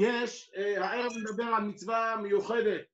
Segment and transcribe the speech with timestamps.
[0.00, 2.86] יש, אה, הערב נדבר על מצווה מיוחדת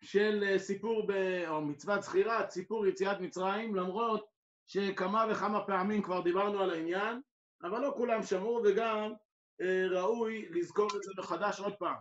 [0.00, 1.12] של אה, סיפור, ב,
[1.48, 4.26] או מצוות זכירת, סיפור יציאת מצרים, למרות
[4.66, 7.20] שכמה וכמה פעמים כבר דיברנו על העניין,
[7.62, 9.12] אבל לא כולם שמעו וגם
[9.60, 11.96] אה, ראוי לזכור את זה מחדש עוד פעם.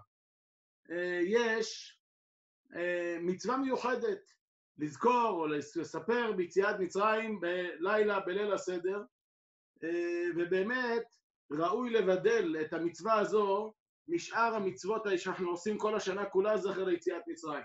[0.92, 2.00] אה, יש
[2.76, 4.32] אה, מצווה מיוחדת
[4.78, 9.04] לזכור או לספר ביציאת מצרים בלילה, בליל הסדר,
[9.84, 11.04] אה, ובאמת
[11.52, 13.74] ראוי לבדל את המצווה הזו
[14.08, 17.64] משאר המצוות שאנחנו עושים כל השנה כולה זכר ליציאת מצרים.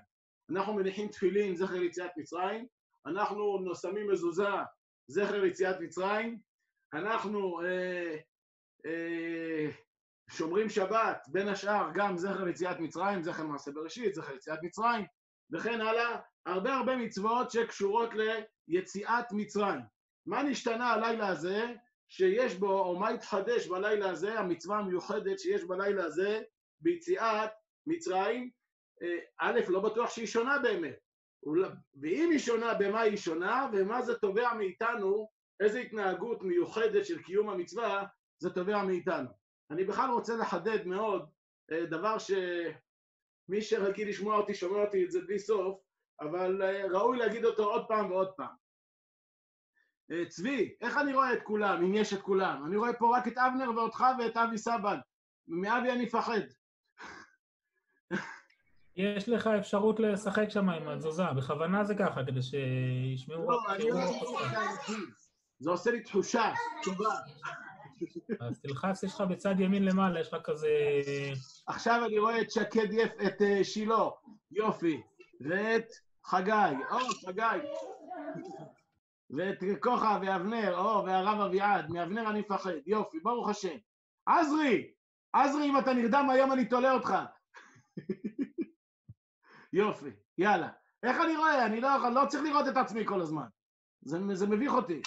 [0.51, 2.67] אנחנו מניחים תפילין זכר ליציאת מצרים,
[3.07, 4.49] אנחנו שמים מזוזה
[5.09, 6.39] זכר ליציאת מצרים,
[6.95, 8.17] אנחנו אה,
[8.87, 9.71] אה,
[10.31, 15.05] שומרים שבת, בין השאר גם זכר ליציאת מצרים, זכר מעשה בראשית, זכר ליציאת מצרים,
[15.53, 18.11] וכן הלאה, הרבה הרבה מצוות שקשורות
[18.69, 19.81] ליציאת מצרים.
[20.27, 21.75] מה נשתנה הלילה הזה
[22.09, 26.43] שיש בו, או מה התחדש בלילה הזה, המצווה המיוחדת שיש בלילה הזה
[26.81, 27.51] ביציאת
[27.87, 28.51] מצרים?
[29.03, 30.99] אה, א', לא בטוח שהיא שונה באמת.
[32.03, 35.29] ואם היא שונה, במה היא שונה, ומה זה תובע מאיתנו,
[35.61, 38.07] איזו התנהגות מיוחדת של קיום המצווה
[38.39, 39.29] זה תובע מאיתנו.
[39.71, 41.31] אני בכלל רוצה לחדד מאוד
[41.73, 45.81] אה, דבר שמי שרגיל לשמוע אותי, שומע אותי את זה בלי סוף,
[46.21, 48.68] אבל אה, ראוי להגיד אותו עוד פעם ועוד פעם.
[50.13, 52.65] אה, צבי, איך אני רואה את כולם, אם יש את כולם?
[52.67, 54.99] אני רואה פה רק את אבנר ואותך ואת אבי סבן.
[55.49, 56.41] מאבי אני מפחד.
[58.97, 63.51] יש לך אפשרות לשחק שם עם התזוזה, בכוונה זה ככה, כדי שישמעו...
[63.51, 64.01] לא, אני לא
[65.61, 67.15] זה עושה לי תחושה טובה.
[68.41, 70.69] אז תלחץ, יש לך בצד ימין למעלה, יש לך כזה...
[71.67, 74.09] עכשיו אני רואה את שקד יף, את אה, שילה,
[74.51, 75.03] יופי,
[75.41, 75.93] ואת
[76.25, 76.53] חגי,
[76.91, 77.43] או, חגי.
[79.31, 83.77] ואת כוחה ואבנר, או, והרב אביעד, מאבנר אני מפחד, יופי, ברוך השם.
[84.27, 84.93] עזרי,
[85.33, 87.15] עזרי, אם אתה נרדם היום אני תולה אותך.
[89.73, 90.69] יופי, יאללה.
[91.03, 91.67] איך אני רואה?
[91.67, 93.47] אני לא, לא צריך לראות את עצמי כל הזמן.
[94.01, 95.03] זה, זה מביך אותי.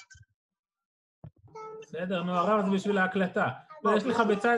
[1.82, 3.48] בסדר, נו, הרב זה בשביל ההקלטה.
[3.84, 4.58] ויש לך בצד...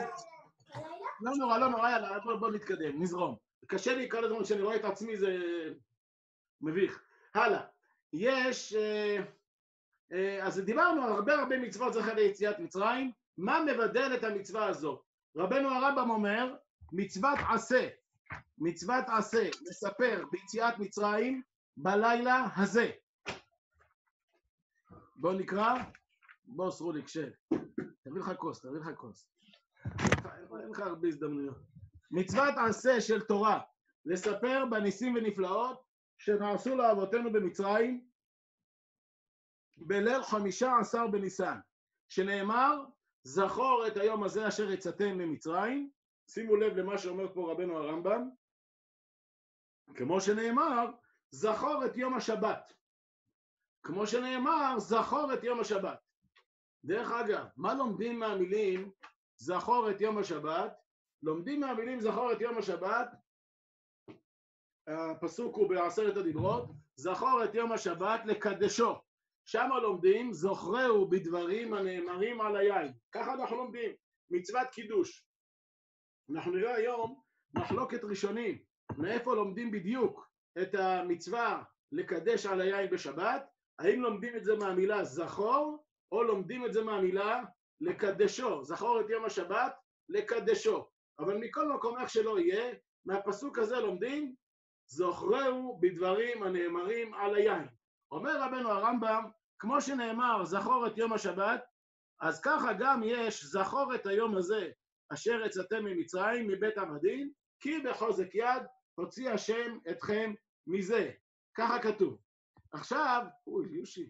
[1.22, 3.36] לא נורא, לא נורא, יאללה, בוא, בוא נתקדם, נזרום.
[3.68, 5.38] קשה לי כל הזמן כשאני רואה את עצמי, זה
[6.62, 7.04] מביך.
[7.36, 7.62] הלאה.
[8.14, 8.74] יש...
[8.74, 9.24] אה,
[10.42, 13.12] אז דיברנו על הרבה הרבה מצוות זכר ליציאת מצרים.
[13.38, 15.02] מה מבדל את המצווה הזו?
[15.36, 16.56] רבנו הרמב"ם אומר,
[16.92, 17.88] מצוות עשה,
[18.58, 21.42] מצוות עשה, לספר ביציאת מצרים
[21.78, 22.92] בלילה הזה.
[25.16, 25.74] בואו נקרא.
[26.46, 27.30] בוא, סרוליק, שב.
[28.04, 29.30] תביא לך כוס, תביא לך כוס.
[30.60, 31.58] אין לך הרבה הזדמנויות.
[32.12, 33.60] מצוות עשה של תורה,
[34.06, 35.84] לספר בניסים ונפלאות
[36.18, 38.06] שנעשו לאבותינו במצרים
[39.88, 41.58] בליל חמישה עשר בניסן,
[42.10, 42.86] שנאמר,
[43.24, 45.90] זכור את היום הזה אשר יצאתם ממצרים,
[46.30, 48.30] שימו לב למה שאומר פה רבנו הרמב"ם,
[49.96, 50.86] כמו שנאמר,
[51.32, 52.74] זכור את יום השבת.
[53.84, 56.00] כמו שנאמר, זכור את יום השבת.
[56.86, 58.92] דרך אגב, מה לומדים מהמילים
[59.38, 60.74] זכור את יום השבת?
[61.24, 63.08] לומדים מהמילים זכור את יום השבת,
[64.88, 68.94] הפסוק הוא בעשרת הדיברות, זכור את יום השבת לקדשו.
[69.46, 72.94] שם לומדים זוכרהו בדברים הנאמרים על היין.
[73.12, 73.92] ככה אנחנו לומדים,
[74.30, 75.26] מצוות קידוש.
[76.30, 77.22] אנחנו נראה היום
[77.54, 78.58] מחלוקת ראשונים,
[78.98, 80.30] מאיפה לומדים בדיוק
[80.62, 83.46] את המצווה לקדש על היין בשבת,
[83.80, 87.44] האם לומדים את זה מהמילה זכור או לומדים את זה מהמילה
[87.82, 89.76] לקדשו, זכור את יום השבת,
[90.10, 90.88] לקדשו.
[91.20, 92.74] אבל מכל מקום איך שלא יהיה,
[93.06, 94.36] מהפסוק הזה לומדים,
[94.88, 97.68] זוכרהו בדברים הנאמרים על היין.
[98.14, 99.24] אומר רבנו הרמב"ם,
[99.60, 101.64] כמו שנאמר, זכור את יום השבת,
[102.22, 104.70] אז ככה גם יש, זכור את היום הזה,
[105.14, 108.64] אשר יצאתם ממצרים, מבית עבדים, כי בחוזק יד
[108.96, 110.34] הוציא השם אתכם
[110.68, 111.12] מזה.
[111.58, 112.18] ככה כתוב.
[112.74, 114.10] עכשיו, אוי, יושי,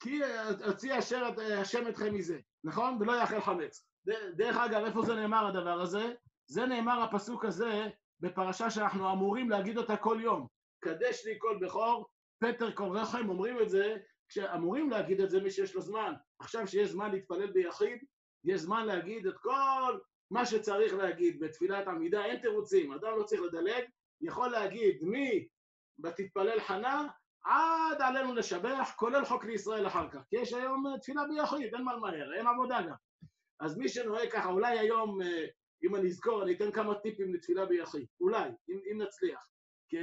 [0.00, 0.20] כי
[0.64, 2.96] הוציא אשר השם אתכם מזה, נכון?
[3.00, 3.86] ולא יאכל חמץ.
[4.36, 6.14] דרך אגב, איפה זה נאמר הדבר הזה?
[6.46, 7.88] זה נאמר הפסוק הזה
[8.20, 10.46] בפרשה שאנחנו אמורים להגיד אותה כל יום.
[10.84, 12.08] קדש לי כל בכור,
[12.42, 13.96] פטר כל רחם, אומרים את זה,
[14.28, 16.12] כשאמורים להגיד את זה מי שיש לו זמן.
[16.38, 17.98] עכשיו שיש זמן להתפלל ביחיד,
[18.44, 19.98] יש זמן להגיד את כל
[20.30, 23.84] מה שצריך להגיד בתפילת עמידה, אין תירוצים, אדם לא צריך לדלג,
[24.20, 25.48] יכול להגיד מי
[25.98, 27.08] בתתפלל חנה
[27.44, 30.20] עד עלינו לשבח, כולל חוק לישראל אחר כך.
[30.30, 32.94] כי יש היום אה, תפילה ביחיד, אין מה למהר, אין עבודה גם.
[33.60, 35.46] אז מי שנוהג ככה, אולי היום, אה,
[35.84, 38.06] אם אני אזכור, אני אתן כמה טיפים לתפילה ביחיד.
[38.20, 39.46] אולי, אם, אם נצליח.
[39.88, 39.96] כי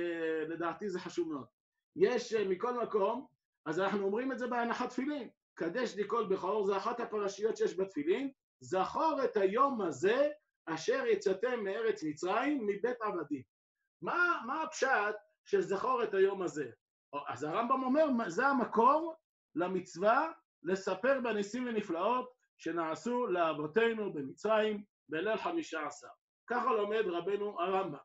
[0.47, 1.58] לדעתי זה חשוב מאוד.
[1.99, 3.27] יש אה, מכל מקום,
[3.65, 5.29] אז אנחנו אומרים את זה בהנחת תפילין.
[5.53, 8.31] קדש כל בכור, זה אחת הפרשיות שיש בתפילין.
[8.61, 10.29] זכור את היום הזה
[10.65, 13.41] אשר יצאתם מארץ מצרים מבית עבדים.
[14.01, 15.15] מה, מה הפשט
[15.45, 16.71] של זכור את היום הזה?
[17.27, 19.15] אז הרמב"ם אומר, זה המקור
[19.55, 20.31] למצווה
[20.63, 26.07] לספר בניסים ונפלאות שנעשו לאבותינו במצרים בליל חמישה עשר.
[26.49, 27.99] ככה לומד רבנו הרמב"ם.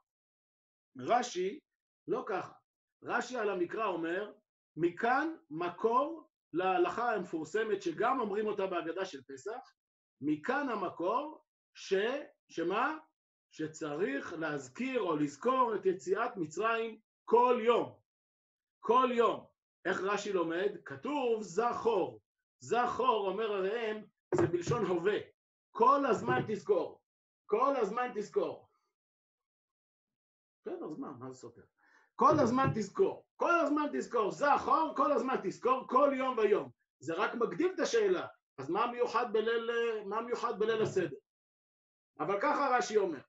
[0.99, 1.61] רש"י
[2.09, 2.53] לא ככה.
[3.05, 4.33] רש"י על המקרא אומר,
[4.77, 9.73] מכאן מקור להלכה המפורסמת שגם אומרים אותה בהגדה של פסח,
[10.21, 11.95] מכאן המקור ש...
[12.49, 12.99] שמה?
[13.51, 17.99] שצריך להזכיר או לזכור את יציאת מצרים כל יום.
[18.81, 19.47] כל יום.
[19.85, 20.71] איך רש"י לומד?
[20.85, 22.21] כתוב זכור.
[22.61, 24.05] זכור, אומר הראם,
[24.35, 25.19] זה בלשון הווה.
[25.71, 27.01] כל הזמן תזכור.
[27.47, 28.69] כל הזמן תזכור.
[30.65, 31.74] כן, אז מה, מה זה סותר?
[32.17, 33.25] כל הזמן תזכור.
[33.37, 34.31] כל הזמן תזכור.
[34.31, 36.71] זכור, כל הזמן תזכור, כל יום ויום.
[37.01, 38.27] זה רק מקדים את השאלה.
[38.59, 39.71] אז מה מיוחד בליל,
[40.05, 41.17] מה מיוחד בליל הסדר?
[42.21, 43.21] אבל ככה רש"י אומר.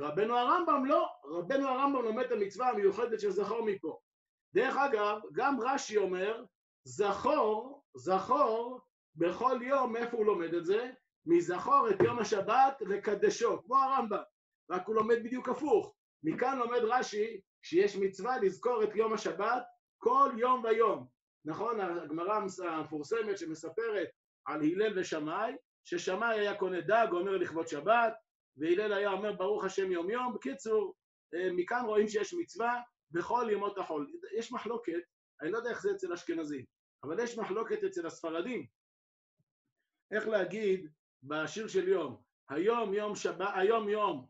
[0.00, 3.98] רבנו הרמב"ם לא, רבנו הרמב"ם לומד את המצווה המיוחדת של זכור מפה.
[4.54, 6.44] דרך אגב, גם רש"י אומר,
[6.84, 8.80] זכור, זכור,
[9.16, 10.90] בכל יום, איפה הוא לומד את זה?
[11.26, 14.22] מזכור את יום השבת לקדשו, כמו הרמב"ם,
[14.70, 15.94] רק הוא לומד בדיוק הפוך.
[16.22, 19.62] מכאן לומד רש"י שיש מצווה לזכור את יום השבת
[19.98, 21.06] כל יום ויום.
[21.44, 24.08] נכון, הגמרא המפורסמת שמספרת
[24.46, 25.52] על הלל ושמאי,
[25.84, 28.12] ששמאי היה קונה דג, אומר לכבוד שבת,
[28.56, 30.34] והלל היה אומר ברוך השם יום יום.
[30.34, 30.94] בקיצור,
[31.34, 32.80] אה, מכאן רואים שיש מצווה
[33.10, 34.12] בכל ימות החול.
[34.38, 35.02] יש מחלוקת,
[35.42, 36.64] אני לא יודע איך זה אצל אשכנזים,
[37.04, 38.66] אבל יש מחלוקת אצל הספרדים.
[40.10, 40.88] איך להגיד
[41.22, 44.26] בשיר של יום, היום יום שבת, היום יום,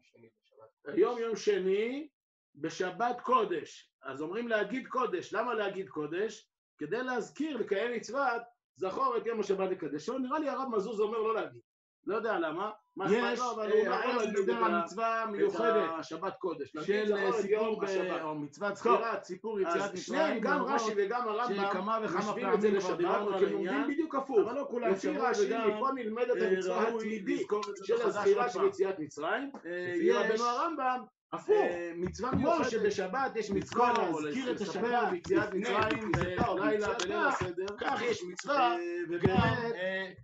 [0.87, 2.09] היום יום שני
[2.55, 3.93] בשבת קודש.
[4.03, 5.35] אז אומרים להגיד קודש.
[5.35, 6.49] למה להגיד קודש?
[6.79, 8.43] כדי להזכיר, לקיים מצוות,
[8.77, 10.19] זכור את יום השבת לקדשו.
[10.19, 11.61] נראה לי הרב מזוז אומר לא להגיד.
[12.07, 12.71] לא יודע למה.
[13.11, 13.41] יש,
[13.87, 17.83] הערב מדבר על מצווה מיוחדת, שבת קודש, של סיפור,
[18.23, 22.99] או מצוות זכירת, סיפור יציאת מצרים, גם רש"י וגם הרמב"ם משווים את זה לשבת,
[23.39, 24.39] כי הם לומדים בדיוק הפוך.
[24.39, 27.49] אבל לא כולם לפי רש"י, פה נלמדת המצווה התמידית
[27.85, 31.57] של הזכירה של יציאת מצרים, לפי רבנו הרמב"ם, הפוך,
[31.97, 38.23] מצווה מיוחדת שבשבת יש מצווה להזכיר את השבת ביציאת מצרים בלילה בליל הסדר, כך יש
[38.25, 38.77] מצווה,
[39.09, 39.75] ובאמת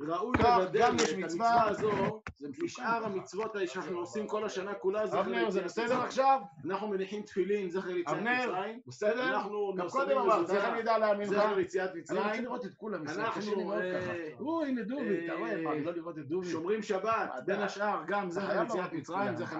[0.00, 2.20] ראוי לבדל את המצווה הזו
[2.62, 6.40] משאר המצוות שאנחנו עושים כל השנה כולה אבנר, זה בסדר עכשיו?
[6.64, 8.81] אנחנו מניחים תפילין, זכר ליציאת מצרים.
[8.87, 9.28] בסדר?
[9.28, 11.34] אנחנו קודם אמרת, איך אני אדע להאמין לך?
[11.34, 12.22] זכר ליציאת אני מצרים.
[12.22, 14.31] רוצה לראות את כולם, אנחנו, אה.
[14.40, 16.50] או, הנה דובי, אתה רואה, מה, לא לראות את דובי?
[16.50, 19.37] שומרים שבת, בין השאר גם זכר ליציאת מצרים.
[19.37, 19.58] זכר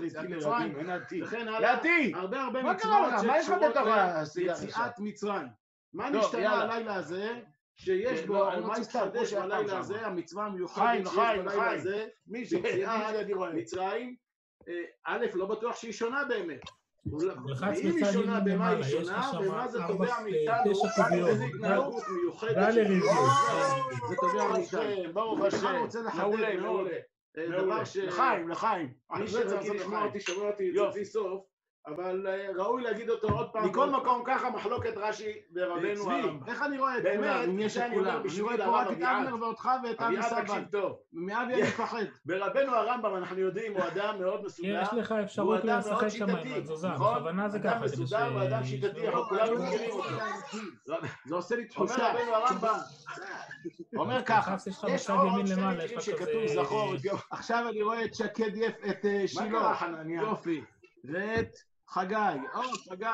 [0.00, 1.22] ליציאת מצרים, מצרים, אין עתיד.
[1.22, 1.70] וכן הלאה.
[1.70, 2.12] יעתי!
[2.14, 3.76] הרבה הרבה מה קרה מצוות שקשורות?
[4.36, 5.48] ליציאת מצרים.
[5.92, 6.62] מה נשתנה.
[6.62, 7.40] הלילה הזה,
[7.74, 8.74] שיש כן, בו, לא, או מה
[9.34, 9.78] בלילה שם.
[9.78, 11.70] הזה, המצווה המיוחדת שיש בלילה.
[11.70, 12.06] הזה,
[13.32, 13.52] רואה?
[13.52, 14.16] מצרים,
[14.68, 16.60] אה, א', לא בטוח שהיא שונה באמת.
[17.06, 21.26] ואם היא שונה, במה היא שונה, ומה זה תובע מאיתנו.
[21.26, 22.72] איזה התנהגות מיוחדת.
[24.08, 24.80] זה תובע ברוך מאיתנו.
[24.80, 25.86] השם, ברוך השם.
[26.16, 26.56] מעולה.
[26.60, 26.96] מעולה.
[27.38, 27.46] אה.
[27.46, 27.96] דבר ש...
[27.96, 28.92] לחיים, לחיים.
[29.10, 30.04] מי שרגיל לעשות לשמוע.
[30.04, 31.04] אותי, שומע אותי יופי.
[31.04, 31.51] סוף,
[31.86, 33.66] אבל אה, ראוי להגיד אותו עוד פעם.
[33.66, 34.22] מכל מקום.
[34.26, 36.38] ככה מחלוקת רש"י ורבנו הרמב"ם.
[36.46, 37.50] איך אני רואה את באמת, כולם?
[37.50, 38.20] אם יש זה את אני אומר כולם.
[38.20, 39.26] אני בשביל רואה פה הרב רק את אביעד.
[39.26, 40.42] אבנר ואותך ואת אבי אביעד, סבן.
[40.42, 40.98] תקשיב טוב.
[41.12, 42.04] מאבי אני מפחד.
[42.26, 44.82] ברבנו הרמב"ם, אנחנו יודעים, הוא אדם מאוד מסודר.
[44.82, 47.14] יש לך אפשרות אדם מאוד לשחק שם עם התזוזה, נכון?
[47.14, 50.08] בכוונה זה אדם ככה, כדי מסודר ואדם שיטתי, אנחנו כולנו מכירים אותו.
[51.26, 52.12] זה עושה לי אומר תחושה.
[52.12, 52.78] רבנו הרמב"ם,
[53.96, 54.56] אומר ככה,
[54.88, 56.46] יש עוד ימין שני למעלה, מקרים שכתוב.
[56.46, 56.94] זכור.
[57.30, 59.50] עכשיו אני רואה את שקד יף, את אה, מה שילה.
[59.50, 60.22] קרה חנניה?
[60.22, 60.62] יופי.
[61.04, 61.58] ואת
[61.92, 62.16] חגי.
[62.54, 63.06] או, חגי,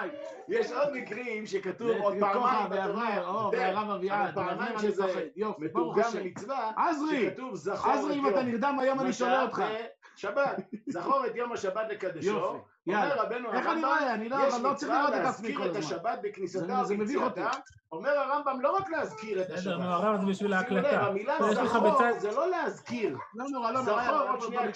[0.48, 4.34] יש עוד מקרים שכתוב עוד פעמיים בתורה, או, כן, והרב אביעד.
[4.34, 6.10] פעמיים שזה מתורגם.
[6.14, 7.30] למצווה, עזרי,
[7.84, 8.28] עזרי, אם.
[8.28, 9.62] אתה נרדם היום אני שואל אותך.
[10.16, 12.60] שבת, זכור את יום השבת לקדשו.
[12.88, 13.22] אומר יאללה.
[13.22, 14.14] רבנו איך אני הרמב"ם, רואה?
[14.14, 15.96] אני לא יש לא מצווה לראות את עצמי להזכיר כל את הזמן.
[15.96, 17.40] השבת בכניסתה זה- זה מביך אותי.
[17.40, 17.58] וביציאתה.
[17.92, 19.78] אומר הרמב"ם לא רק להזכיר את בסדר, השבת.
[19.78, 21.00] נו, הרב זה בשביל ההקלטה.
[21.00, 22.18] המילה זכור.
[22.18, 23.16] זה לא להזכיר.
[23.34, 24.04] לא נורא, לא נורא.
[24.04, 24.72] זכור, עוד שנייה.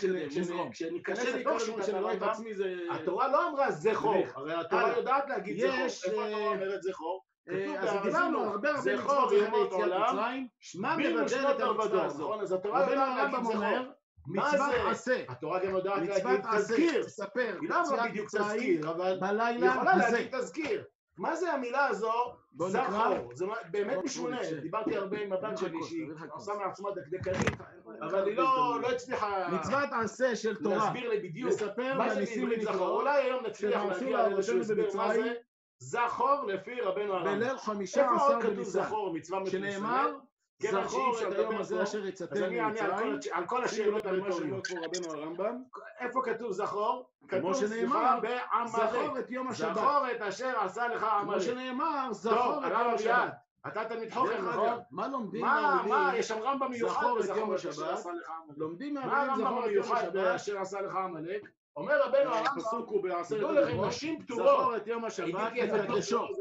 [0.71, 2.75] כשניכנס לתוך כל שיטת שאני רואה את הרמב"ם, עצמי זה...
[2.91, 4.15] התורה לא אמרה זכור.
[4.35, 4.89] הרי התורה.
[4.97, 5.73] יודעת להגיד זכור.
[5.73, 7.23] איפה אה, התורה אומרת זכור?
[7.51, 9.73] אה, אז דיברנו הרבה הרבה מצוות
[10.13, 10.49] מצרים.
[10.81, 12.21] מה בינו מבדל את המצווה הזאת?
[12.29, 12.41] נכון?
[12.41, 13.93] אז התורה יודעת להגיד הרמב"ם זכור.
[14.27, 14.75] מצוות?
[14.91, 15.25] עשה.
[15.29, 16.41] התורה גם יודעת להגיד.
[16.57, 17.05] תזכיר.
[17.05, 17.57] תספר.
[17.61, 20.13] היא לא אמרה בדיוק תזכיר, אבל היא בלילה יכולה הזה.
[20.13, 20.85] להגיד תזכיר.
[21.19, 22.13] מה זה המילה הזו?
[22.69, 23.31] זכור.
[23.35, 24.39] זה באמת משונה.
[24.63, 26.07] דיברתי הרבה עם הבת נקרא שלי, שהיא.
[26.31, 27.61] עושה מעצמה דקדקנית,
[28.03, 30.77] אבל היא לא לא הצליחה מצוות עשה של תורה.
[30.77, 32.73] להסביר לי בדיוק לספר מה זה בניסים בעברית זכור.
[32.75, 33.01] ונפלאות.
[33.01, 35.15] אולי היום נצליח להגיע לאיזשהו הסבר מה.
[35.15, 35.35] זה
[35.79, 37.39] זכור לפי רבנו הרמב"ם.
[37.41, 38.83] בליל חמישה איפה עשר עוד כתוב בניסן.
[38.83, 39.61] זכור, מצווה מפורסמת?
[39.73, 40.13] שנאמר,
[40.61, 43.35] זכור שאי אפשר את היום הזה אשר יצאתם אני אענה על כל ממצרים.
[43.35, 44.67] על כל השאלות למה הרטוריות.
[44.67, 45.63] שאומר פה רבנו הרמב"ם.
[46.01, 47.09] איפה כתוב זכור?
[47.29, 48.91] כתוב, כמו סליחה, בעמלק.
[48.91, 49.75] זכור את יום השבת.
[49.75, 51.43] זכור את אשר עשה לך כמו עמלק.
[51.43, 53.33] שנאמר, זכור את יום השבת.
[53.67, 54.79] אתה תלמיד חוכם, דרך נכון?
[54.91, 56.21] מה לומדים מה, מה, מהמילים?
[56.21, 58.07] יש שם רמב"ם מיוחד זכור את בזכור יום אשר השבת.
[58.57, 60.13] לומדים מה הרמב"ם זכור את יום השבת.
[60.13, 61.49] באשר עשה לך עמלק?
[61.77, 63.87] אומר רבנו הרמב"ם, הפסוק הוא בעשרת הדיברות.
[63.89, 64.77] נשים פטורות.
[64.77, 65.53] את יום השבת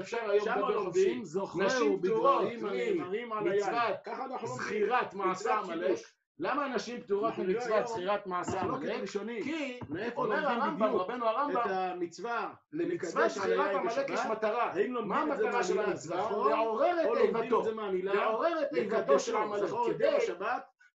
[0.02, 0.70] אפשר היום שם לדבר.
[0.70, 3.96] לומדים, זוכרהו נשים פטורות בדברים הנאמרים על מצוות היין.
[4.06, 4.66] ככה אנחנו לומדים.
[4.66, 5.98] זכירת מעשה עמלק.
[6.40, 9.02] למה נשים פטורות ממצוות היום זכירת מעשה עמלק?
[9.02, 9.44] ראשונית.
[9.44, 9.80] כי
[10.16, 14.20] אומר הרמב"ם, רבנו את הרמב"ם, המצווה למצוות לקדש על זכירת עמלק יש?
[14.32, 14.74] מטרה.
[15.06, 16.32] מה המטרה של המצווה?
[16.50, 17.64] לעורר את איבתו.
[18.04, 19.70] לעורר את איבתו של עמלק.
[19.86, 20.18] כדי,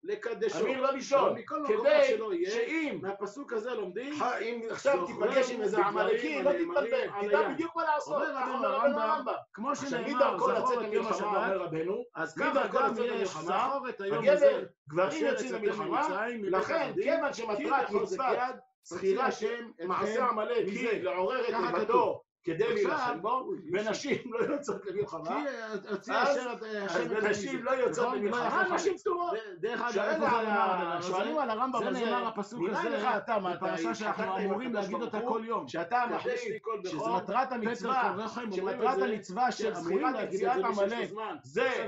[0.05, 0.59] לקדשו.
[0.59, 2.15] אמיר לא מכל מקום כדי
[2.50, 7.50] שאם מהפסוק הזה לומדים, אם עכשיו תיפגש עם איזה עמלקי, לא תתבלבל, תדע.
[7.50, 8.13] בדיוק מה לעשות.
[8.15, 9.33] אומר רבנו הרמב"ם, הרמב"ם.
[9.53, 14.01] כמו שנאמר, זכור את יום למלחמה, השבת, אומר רבנו, אז ככה גם יש זכור את
[14.01, 14.63] היום הזה.
[14.89, 16.07] גברים יוצאים למלחמה,
[16.41, 18.38] לכן, כיוון כי שמטרת מצוות
[18.83, 20.67] זכירה אתכם מעשה עמלק.
[20.67, 25.43] היא לעורר את איבתו כדי להילחם בו, ונשים לא יוצאות למלחמה,
[25.89, 27.63] הוציא אז- אתכם נשים.
[27.63, 28.19] לא יוצאות נכון?
[28.19, 29.33] למלחמה, יחל נשים פטורות.
[29.59, 31.07] דרך אגב, זה על הזה?
[31.07, 34.37] שואלים על הרמב"ם זה הזה, נאמר הפסוק נראה הזה, לך אתה, מה, אתה בפרשה שאנחנו
[34.37, 35.67] אמורים להגיד אותה כל יום.
[35.67, 36.53] שאתה קדש מחליט שזה
[36.95, 38.15] בכור, מטרת המצווה,
[38.51, 41.09] שמטרת זה, המצווה של זכירת יציאת זה עמלק.
[41.43, 41.87] זה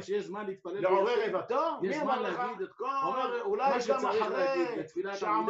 [0.65, 1.19] לעורר
[1.83, 2.41] יש מי אמר לך?
[3.03, 4.65] אומר, אולי גם אחרי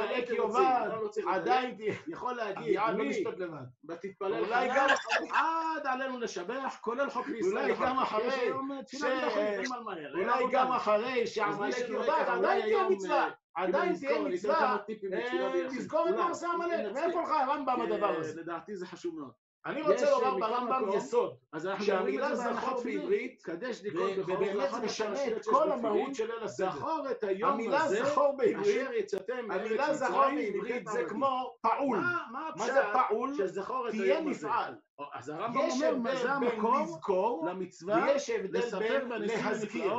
[0.08, 0.90] הייתם יאבד,
[1.26, 1.32] לא.
[1.32, 3.58] עדיין תהיה, יכול להגיד, לא מי לבד.
[3.90, 4.88] ותתפלל אולי גם
[5.32, 7.72] עד עלינו לשבח, כולל חוק בישראל.
[7.72, 8.00] אולי גם.
[8.00, 8.52] אחרי
[10.14, 10.46] אולי.
[10.52, 11.58] גם אחרי ייקח,
[11.90, 14.78] אולי עדיין תהיה מצווה, אה, עדיין תהיה מצווה,
[15.14, 15.64] אה.
[15.64, 16.94] לזכור את אולי, מעשה אם עמלק.
[16.94, 18.42] מאיפה לך הרמב"ם הדבר אה, הזה?
[18.42, 19.47] לדעתי זה חשוב מאוד.
[19.68, 21.36] אני רוצה לומר ברמב"ם יסוד,
[21.80, 22.84] שהמילה זכור.
[22.84, 23.44] בעברית,
[24.28, 25.72] ובאמת זה משנה את כל.
[25.72, 26.72] המהות של ליל הסדר.
[26.72, 31.04] זכור את היום המילה הזה, זכור בעברית, אשר יצאתם מארץ המילה זכור מצרים בעברית זה.
[31.10, 31.98] כמו פעול.
[32.32, 33.34] מה- זה פעול?
[33.38, 34.48] שזכור את תהיה היום הזה?
[34.48, 34.76] נפעל.
[35.00, 39.94] או, אז הרמב"ם יש אומר, מה זה המקור לזכור, למצווה ויש הבדל לספר בין להזכיר.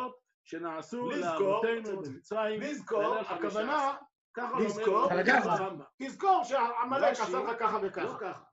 [0.44, 2.60] שנעשו לאבותינו במצרים.
[2.60, 3.94] לזכור, הכוונה.
[4.34, 5.32] ככה לזכור, אומר.
[5.50, 5.84] הרמב"ם.
[6.02, 8.47] תזכור שעמלק רש"י, עשה לך ככה לא וככה.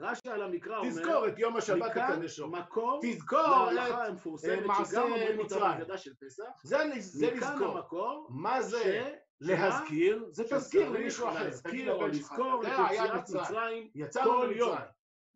[0.00, 2.48] רש"י על המקרא אומר, תזכור את יום השבת מכאן תקדשו.
[2.48, 3.76] מקור תזכור את...
[4.66, 5.04] מעשה
[5.38, 5.80] מצרים.
[6.62, 6.84] זה
[7.30, 8.26] לזכור.
[8.30, 10.28] מה זה להזכיר?
[10.30, 11.44] זה תזכיר למישהו אחר.
[11.44, 13.88] להזכיר או לזכור את יציאת מצרים.
[14.24, 14.76] כל יום.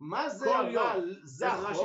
[0.01, 0.59] מה זה.
[0.61, 1.79] אבל איך רש"י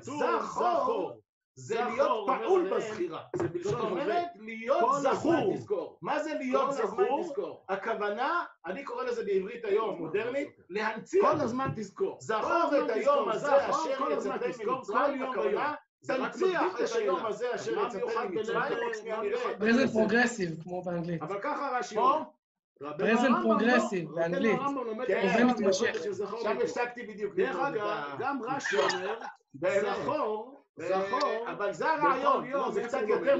[0.00, 0.42] זכור?
[0.42, 1.20] זכור.
[1.54, 3.20] זה להיות אומר פעול בזכירה.
[3.36, 3.80] זה זאת.
[3.80, 4.84] אומרת, להיות
[5.56, 5.98] זכור.
[6.02, 7.64] מה זה להיות זכור?
[7.68, 11.22] הכוונה, אני קורא לזה בעברית היום, מודרנית, להנציח.
[11.22, 12.18] כל הזמן תזכור.
[12.20, 13.28] זכור את היום.
[13.28, 15.74] הזה אשר יצאתם ממצרים, הכוונה.
[16.02, 17.26] זה תנציח את היום.
[17.26, 18.72] הזה אשר יצאתם ממצרים,
[19.58, 21.22] present progressive, כמו באנגלית.
[21.22, 21.96] אבל ככה רש"י?
[21.96, 22.22] אומר.
[22.80, 23.56] הרמב"ם לא.
[23.56, 24.58] progressive, רבנו באנגלית.
[24.58, 25.92] הרמב"ם לומד כן, הרמב"ם מתמשך.
[26.10, 26.52] זכור עכשיו.
[26.52, 27.34] הפסקתי בדיוק.
[27.34, 29.18] דרך אגב, גם רש"י אומר.
[29.54, 30.59] זכור, ו- זכור,
[31.46, 33.36] אבל זה הרעיון, יום, זה קצת יותר.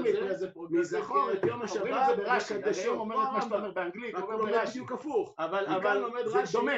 [0.69, 4.33] מזכור את יום אומרים השבת ברש"י, הוא אומר את מה שאתה אומר באנגלית, רק הוא
[4.33, 4.71] לומד ברש"י.
[4.71, 5.35] בדיוק הפוך.
[5.39, 5.65] אבל
[6.25, 6.71] זה רש"י דומה.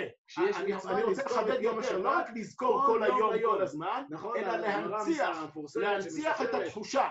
[0.87, 3.55] אני רוצה לחדד יום השבת, לא רק לזכור כל יום היום.
[3.55, 5.37] כל הזמן, נכון, אלא להנציח,
[5.75, 7.09] להנציח את התחושה,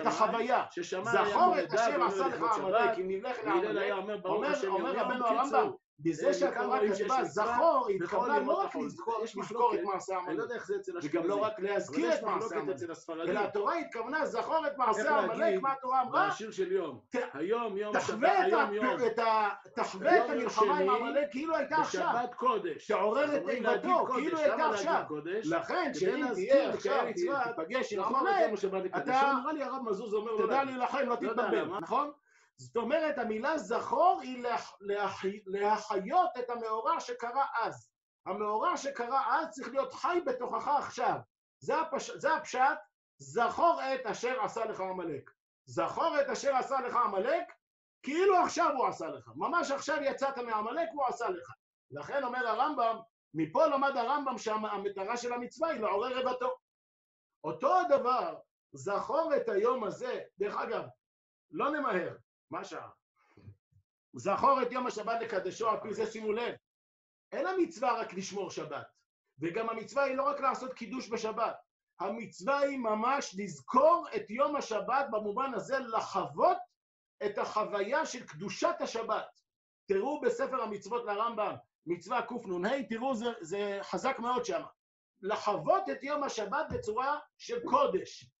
[0.00, 0.62] את החוויה.
[1.02, 4.24] זכור את ואומר עשה לך עמלק, אם נלך לעמלק.
[4.24, 5.38] אומר השם יום רבנו יום.
[5.38, 5.70] הרמב"ם,
[6.00, 8.74] בזה שיש כתבה זכור, בכל התכוונה לא רק.
[8.76, 9.80] לזכור יש לזכור את.
[9.84, 11.30] מעשה אני לא עמלק, יודע איך זה אצל וגם אשכנזים.
[11.30, 12.90] לא רק להזכיר את מעשה עמלק.
[12.90, 13.30] הספרדים.
[13.30, 16.28] אלא התורה התכוונה זכור את איך מעשה עמלק, להגיד מה התורה אמרה?
[16.28, 17.00] בשיר של יום.
[17.32, 18.08] היום יום שבת,
[19.74, 22.08] תחווה את המלחמה עם שני, עמלק כאילו הייתה עכשיו.
[22.14, 22.86] בשבת קודש.
[22.86, 24.06] תעורר את להגיד איבתו.
[24.14, 25.02] כאילו הייתה להגיד עכשיו.
[25.44, 27.04] לכן, שאם תהיה עכשיו,
[27.56, 28.52] תיפגש עם עמלק,
[28.84, 29.10] לקדשו.
[29.10, 29.32] אתה-
[30.26, 30.74] לא תדע להגיד.
[30.76, 31.64] להילחם, לא לא תתבלבל.
[31.80, 32.10] נכון?
[32.56, 37.90] זאת אומרת, המילה זכור היא להח- להחי- להחיות את המאורע שקרה אז.
[38.26, 41.16] המאורע שקרה אז צריך להיות חי בתוכך עכשיו.
[41.58, 42.10] זה, הפש...
[42.10, 42.78] זה הפשט,
[43.18, 45.30] זכור את אשר עשה לך עמלק.
[45.66, 47.44] זכור את אשר עשה לך עמלק,
[48.02, 49.30] כאילו עכשיו הוא עשה לך.
[49.36, 51.52] ממש עכשיו יצאת מעמלק והוא עשה לך.
[51.90, 52.96] לכן אומר הרמב"ם,
[53.34, 56.54] מפה למד הרמב"ם שהמטרה של המצווה היא לעורר רבתו.
[57.44, 58.38] אותו הדבר,
[58.72, 60.84] זכור את היום הזה, דרך אגב,
[61.50, 62.16] לא נמהר,
[62.50, 62.88] מה השעה?
[64.16, 66.54] זכור את יום השבת לקדשו, על פי זה שימו לב.
[67.32, 68.86] אין המצווה רק לשמור שבת,
[69.38, 71.56] וגם המצווה היא לא רק לעשות קידוש בשבת,
[72.00, 76.56] המצווה היא ממש לזכור את יום השבת במובן הזה לחוות
[77.26, 79.40] את החוויה של קדושת השבת.
[79.86, 81.54] תראו בספר המצוות לרמב"ם,
[81.86, 84.62] מצווה קנ"ה, תראו זה, זה חזק מאוד שם.
[85.22, 88.33] לחוות את יום השבת בצורה של קודש.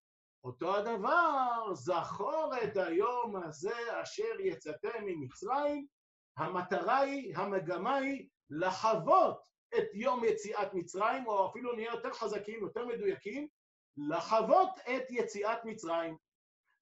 [0.44, 5.86] אותו הדבר, זכור את היום הזה אשר יצאתם ממצרים,
[6.38, 9.46] המטרה היא, המגמה היא, לחוות
[9.78, 13.48] את יום יציאת מצרים, או אפילו נהיה יותר חזקים, יותר מדויקים,
[13.96, 16.16] לחוות את יציאת מצרים,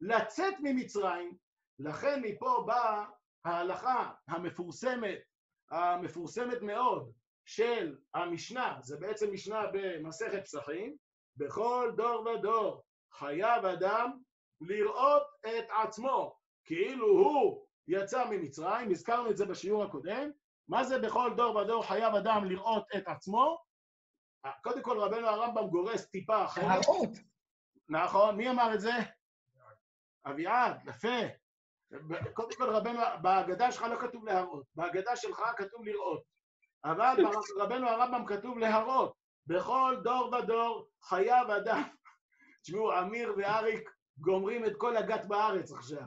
[0.00, 1.36] לצאת ממצרים,
[1.78, 3.04] לכן מפה באה
[3.44, 5.18] ההלכה המפורסמת,
[5.70, 7.12] המפורסמת מאוד
[7.44, 10.96] של המשנה, זה בעצם משנה במסכת פסחים,
[11.36, 14.18] בכל דור ודור חייב אדם
[14.60, 20.30] לראות את עצמו כאילו הוא יצא ממצרים, הזכרנו את זה בשיעור הקודם,
[20.68, 23.58] מה זה בכל דור ודור חייב אדם לראות את עצמו?
[24.62, 26.64] קודם כל רבנו הרמב"ם גורס טיפה אחרת.
[26.64, 27.10] להראות.
[27.88, 28.92] נכון, מי אמר את זה?
[30.26, 31.18] אביעד, יפה.
[32.34, 36.22] קודם כל רבנו, בהגדה שלך לא כתוב להראות, בהגדה שלך כתוב לראות.
[36.84, 37.16] אבל
[37.56, 39.14] ברבנו הרמב"ם כתוב להראות.
[39.46, 41.82] בכל דור ודור חייב אדם.
[42.62, 46.02] תשמעו, אמיר ואריק גומרים את כל הגת בארץ עכשיו.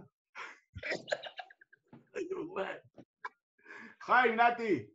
[4.01, 4.85] חיים, נתי,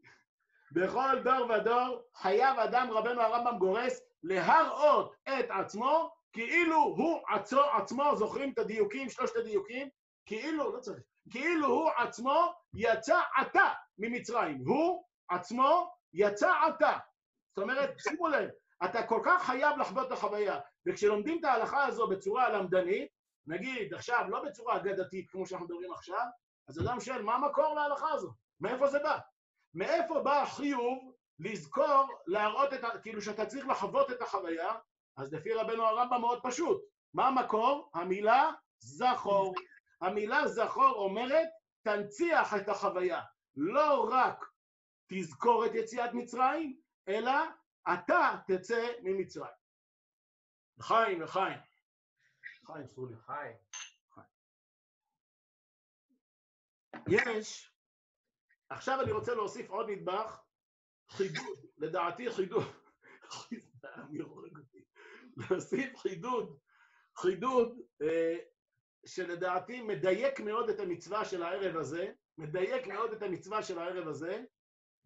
[0.73, 8.17] בכל דור ודור חייב אדם, רבנו הרמב"ם גורס, להראות את עצמו כאילו הוא עצו, עצמו,
[8.17, 9.89] זוכרים את הדיוקים, שלושת הדיוקים?
[10.27, 14.59] כאילו, לא צריך, כאילו הוא עצמו יצא עתה ממצרים.
[14.67, 16.99] הוא עצמו יצא עתה.
[17.49, 18.49] זאת אומרת, שימו לב,
[18.85, 23.09] אתה כל כך חייב לחוות את החוויה, וכשלומדים את ההלכה הזו בצורה למדנית,
[23.47, 26.27] נגיד עכשיו, לא בצורה אגדתית כמו שאנחנו מדברים עכשיו,
[26.69, 28.33] אז אדם שואל, מה המקור להלכה הזו?
[28.61, 29.19] מאיפה זה בא?
[29.75, 32.99] מאיפה בא החיוב לזכור, להראות את ה...
[33.03, 34.73] כאילו שאתה צריך לחוות את החוויה,
[35.17, 36.83] אז לפי רבנו הרמב"ם מאוד פשוט.
[37.15, 37.91] מה המקור?
[37.95, 39.55] המילה זכור.
[40.01, 41.49] המילה זכור אומרת,
[41.83, 43.21] תנציח את החוויה.
[43.57, 44.45] לא רק
[45.09, 46.77] תזכור את יציאת מצרים,
[47.09, 47.33] אלא
[47.93, 49.60] אתה תצא ממצרים.
[50.79, 51.59] לחיים, לחיים.
[52.63, 53.17] לחיים, סולי.
[53.17, 53.57] חיים.
[57.09, 57.73] יש,
[58.71, 60.41] עכשיו אני רוצה להוסיף עוד נדבך,
[61.11, 62.65] חידוד, לדעתי חידוד,
[63.85, 64.85] אני הורג אותי,
[65.37, 66.59] להוסיף חידוד,
[67.17, 68.37] חידוד אה,
[69.07, 74.45] שלדעתי מדייק מאוד את המצווה של הערב הזה, מדייק מאוד את המצווה של הערב הזה,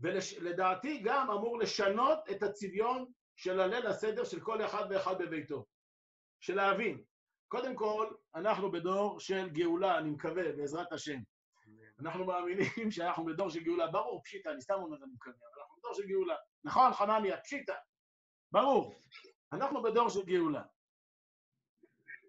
[0.00, 5.66] ולדעתי גם אמור לשנות את הצביון של הליל הסדר של כל אחד ואחד בביתו.
[6.40, 7.02] של להבין,
[7.48, 11.18] קודם כל, אנחנו בדור של גאולה, אני מקווה, בעזרת השם.
[12.00, 13.86] אנחנו מאמינים שאנחנו בדור של גאולה.
[13.86, 16.34] ברור, פשיטה, אני סתם אומר, אני מקווה, אבל אנחנו בדור של גאולה.
[16.64, 17.74] נכון, חנניה, פשיטה.
[18.52, 18.94] ברור.
[19.52, 20.62] אנחנו בדור של גאולה.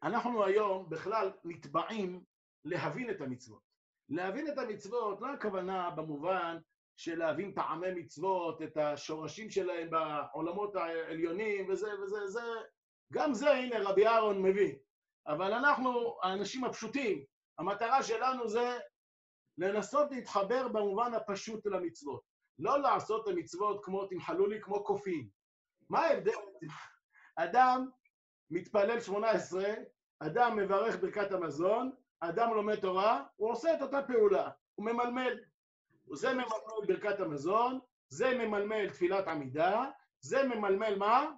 [0.03, 2.23] אנחנו היום בכלל נתבעים
[2.65, 3.61] להבין את המצוות.
[4.09, 6.57] להבין את המצוות, לא הכוונה במובן
[6.97, 12.41] של להבין טעמי מצוות, את השורשים שלהם בעולמות העליונים וזה וזה, זה,
[13.13, 14.75] גם זה, הנה, רבי אהרון מביא.
[15.27, 17.23] אבל אנחנו, האנשים הפשוטים,
[17.59, 18.77] המטרה שלנו זה
[19.57, 22.21] לנסות להתחבר במובן הפשוט למצוות.
[22.59, 25.29] לא לעשות את המצוות כמו, תמחלו לי, כמו קופים.
[25.89, 26.31] מה ההבדל?
[27.35, 27.89] אדם
[28.51, 29.73] מתפלל שמונה עשרה,
[30.19, 35.39] אדם מברך ברכת המזון, אדם לומד תורה, הוא עושה את אותה פעולה, הוא ממלמל.
[36.13, 39.85] זה ממלמל ברכת המזון, זה ממלמל תפילת עמידה,
[40.21, 41.31] זה ממלמל מה?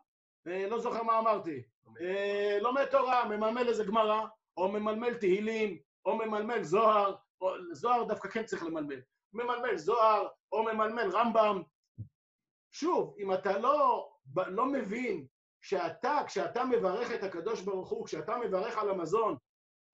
[0.47, 1.63] אה, לא זוכר מה אמרתי.
[2.01, 4.25] אה, לומד תורה, ממלמל איזה גמרא,
[4.57, 9.01] או ממלמל תהילים, או ממלמל זוהר, או, זוהר דווקא כן צריך למלמל.
[9.33, 11.61] ממלמל זוהר, או ממלמל רמב"ם.
[12.71, 15.27] שוב, אם אתה לא, לא מבין
[15.61, 19.37] שאתה, כשאתה מברך את הקדוש ברוך הוא, כשאתה מברך על המזון,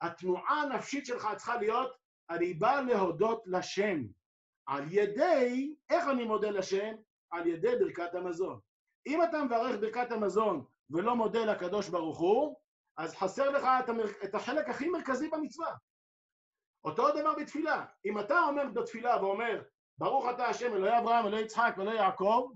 [0.02, 1.98] התנועה הנפשית שלך צריכה להיות,
[2.30, 4.04] אני בא להודות לשם.
[4.66, 6.96] על ידי, איך אני מודה לשם?
[7.32, 8.60] על ידי ברכת המזון.
[9.08, 12.56] אם אתה מברך ברכת המזון ולא מודה לקדוש ברוך הוא,
[12.98, 14.06] אז חסר לך את, המר...
[14.24, 15.76] את החלק הכי מרכזי במצווה.
[16.86, 17.86] אותו דבר בתפילה.
[18.06, 19.62] אם אתה אומר בתפילה ואומר,
[19.98, 22.52] ברוך אתה השם אלוהי אברהם, אלוהי יצחק ואלוהי יעקב,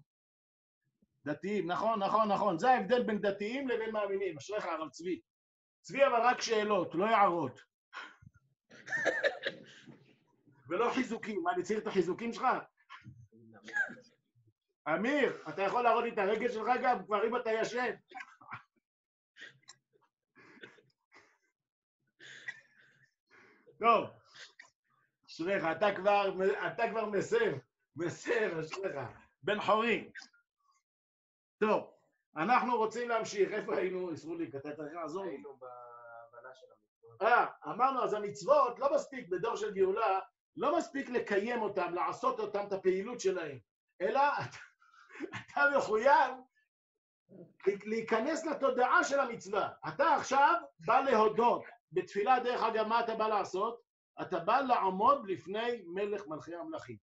[1.25, 2.59] דתיים, נכון, נכון, נכון.
[2.59, 4.37] זה ההבדל בין דתיים לבין מאמינים.
[4.37, 5.21] אשריך הרב צבי.
[5.81, 7.59] צבי אבל רק שאלות, לא הערות.
[10.69, 11.43] ולא חיזוקים.
[11.43, 12.45] מה, אני צריך את החיזוקים שלך?
[14.87, 17.95] אמיר, אתה יכול להראות לי את הרגל שלך גם, כבר אם אתה ישן.
[23.79, 24.09] טוב,
[25.27, 26.35] אשריך, אתה כבר,
[26.67, 27.53] אתה כבר מסר,
[27.95, 28.95] מסר, אשריך,
[29.43, 30.11] בן חורי.
[31.59, 31.93] טוב,
[32.35, 34.09] אנחנו רוצים להמשיך, איפה היינו?
[34.09, 35.31] איסרו לי, אתה צריך לעזור לי.
[35.31, 37.21] היינו בהבנה של המצוות.
[37.21, 40.19] אה, אמרנו, אז המצוות, לא מספיק בדור של גאולה,
[40.57, 43.57] לא מספיק לקיים אותם, לעשות אותם, את הפעילות שלהם,
[44.01, 44.21] אלא
[45.39, 46.31] אתה מחויב
[47.85, 49.69] להיכנס לתודעה של המצווה.
[49.87, 50.53] אתה עכשיו
[50.85, 51.63] בא להודות.
[51.91, 53.81] בתפילה, דרך אגב, מה אתה בא לעשות?
[54.21, 56.97] אתה בא לעמוד לפני מלך מלכי המלכים.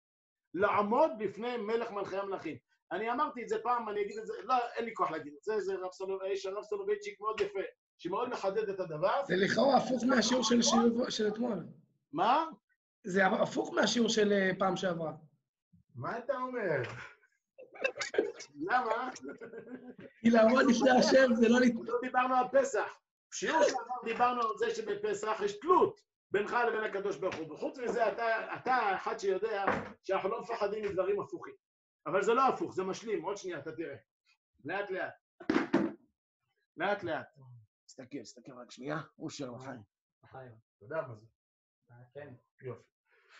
[0.54, 2.58] לעמוד בפני מלך מלכי המלכים.
[2.92, 5.44] אני אמרתי את זה פעם, אני אגיד את זה, לא, אין לי כוח להגיד את
[5.44, 5.90] זה, זה רב
[6.46, 7.60] הרב סולובייצ'יק מאוד יפה,
[7.98, 9.22] שמאוד מחדד את הדבר.
[9.28, 11.64] זה לכאורה הפוך מהשיעור של שיעור של אתמול.
[12.14, 12.46] מה?
[13.04, 15.14] זה הפוך מהשיעור של אה, פעם שעברה.
[15.96, 16.82] מה אתה אומר?
[18.56, 19.10] למה?
[20.22, 21.60] כי לעמוד לפני השם זה לא.
[21.84, 22.98] לא דיברנו על פסח.
[23.32, 27.54] בשיעור שעבר דיברנו על זה שבפסח יש תלות בינך לבין הקדוש ברוך הוא.
[27.54, 29.66] וחוץ מזה, אתה, אתה אחד שיודע
[30.04, 31.54] שאנחנו לא מפחדים מדברים הפוכים.
[32.06, 33.24] אבל זה לא הפוך, זה משלים.
[33.24, 33.96] עוד שנייה, אתה תראה.
[34.66, 35.14] לאט לאט.
[36.78, 37.28] לאט לאט.
[37.86, 39.02] תסתכל, תסתכל רק שנייה.
[39.20, 39.82] אושר לחיים.
[40.26, 40.52] חיים.
[40.78, 41.26] אתה יודע מה זה?
[41.92, 42.34] אה, כן.
[42.62, 42.91] יופי.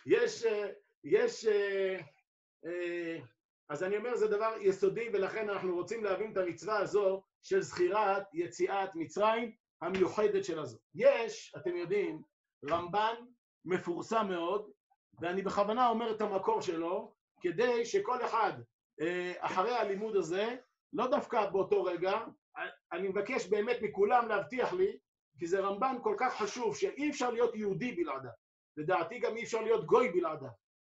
[0.06, 0.68] יש, אה,
[1.04, 1.98] יש, אה,
[2.66, 3.18] אה,
[3.68, 8.22] אז אני אומר, זה דבר יסודי, ולכן אנחנו רוצים להבין את המצווה הזו של זכירת
[8.32, 10.78] יציאת מצרים המיוחדת של הזו.
[10.94, 12.22] יש, אתם יודעים,
[12.70, 13.14] רמב"ן
[13.64, 14.70] מפורסם מאוד,
[15.20, 18.52] ואני בכוונה אומר את המקור שלו, כדי שכל אחד
[19.38, 20.56] אחרי הלימוד הזה,
[20.92, 22.20] לא דווקא באותו רגע,
[22.92, 24.98] אני מבקש באמת מכולם להבטיח לי,
[25.38, 28.30] כי זה רמב"ן כל כך חשוב, שאי אפשר להיות יהודי בלעדיו.
[28.76, 30.48] לדעתי גם אי אפשר להיות גוי בלעדיו.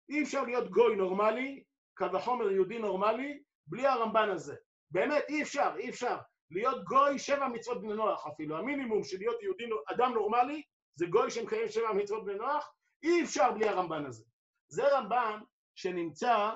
[0.09, 4.55] אי אפשר להיות גוי נורמלי, קל וחומר יהודי נורמלי, בלי הרמב"ן הזה.
[4.91, 6.17] באמת, אי אפשר, אי אפשר.
[6.51, 8.57] להיות גוי שבע מצוות בני נוח אפילו.
[8.57, 10.63] המינימום של להיות יהודי, אדם נורמלי,
[10.95, 14.25] זה גוי שמקיים שבע מצוות בני נוח, אי אפשר בלי הרמב"ן הזה.
[14.69, 15.41] זה רמב"ן
[15.75, 16.53] שנמצא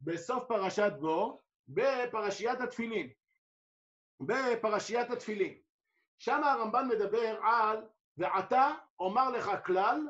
[0.00, 3.10] בסוף פרשת בו, בפרשיית התפילין.
[4.20, 5.58] בפרשיית התפילין.
[6.18, 10.00] שם הרמב"ן מדבר על ועתה אומר לך כלל,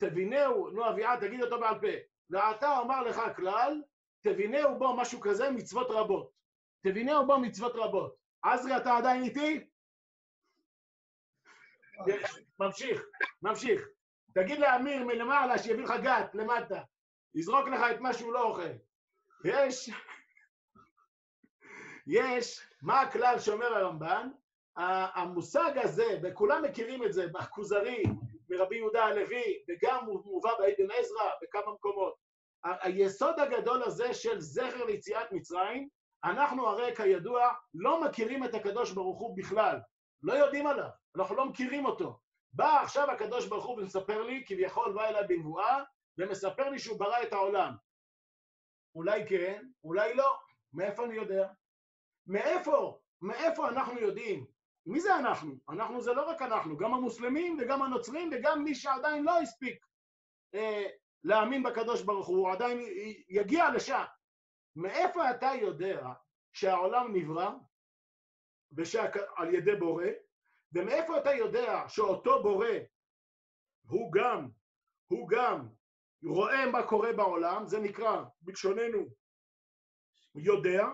[0.00, 1.86] תבינהו, נו אביעד תגיד אותו בעל פה,
[2.30, 3.82] ועתה אומר לך כלל,
[4.22, 6.30] תבינהו בו משהו כזה מצוות רבות.
[6.82, 8.16] תבינהו בו מצוות רבות.
[8.42, 9.66] עזרי אתה עדיין איתי?
[12.60, 13.02] ממשיך,
[13.42, 13.88] ממשיך.
[14.34, 16.82] תגיד לאמיר מלמעלה שיביא לך גת למטה,
[17.34, 18.72] יזרוק לך את מה שהוא לא אוכל.
[19.44, 19.90] יש,
[22.06, 24.30] יש, מה הכלל שאומר הרמב"ן?
[25.14, 28.02] המושג הזה, וכולם מכירים את זה, בכוזרי,
[28.50, 32.14] מרבי יהודה הלוי, וגם הוא מובא באבן עזרא בכמה מקומות.
[32.64, 35.88] היסוד הגדול הזה של זכר ליציאת מצרים,
[36.24, 39.78] אנחנו הרי כידוע לא מכירים את הקדוש ברוך הוא בכלל,
[40.22, 42.18] לא יודעים עליו, אנחנו לא מכירים אותו.
[42.52, 45.82] בא עכשיו הקדוש ברוך הוא ומספר לי, כביכול בא אליי בנבואה,
[46.18, 47.74] ומספר לי שהוא ברא את העולם.
[48.94, 50.36] אולי כן, אולי לא.
[50.72, 51.48] מאיפה אני יודע?
[52.26, 52.98] מאיפה?
[53.22, 54.46] מאיפה אנחנו יודעים?
[54.90, 55.54] מי זה אנחנו?
[55.68, 59.86] אנחנו זה לא רק אנחנו, גם המוסלמים וגם הנוצרים וגם מי שעדיין לא הספיק
[60.54, 60.86] אה,
[61.24, 62.80] להאמין בקדוש ברוך הוא, עדיין
[63.28, 64.04] יגיע לשם.
[64.76, 66.12] מאיפה אתה יודע
[66.52, 67.50] שהעולם נברא
[68.72, 69.04] ושע...
[69.36, 70.04] על ידי בורא,
[70.72, 72.68] ומאיפה אתה יודע שאותו בורא
[73.86, 74.48] הוא גם,
[75.06, 75.68] הוא גם
[76.24, 79.06] רואה מה קורה בעולם, זה נקרא בלשוננו
[80.34, 80.86] יודע,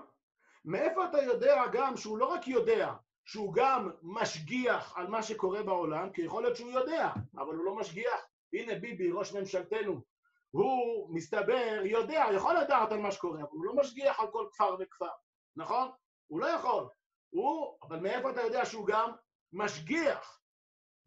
[0.65, 2.93] מאיפה אתה יודע גם שהוא לא רק יודע,
[3.27, 7.75] שהוא גם משגיח על מה שקורה בעולם, כי יכול להיות שהוא יודע, אבל הוא לא
[7.77, 8.27] משגיח.
[8.53, 10.01] הנה ביבי, ראש ממשלתנו,
[10.51, 14.77] הוא מסתבר, יודע, יכול לדעת על מה שקורה, אבל הוא לא משגיח על כל כפר
[14.79, 15.09] וכפר,
[15.57, 15.89] נכון?
[16.27, 16.89] הוא לא יכול.
[17.31, 19.11] הוא, אבל מאיפה אתה יודע שהוא גם
[19.53, 20.41] משגיח?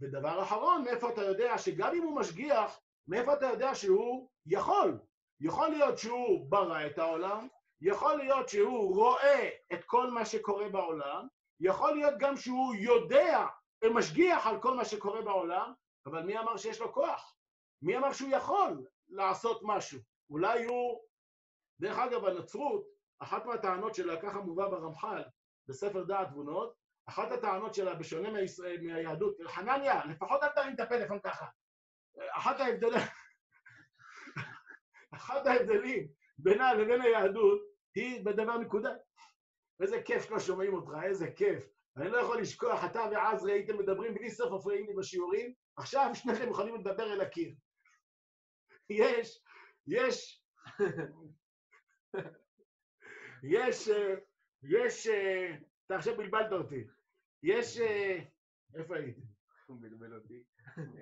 [0.02, 5.00] ודבר אחרון, מאיפה אתה יודע שגם אם הוא משגיח, מאיפה אתה יודע שהוא יכול?
[5.42, 7.48] יכול להיות שהוא ברא את העולם,
[7.82, 11.28] יכול להיות שהוא רואה את כל מה שקורה בעולם,
[11.60, 13.46] יכול להיות גם שהוא יודע
[13.84, 15.74] ומשגיח על כל מה שקורה בעולם,
[16.06, 17.36] אבל מי אמר שיש לו כוח?
[17.82, 20.00] מי אמר שהוא יכול לעשות משהו?
[20.30, 21.02] אולי הוא...
[21.80, 22.84] דרך אגב, הנצרות,
[23.20, 25.24] אחת מהטענות שלה, ככה מובא ברמח"ל,
[25.68, 31.20] בספר דעת תבונות, אחת הטענות שלה, בשונה מישראל, מהיהדות, חנניה, לפחות אל תרים את הפלאפון
[31.20, 31.46] ככה.
[32.32, 33.02] אחת ההבדלים,
[35.16, 37.62] אחת ההבדלים בינה לבין היהדות
[37.96, 38.90] היא בדבר נקודה.
[39.82, 41.70] איזה כיף לא שומעים אותך, איזה כיף.
[41.98, 46.50] אני לא יכול לשכוח, אתה ועזרי הייתם מדברים בלי סוף מפריעים לי בשיעורים, עכשיו שניכם
[46.50, 47.56] יכולים לדבר אל הקיר.
[48.90, 49.44] יש,
[49.88, 50.44] יש,
[53.44, 53.90] יש,
[54.64, 55.08] יש,
[55.86, 56.88] אתה עכשיו בלבלת אותי.
[57.44, 57.80] יש,
[58.76, 59.22] איפה הייתי?
[59.66, 60.44] הוא בלבל אותי.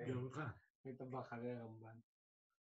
[0.08, 0.40] גם אותך.
[0.84, 1.98] היית בא אחרי הרמב"ן.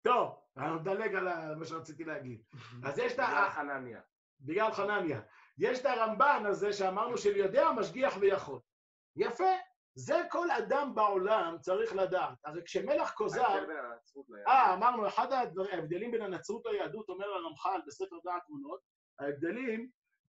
[0.03, 2.43] טוב, אני מדלג על מה שרציתי להגיד.
[2.85, 3.25] אז יש את ה...
[3.27, 4.01] בגלל חנניה.
[4.41, 5.21] בגלל חנניה.
[5.59, 8.61] יש את הרמב"ן הזה שאמרנו של יודע, משגיח ויכול.
[9.17, 9.53] יפה.
[9.97, 12.39] זה כל אדם בעולם צריך לדעת.
[12.45, 13.67] הרי כשמלך ליהדות.
[14.49, 15.33] אה, אמרנו, אחד
[15.73, 18.81] ההבדלים בין הנצרות ליהדות, אומר הרמח"ל בספר דעת תמונות,
[19.19, 19.89] ההבדלים,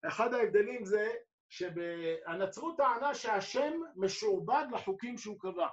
[0.06, 1.12] אחד ההבדלים זה
[1.48, 5.68] שהנצרות טענה שהשם משועבד לחוקים שהוא קבע.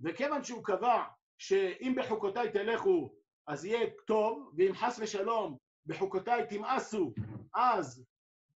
[0.00, 1.04] וכיוון שהוא קבע
[1.38, 3.12] שאם בחוקותיי תלכו
[3.46, 5.56] אז יהיה טוב, ואם חס ושלום
[5.86, 7.12] בחוקותיי תמאסו
[7.54, 8.04] אז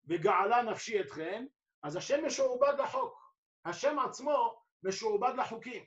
[0.10, 1.46] וגעלה נפשי אתכם,
[1.84, 3.34] אז השם משועבד לחוק.
[3.66, 5.86] השם עצמו משועבד לחוקים.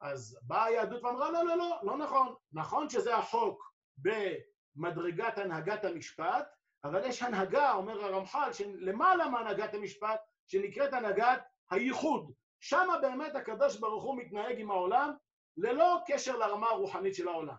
[0.00, 2.34] אז באה היהדות ואמרה, לא, לא, לא, לא נכון.
[2.52, 6.48] נכון שזה החוק במדרגת הנהגת המשפט,
[6.84, 12.32] אבל יש הנהגה, אומר הרמח"ל, למעלה מהנהגת המשפט, שנקראת הנהגת הייחוד.
[12.60, 15.12] שמה באמת הקדוש ברוך הוא מתנהג עם העולם
[15.56, 17.56] ללא קשר לרמה הרוחנית של העולם.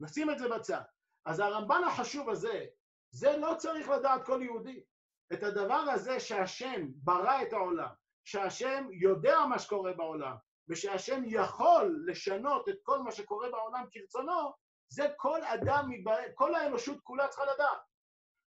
[0.00, 0.80] נשים את זה בצד.
[1.24, 2.66] אז הרמב"ן החשוב הזה,
[3.10, 4.84] זה לא צריך לדעת כל יהודי.
[5.32, 7.88] את הדבר הזה שהשם ברא את העולם,
[8.24, 10.36] שהשם יודע מה שקורה בעולם,
[10.68, 14.52] ושהשם יכול לשנות את כל מה שקורה בעולם כרצונו,
[14.88, 15.90] זה כל אדם,
[16.34, 17.78] כל האנושות כולה צריכה לדעת.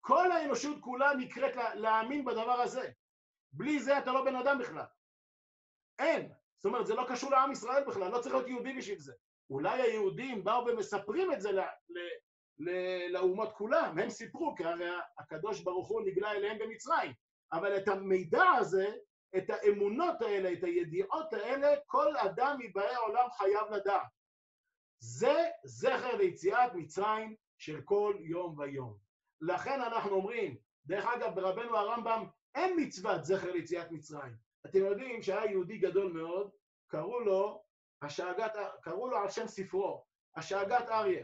[0.02, 2.92] כל האנושות כולה נקראת להאמין בדבר הזה.
[3.54, 4.86] בלי זה אתה לא בן אדם בכלל.
[6.00, 6.32] אין.
[6.58, 9.14] זאת אומרת, זה לא קשור לעם ישראל בכלל, לא צריך להיות יהודי בשביל זה.
[9.50, 11.52] אולי היהודים באו ומספרים את זה
[13.10, 17.12] לאומות כולם, הם סיפרו, כי הרי הקדוש ברוך הוא נגלה אליהם במצרים,
[17.52, 18.91] אבל את המידע הזה,
[19.38, 24.08] את האמונות האלה, את הידיעות האלה, כל אדם מבאי העולם חייב לדעת.
[25.00, 28.98] זה זכר ליציאת מצרים של כל יום ויום.
[29.41, 34.34] לכן אנחנו אומרים, דרך אגב, ברבנו הרמב"ם אין מצוות זכר ליציאת מצרים.
[34.65, 36.52] אתם יודעים שהיה יהודי גדול מאוד,
[36.88, 37.63] קראו לו,
[38.02, 41.24] השאגת, קראו לו על שם ספרו, השאגת אריה.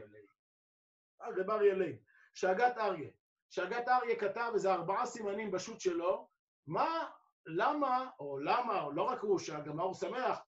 [1.21, 1.95] רב אריה לייב.
[2.33, 3.09] שאגת אריה.
[3.49, 6.27] שאגת אריה כתב איזה ארבעה סימנים בשו"ת שלו,
[6.67, 7.09] מה,
[7.45, 10.39] למה, או למה, או לא רק הוא, שהגמר הוא שמח,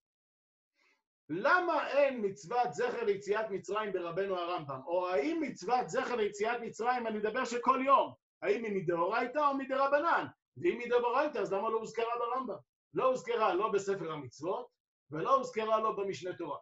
[1.30, 4.82] למה אין מצוות זכר ליציאת מצרים ברבנו הרמב"ם?
[4.86, 10.26] או האם מצוות זכר ליציאת מצרים, אני מדבר שכל יום, האם היא מדאורייתא או מדרבנן?
[10.58, 12.58] ואם מדאורייתא, אז למה לא הוזכרה ברמב"ם?
[12.94, 14.68] לא הוזכרה לא בספר המצוות,
[15.12, 16.58] ולא הוזכרה לא במשנה תורה.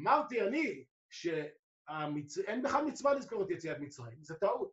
[0.00, 0.84] אמרתי אני
[2.28, 4.72] שאין בכלל מצווה לזכור את יציאת מצרים, זה טעות.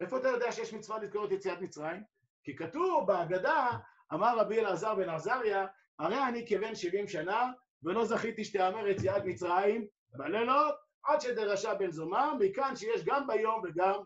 [0.00, 2.02] איפה אתה יודע שיש מצווה לזכור את יציאת מצרים?
[2.44, 3.68] כי כתוב בהגדה,
[4.14, 5.66] אמר רבי אלעזר בן עזריה,
[5.98, 12.38] הרי אני כבן שבעים שנה, ולא זכיתי שתיאמר יציאת מצרים בלילות, עד שדרשה בן זומם,
[12.40, 14.00] מכאן שיש גם ביום וגם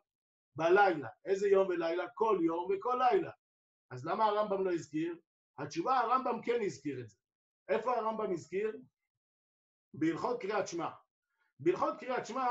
[0.56, 1.08] בלילה.
[1.24, 2.04] איזה יום ולילה?
[2.14, 3.30] כל יום וכל לילה.
[3.90, 5.16] אז למה הרמב"ם לא הזכיר?
[5.58, 7.16] התשובה, הרמב"ם כן הזכיר את זה.
[7.68, 8.76] איפה הרמב"ם הזכיר?
[9.94, 10.90] בהלכות קריאת שמע.
[11.60, 12.46] בהלכות קריאת שמע,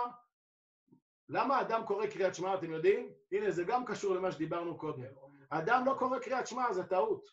[1.29, 3.13] למה אדם קורא קריאת שמע, אתם יודעים?
[3.31, 5.03] הנה, זה גם קשור למה שדיברנו קודם.
[5.49, 7.25] אדם לא קורא קריאת שמע, זה טעות.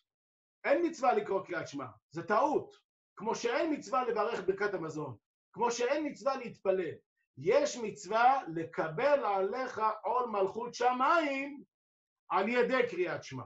[0.65, 2.77] אין מצווה לקרוא קריאת שמע, זה טעות.
[3.17, 5.17] כמו שאין מצווה לברך ברכת המזון,
[5.53, 6.95] כמו שאין מצווה להתפלל.
[7.39, 11.65] יש מצווה לקבל עליך עול מלכות שמיים
[12.29, 13.45] על ידי קריאת שמע,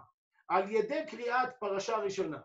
[0.49, 2.39] על ידי קריאת פרשה ראשונה.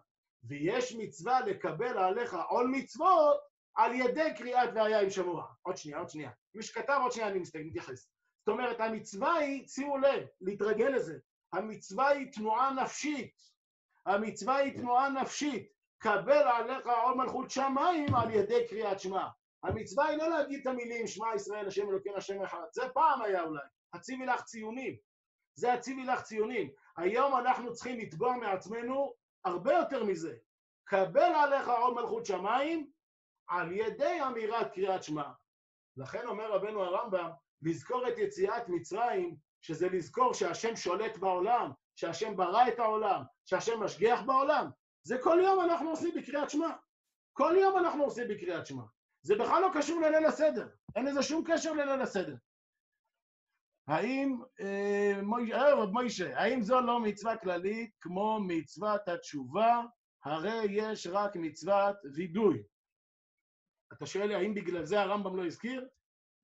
[0.43, 5.47] ויש מצווה לקבל עליך עול מצוות על ידי קריאת והיה עם שמוע.
[5.61, 6.31] עוד שנייה, עוד שנייה.
[6.55, 8.09] מי שכתב, עוד שנייה אני מתייחס.
[8.39, 11.17] זאת אומרת, המצווה היא, שימו לב, להתרגל לזה.
[11.53, 13.33] המצווה היא תנועה נפשית.
[14.05, 15.71] המצווה היא תנועה נפשית.
[15.97, 19.27] קבל עליך עול מלכות שמיים על ידי קריאת שמע.
[19.63, 22.63] המצווה היא לא להגיד את המילים שמע ישראל השם אלוקינו השם אחד.
[22.71, 23.61] זה פעם היה אולי.
[23.93, 24.95] הציבי לך ציונים.
[25.55, 26.69] זה הציבי לך ציונים.
[26.97, 29.13] היום אנחנו צריכים לתבוע מעצמנו
[29.45, 30.35] הרבה יותר מזה.
[30.83, 32.89] קבל עליך עול מלכות שמיים
[33.49, 35.29] על ידי אמירת קריאת שמע.
[35.97, 37.29] לכן אומר רבנו הרמב"ם,
[37.61, 44.21] לזכור את יציאת מצרים, שזה לזכור שהשם שולט בעולם, שהשם ברא את העולם, שהשם משגיח
[44.21, 44.69] בעולם,
[45.03, 46.69] זה כל יום אנחנו עושים בקריאת שמע.
[47.33, 48.83] כל יום אנחנו עושים בקריאת שמע.
[49.21, 52.35] זה בכלל לא קשור לליל הסדר, אין לזה שום קשר לליל הסדר.
[53.87, 59.81] האם, אה, רב מוישה, האם זו לא מצווה כללית כמו מצוות התשובה,
[60.25, 62.63] הרי יש רק מצוות וידוי.
[63.93, 65.87] אתה שואל האם בגלל זה הרמב"ם לא הזכיר?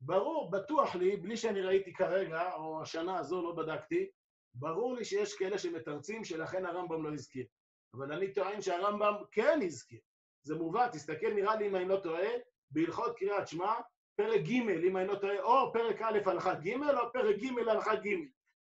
[0.01, 4.09] ברור, בטוח לי, בלי שאני ראיתי כרגע, או השנה הזו לא בדקתי,
[4.55, 7.45] ברור לי שיש כאלה שמתרצים שלכן הרמב"ם לא הזכיר.
[7.93, 9.99] אבל אני טוען שהרמב"ם כן הזכיר.
[10.43, 12.29] זה מובא, תסתכל, נראה לי אם אני לא טועה,
[12.71, 13.73] בהלכות קריאת שמע,
[14.15, 17.95] פרק ג', אם אני לא טועה, או פרק א' הלכה ג', או פרק ג' הלכה
[17.95, 18.09] ג'.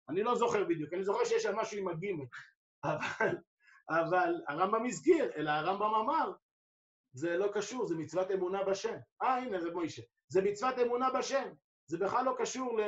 [0.08, 2.06] אני לא זוכר בדיוק, אני זוכר שיש שם משהו עם הג',
[2.84, 3.36] אבל,
[3.90, 6.32] אבל הרמב"ם הזכיר, אלא הרמב"ם אמר,
[7.18, 8.94] זה לא קשור, זה מצוות אמונה בשם.
[9.22, 10.02] אה, הנה, זה מוישה.
[10.28, 11.48] זה מצוות אמונה בשם.
[11.86, 12.82] זה בכלל לא קשור ל...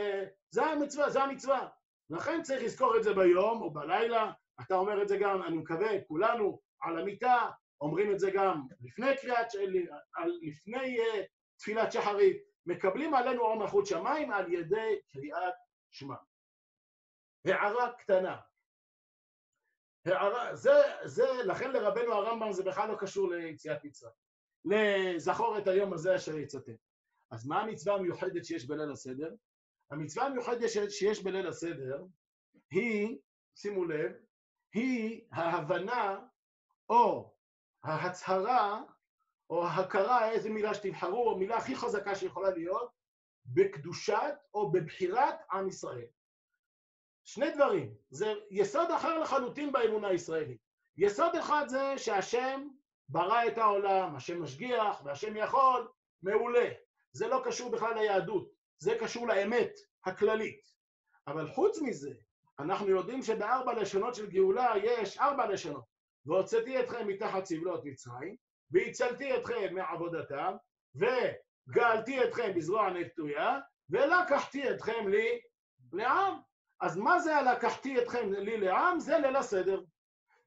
[0.51, 1.69] זה המצווה, זה המצווה.
[2.11, 4.33] לכן צריך לזכור את זה ביום או בלילה.
[4.61, 9.16] אתה אומר את זה גם, אני מקווה, כולנו על המיטה, אומרים את זה גם לפני
[9.16, 9.47] קריאת,
[10.43, 11.05] לפני uh,
[11.59, 12.37] תפילת שחרית.
[12.66, 15.55] מקבלים עלינו אור מלכות שמיים על ידי קריאת
[15.90, 16.14] שמע.
[17.45, 18.37] הערה קטנה.
[20.53, 20.71] זה,
[21.05, 24.13] זה, לכן לרבנו הרמב"ם זה בכלל לא קשור ליציאת מצרים.
[24.65, 26.73] לזכור את היום הזה אשר יצאתם.
[27.31, 29.35] אז מה המצווה המיוחדת שיש בליל הסדר?
[29.91, 32.05] המצווה המיוחדת שיש- בליל הסדר
[32.71, 33.19] היא,
[33.55, 34.13] שימו לב,
[34.75, 36.19] היא ההבנה
[36.89, 37.35] או
[37.85, 38.83] ההצהרה
[39.51, 42.91] או ההכרה, איזה מילה שתבחרו, המילה הכי חזקה שיכולה להיות,
[43.47, 46.07] בקדושת או בבחירת עם ישראל.
[47.25, 50.61] שני דברים, זה יסוד אחר לחלוטין באמונה הישראלית.
[50.97, 52.69] יסוד אחד זה שהשם
[53.09, 55.89] ברא את העולם, השם משגיח והשם יכול,
[56.23, 56.69] מעולה.
[57.13, 59.71] זה לא קשור בכלל ליהדות, זה קשור לאמת
[60.05, 60.61] הכללית.
[61.27, 62.11] אבל חוץ מזה,
[62.59, 65.85] אנחנו יודעים שבארבע לשונות של גאולה יש ארבע לשונות.
[66.27, 68.37] והוצאתי אתכם מתחת סבלות מצרים,
[68.71, 70.55] והצלתי אתכם מעבודתם,
[70.95, 73.59] וגאלתי אתכם בזרוע נטויה,
[73.91, 75.41] ולקחתי אתכם לי
[75.93, 76.35] לעם.
[76.81, 79.01] אז מה זה הלקחתי אתכם לי לעם?
[79.01, 79.81] זה ליל הסדר.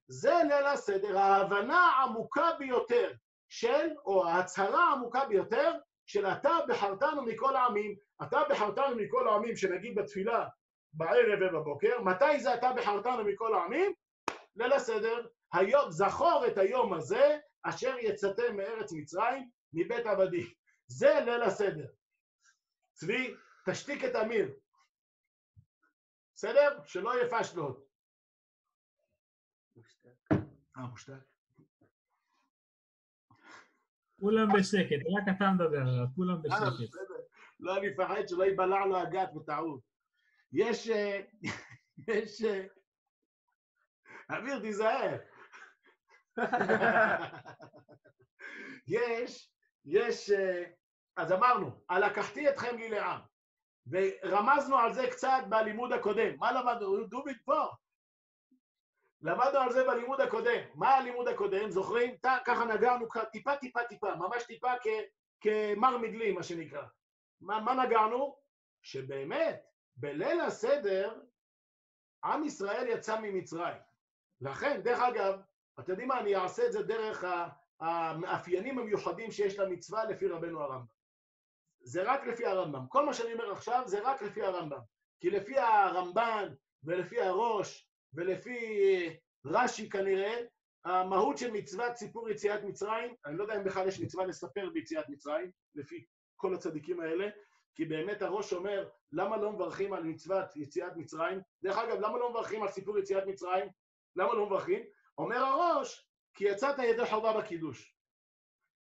[0.08, 3.12] זה ליל הסדר, ההבנה העמוקה ביותר
[3.50, 5.74] של, או ההצהרה העמוקה ביותר,
[6.06, 7.96] של אתה בחרתנו מכל העמים.
[8.24, 10.48] אתה בחרתנו מכל העמים, שנגיד בתפילה
[10.94, 13.94] בערב ובבוקר, מתי זה אתה בחרתנו מכל העמים?
[14.56, 15.28] ליל הסדר.
[15.54, 20.48] היום, זכור את היום הזה, אשר יצאתם מארץ מצרים, מבית עבדים.
[20.88, 21.86] זה ליל הסדר.
[22.94, 23.36] צבי,
[23.70, 24.52] תשתיק את אמיר.
[26.44, 26.80] בסדר?
[26.86, 27.86] שלא יהיה פשלות.
[30.78, 31.14] אה, מושתק.
[34.20, 36.96] כולם בשקט, רק אתה מדבר, כולם אה, בשקט.
[37.60, 39.82] לא, אני מפחד שלא ייבלע לו הגת בטעות.
[40.52, 40.90] יש...
[40.90, 41.22] אה,
[42.08, 42.44] יש...
[42.44, 42.66] אה,
[44.38, 45.18] אמיר, תיזהר.
[48.88, 49.54] יש,
[49.86, 50.32] יש...
[51.18, 53.33] אז אמרנו, הלקחתי אתכם לי לעם.
[53.88, 56.36] ורמזנו על זה קצת בלימוד הקודם.
[56.40, 57.04] מה למדנו?
[57.04, 57.66] דוביק פה.
[59.22, 60.60] למדנו על זה בלימוד הקודם.
[60.76, 61.70] מה הלימוד הקודם?
[61.70, 62.16] זוכרים?
[62.16, 64.88] ת- ככה נגענו טיפה, טיפה, טיפה, ממש טיפה כ-
[65.42, 66.84] כמר מדלי, מה שנקרא.
[67.42, 68.36] מה, מה נגענו?
[68.82, 69.66] שבאמת,
[69.96, 71.20] בליל הסדר,
[72.24, 73.78] עם ישראל יצא ממצרים.
[74.42, 75.40] לכן, דרך אגב,
[75.80, 77.24] אתם יודעים מה, אני אעשה את זה דרך
[77.80, 80.93] המאפיינים המיוחדים שיש למצווה לפי רבנו הרמב"ם.
[81.84, 82.88] זה רק לפי הרמב"ם.
[82.88, 84.80] כל מה שאני אומר עכשיו זה רק לפי הרמב"ם.
[85.20, 88.60] כי לפי הרמב"ן ולפי הראש ולפי
[89.46, 90.42] רש"י כנראה,
[90.86, 95.10] המהות של מצוות סיפור יציאת מצרים, אני לא יודע אם בכלל יש מצווה לספר ביציאת
[95.10, 97.30] מצרים, לפי כל הצדיקים האלה,
[97.76, 101.42] כי באמת הראש אומר, למה לא מברכים על מצוות יציאת מצרים?
[101.64, 103.70] דרך אגב, למה לא מברכים על סיפור יציאת מצרים?
[104.16, 104.84] למה לא מברכים?
[105.18, 107.96] אומר הראש, כי יצאת ידי חובה בקידוש.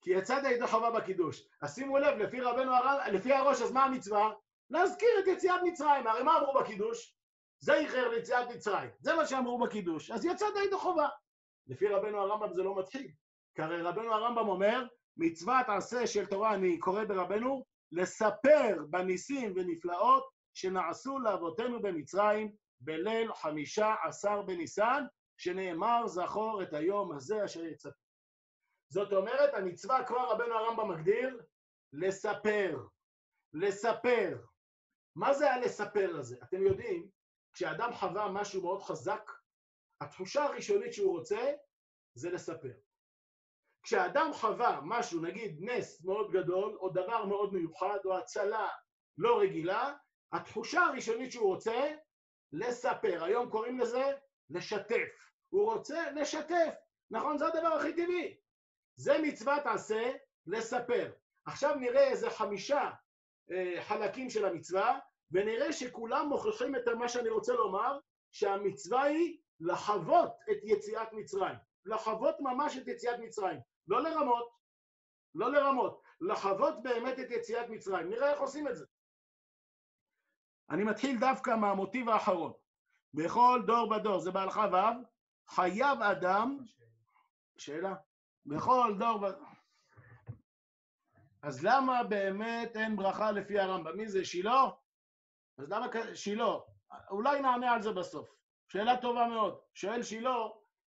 [0.03, 1.49] כי יצאת ידי חובה בקידוש.
[1.63, 4.31] אז שימו לב, לפי רבנו הרב, לפי הראש, אז מה המצווה?
[4.71, 6.07] להזכיר את יציאת מצרים.
[6.07, 7.17] הרי מה אמרו בקידוש?
[7.59, 8.91] זה איחר ליציאת מצרים.
[9.01, 10.11] זה מה שאמרו בקידוש.
[10.11, 11.09] אז יצאת ידי חובה.
[11.67, 13.11] לפי רבנו הרמב"ם זה לא מתחיל.
[13.55, 14.87] כי הרי רבנו הרמב"ם אומר,
[15.17, 23.95] מצוות עשה של תורה, אני קורא ברבנו, לספר בניסים ונפלאות שנעשו לאבותינו במצרים בליל חמישה
[24.03, 25.05] עשר בניסן,
[25.37, 28.02] שנאמר זכור את היום הזה אשר יצאת.
[28.93, 31.43] זאת אומרת, המצווה כבר רבנו הרמב"ם מגדיר,
[31.93, 32.79] לספר.
[33.53, 34.39] לספר.
[35.17, 36.37] מה זה הלספר הזה?
[36.43, 37.09] אתם יודעים,
[37.53, 39.31] כשאדם חווה משהו מאוד חזק,
[40.01, 41.53] התחושה הראשונית שהוא רוצה
[42.15, 42.73] זה לספר.
[43.83, 48.69] כשאדם חווה משהו, נגיד נס מאוד גדול, או דבר מאוד מיוחד, או הצלה
[49.19, 49.95] לא רגילה,
[50.33, 51.95] התחושה הראשונית שהוא רוצה,
[52.53, 53.25] לספר.
[53.25, 54.13] היום קוראים לזה
[54.51, 55.33] לשתף.
[55.49, 56.75] הוא רוצה לשתף.
[57.11, 57.39] נכון?
[57.39, 58.43] זה הדבר הכי טבעי.
[58.97, 60.13] זה מצוות עשה
[60.47, 61.13] לספר.
[61.45, 62.91] עכשיו נראה איזה חמישה
[63.51, 64.99] אה, חלקים של המצווה,
[65.31, 67.99] ונראה שכולם מוכיחים את מה שאני רוצה לומר,
[68.33, 71.57] שהמצווה היא לחוות את יציאת מצרים.
[71.85, 73.61] לחוות ממש את יציאת מצרים.
[73.89, 74.53] לא לרמות,
[75.35, 78.11] לא לרמות, לחוות באמת את יציאת מצרים.
[78.11, 78.85] נראה איך עושים את זה.
[80.71, 82.53] אני מתחיל דווקא מהמוטיב האחרון.
[83.15, 85.05] בכל דור בדור, זה בהלכה ו',
[85.49, 86.59] חייב אדם,
[87.59, 87.95] שאלה,
[88.47, 89.47] בכל דור בדור,
[91.43, 93.97] אז למה באמת אין ברכה לפי הרמב"ם?
[93.97, 94.65] מי זה, שילה?
[95.59, 96.55] אז למה שילה?
[97.11, 98.29] אולי נענה על זה בסוף.
[98.69, 99.61] שאלה טובה מאוד.
[99.75, 100.37] שואל שילה,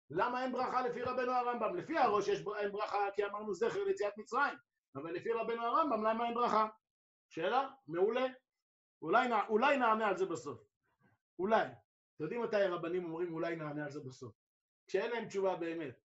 [0.09, 1.75] למה אין ברכה לפי רבנו הרמב"ם?
[1.75, 4.57] לפי הראש יש, אין ברכה כי אמרנו זכר ליציאת מצרים,
[4.95, 6.67] אבל לפי רבנו הרמב"ם למה אין ברכה?
[7.29, 7.69] שאלה?
[7.87, 8.27] מעולה.
[9.01, 10.59] אולי, אולי נענה על זה בסוף.
[11.39, 11.65] אולי.
[12.15, 14.33] אתם יודעים מתי הרבנים אומרים אולי נענה על זה בסוף?
[14.87, 16.04] כשאין להם תשובה באמת.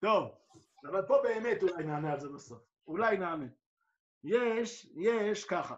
[0.00, 0.30] טוב,
[0.84, 2.62] אבל פה באמת אולי נענה על זה בסוף.
[2.86, 3.46] אולי נענה.
[4.24, 5.74] יש, יש ככה.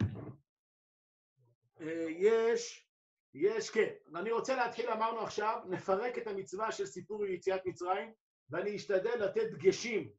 [1.80, 2.90] אה, יש
[3.34, 3.88] יש, כן.
[4.14, 8.12] אני רוצה להתחיל, אמרנו עכשיו, נפרק את המצווה של סיפור יציאת מצרים,
[8.50, 10.10] ואני אשתדל לתת דגשים.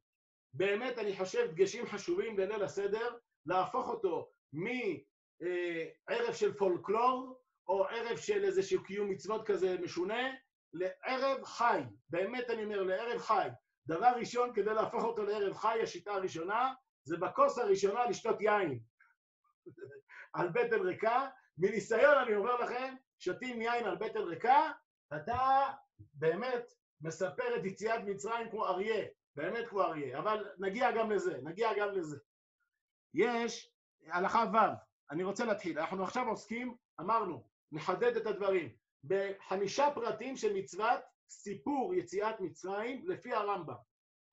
[0.54, 8.44] באמת, אני חושב, דגשים חשובים בליל הסדר, להפוך אותו מערב של פולקלור, או ערב של
[8.44, 10.32] איזשהו קיום מצוות כזה משונה,
[10.74, 11.82] לערב חי.
[12.10, 13.48] באמת אני אומר, לערב חי.
[13.88, 16.74] דבר ראשון, כדי להפוך אותו לערב חי, השיטה הראשונה,
[17.04, 18.80] זה בכוס הראשונה לשתות יין.
[20.34, 21.28] על בטן ריקה.
[21.58, 24.72] מניסיון אני אומר לכם, שותים יין על בטן ריקה,
[25.16, 25.68] אתה
[26.14, 29.06] באמת מספר את יציאת מצרים כמו אריה,
[29.36, 32.18] באמת כמו אריה, אבל נגיע גם לזה, נגיע גם לזה.
[33.14, 33.74] יש
[34.08, 34.58] הלכה ו',
[35.12, 38.70] אני רוצה להתחיל, אנחנו עכשיו עוסקים, אמרנו, נחדד את הדברים,
[39.04, 41.00] בחמישה פרטים של מצוות
[41.32, 43.76] סיפור יציאת מצרים לפי הרמב"ם.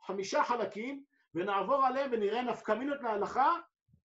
[0.06, 3.56] חמישה חלקים, ונעבור עליהם ונראה נפקמינות להלכה,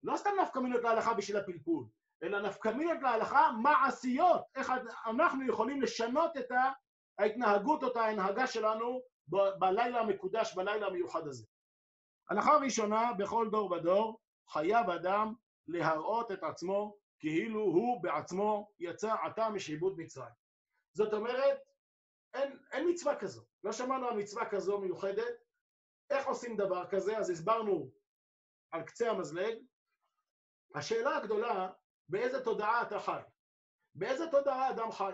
[0.03, 1.85] לא סתם נפקמינות להלכה בשביל הפלפול,
[2.23, 4.71] אלא נפקמינות להלכה מעשיות, איך
[5.05, 6.51] אנחנו יכולים לשנות את
[7.19, 9.01] ההתנהגות או את ההנהגה שלנו
[9.59, 11.45] בלילה המקודש, בלילה המיוחד הזה.
[12.29, 14.19] הלכה ראשונה, בכל דור ודור,
[14.49, 15.33] חייב אדם
[15.67, 20.33] להראות את עצמו כאילו הוא בעצמו יצא עתה משעבוד מצרים.
[20.93, 21.57] זאת אומרת,
[22.33, 23.41] אין, אין מצווה כזו.
[23.63, 25.43] לא שמענו על מצווה כזו מיוחדת.
[26.09, 27.17] איך עושים דבר כזה?
[27.17, 27.91] אז הסברנו
[28.71, 29.55] על קצה המזלג.
[30.75, 31.69] השאלה הגדולה,
[32.09, 33.21] באיזה תודעה אתה חי?
[33.95, 35.11] באיזה תודעה אדם חי?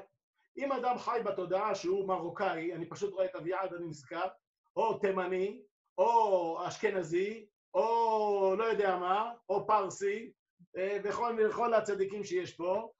[0.57, 4.27] אם אדם חי בתודעה שהוא מרוקאי, אני פשוט רואה את אביעד, אני נזכר,
[4.75, 5.63] או תימני,
[5.97, 10.31] או אשכנזי, או לא יודע מה, או פרסי,
[10.77, 12.91] אה, וכל הצדיקים שיש פה,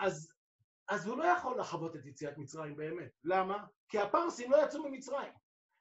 [0.00, 0.32] אז,
[0.92, 3.10] אז הוא לא יכול לחוות את יציאת מצרים באמת.
[3.24, 3.64] למה?
[3.88, 5.32] כי הפרסים לא יצאו ממצרים.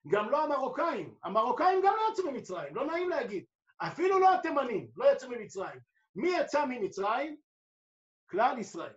[0.08, 1.16] גם לא המרוקאים.
[1.24, 3.46] המרוקאים גם לא יצאו ממצרים, לא נעים להגיד.
[3.78, 5.80] אפילו לא התימנים, לא יצאו ממצרים.
[6.16, 7.38] מי יצא ממצרים?
[8.30, 8.94] כלל ישראל.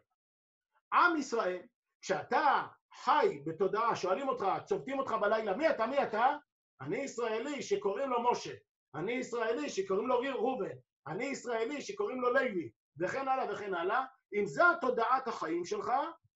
[0.93, 1.63] עם ישראל,
[2.01, 5.87] כשאתה חי בתודעה, שואלים אותך, צובטים אותך בלילה, מי אתה?
[5.87, 6.37] מי אתה?
[6.81, 8.55] אני ישראלי שקוראים לו משה.
[8.95, 10.77] אני ישראלי שקוראים לו ראובן.
[11.07, 14.05] אני ישראלי שקוראים לו לוי, וכן הלאה וכן הלאה.
[14.35, 15.93] אם זו התודעת החיים שלך,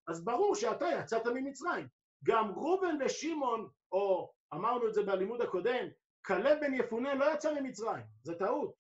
[0.09, 1.87] אז ברור שאתה יצאת ממצרים.
[2.25, 5.87] גם ראובן ושמעון, או אמרנו את זה בלימוד הקודם,
[6.27, 8.75] כלב בן יפונה לא יצא ממצרים, זה טעות.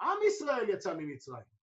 [0.00, 1.56] עם ישראל יצא ממצרים.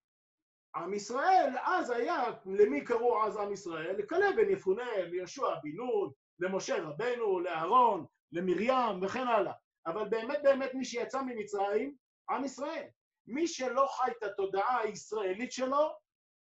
[0.75, 3.95] עם ישראל אז היה, למי קראו אז עם ישראל?
[3.97, 9.53] לכלב בן יפונה, ליהושע בן נון, למשה רבנו, לאהרון, למרים וכן הלאה.
[9.85, 11.95] אבל באמת באמת מי שיצא ממצרים,
[12.29, 12.87] עם ישראל.
[13.27, 15.89] מי שלא חי את התודעה הישראלית שלו,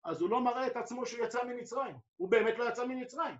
[0.06, 1.96] אז הוא לא מראה את עצמו שהוא יצא ממצרים.
[2.16, 3.36] הוא באמת לא יצא ממצרים.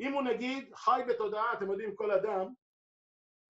[0.00, 2.52] אם הוא נגיד חי בתודעה, אתם יודעים, כל אדם,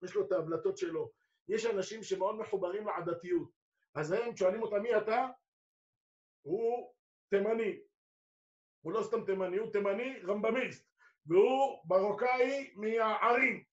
[0.03, 1.11] יש לו את ההבלטות שלו.
[1.49, 3.51] יש אנשים שמאוד מחוברים לעדתיות.
[3.95, 5.27] אז הם שואלים אותם, מי אתה?
[6.43, 6.93] הוא
[7.31, 7.79] תימני.
[8.81, 10.91] הוא לא סתם תימני, הוא תימני רמב"מיסט.
[11.27, 13.65] והוא מרוקאי מהערים.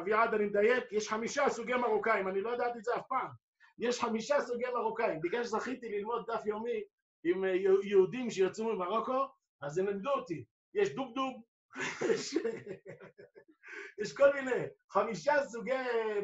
[0.00, 3.28] אביעד, אני מדייק, יש חמישה סוגי מרוקאים, אני לא ידעתי את זה אף פעם.
[3.78, 5.20] יש חמישה סוגי מרוקאים.
[5.20, 6.82] בגלל שזכיתי ללמוד דף יומי
[7.24, 7.44] עם
[7.82, 9.26] יהודים שיצאו ממרוקו,
[9.60, 10.44] אז הם לימדו אותי.
[10.74, 11.42] יש דובדוב,
[13.98, 15.72] יש, כל מיני, חמישה סוגי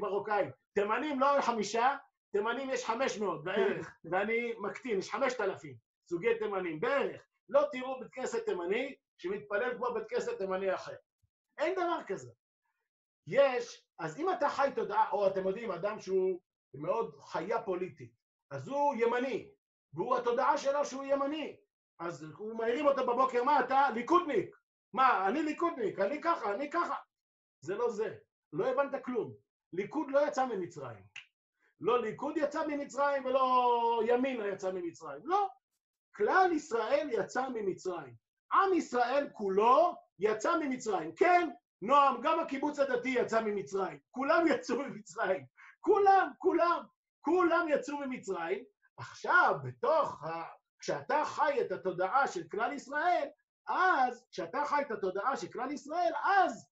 [0.01, 0.51] מרוקאים.
[0.75, 1.97] תימנים לא חמישה,
[2.33, 5.77] תימנים יש חמש מאות בערך, ואני מקטין, יש חמשת אלפים
[6.09, 7.27] סוגי תימנים, בערך.
[7.49, 10.95] לא תראו בית כנסת תימני שמתפלל כמו בית כנסת תימני אחר.
[11.59, 12.31] אין דבר כזה.
[13.27, 16.41] יש, אז אם אתה חי תודעה, או אתם יודעים, אדם שהוא
[16.75, 18.13] מאוד חיה פוליטית,
[18.51, 19.51] אז הוא ימני,
[19.95, 21.57] והוא התודעה שלו שהוא ימני.
[21.99, 23.91] אז הוא מעירים אותו בבוקר, מה אתה?
[23.95, 24.57] ליכודניק.
[24.93, 26.95] מה, אני ליכודניק, אני ככה, אני ככה.
[27.61, 28.15] זה לא זה.
[28.53, 29.33] לא הבנת כלום.
[29.73, 31.05] ליכוד לא יצא ממצרים.
[31.81, 35.21] לא ליכוד יצא ממצרים ולא ימינה יצא ממצרים.
[35.25, 35.49] לא.
[36.17, 38.15] כלל ישראל יצא ממצרים.
[38.53, 41.15] עם ישראל כולו יצא ממצרים.
[41.15, 41.51] כן,
[41.83, 43.99] נועם, גם הקיבוץ הדתי יצא ממצרים.
[44.11, 45.45] כולם יצאו ממצרים.
[45.81, 46.83] כולם, כולם,
[47.21, 48.65] כולם יצאו ממצרים.
[48.97, 50.45] עכשיו, בתוך ה...
[50.79, 53.29] כשאתה חי את התודעה של כלל ישראל,
[53.69, 56.69] אז, כשאתה חי את התודעה של כלל ישראל, אז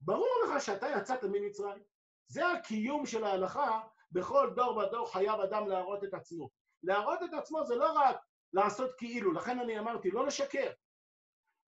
[0.00, 1.82] ברור לך שאתה יצאת ממצרים.
[2.28, 3.80] זה הקיום של ההלכה,
[4.12, 6.50] בכל דור ודור חייב אדם להראות את עצמו.
[6.82, 8.16] להראות את עצמו זה לא רק
[8.52, 10.70] לעשות כאילו, לכן אני אמרתי, לא לשקר.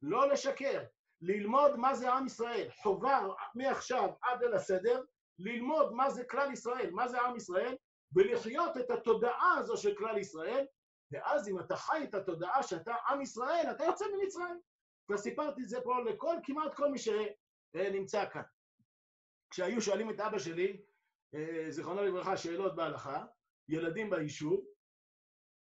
[0.02, 0.84] לא לשקר.
[1.20, 2.68] ללמוד מה זה עם ישראל.
[2.82, 3.20] חובה
[3.54, 5.02] מעכשיו עד אל הסדר,
[5.38, 7.76] ללמוד מה זה כלל ישראל, מה זה עם ישראל,
[8.12, 10.66] ולחיות את התודעה הזו של כלל ישראל,
[11.12, 14.60] ואז אם אתה חי את התודעה שאתה עם ישראל, אתה יוצא ממצרים.
[15.06, 18.42] כבר סיפרתי את זה פה לכל, כמעט כל מי שנמצא כאן.
[19.50, 20.80] כשהיו שואלים את אבא שלי,
[21.68, 23.24] זיכרונו לברכה, שאלות בהלכה,
[23.68, 24.64] ילדים ביישוב,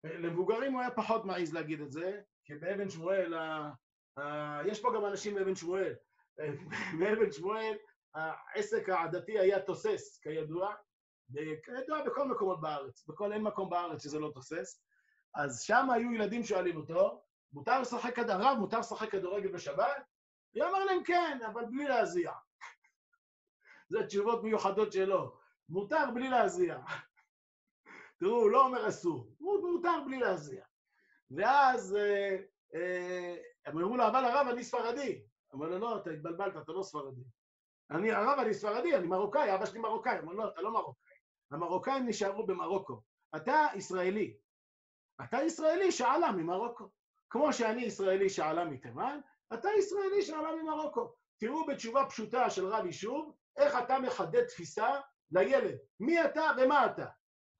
[0.03, 3.33] למבוגרים הוא היה פחות מעז להגיד את זה, כי באבן שמואל
[4.19, 5.95] אה, יש פה גם אנשים מאבן שמואל.
[6.39, 6.49] אה,
[6.93, 7.77] מאבן שמואל,
[8.15, 10.73] העסק העדתי היה תוסס, כידוע,
[11.63, 14.83] כידוע בכל מקומות בארץ, בכל אין מקום בארץ שזה לא תוסס.
[15.35, 17.23] אז שם היו ילדים שואלים אותו,
[17.53, 18.29] מותר לשחק כד...
[18.29, 20.03] הרב, מותר לשחק כדורגל בשבת?
[20.55, 22.31] הוא אמר להם כן, אבל בלי להזיע.
[23.89, 25.37] זה תשובות מיוחדות שלו.
[25.69, 26.79] מותר בלי להזיע.
[28.19, 30.65] תראו, הוא לא אומר אסור, הוא מותר בלי להזיע.
[31.31, 32.37] ואז אה,
[32.75, 35.21] אה, הם אמרו לו, אבל הרב, אני ספרדי.
[35.55, 37.21] אמר לו, לא, אתה התבלבלת, אתה לא ספרדי.
[37.91, 40.19] אני, הרב, אני ספרדי, אני מרוקאי, אבא שלי מרוקאי.
[40.19, 41.08] אמר לו, לא, אתה לא מרוקאי.
[41.51, 43.01] המרוקאים נשארו במרוקו.
[43.35, 44.37] אתה ישראלי.
[45.23, 46.89] אתה ישראלי שעלה ממרוקו.
[47.29, 49.19] כמו שאני ישראלי שעלה מתימן,
[49.53, 51.13] אתה ישראלי שעלה ממרוקו.
[51.39, 54.99] תראו בתשובה פשוטה של רב יישוב, איך אתה מחדד תפיסה
[55.31, 55.77] לילד.
[55.99, 57.05] מי אתה ומה אתה?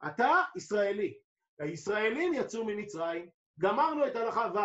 [0.08, 1.18] אתה ישראלי.
[1.60, 3.30] הישראלים יצאו ממצרים,
[3.60, 4.60] גמרנו את הלכה ו'.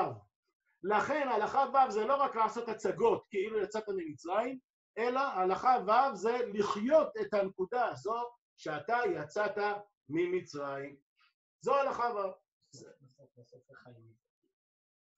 [0.82, 4.58] לכן הלכה ו' זה לא רק לעשות הצגות כאילו יצאת ממצרים,
[4.98, 8.24] אלא הלכה ו' זה לחיות את הנקודה הזו
[8.56, 9.58] שאתה יצאת
[10.08, 10.96] ממצרים.
[11.60, 12.44] זו הלכה ו'.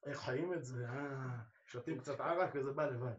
[0.07, 0.87] איך חיים את זה?
[0.89, 3.15] אה, שותים קצת ערק וזה בא לבד.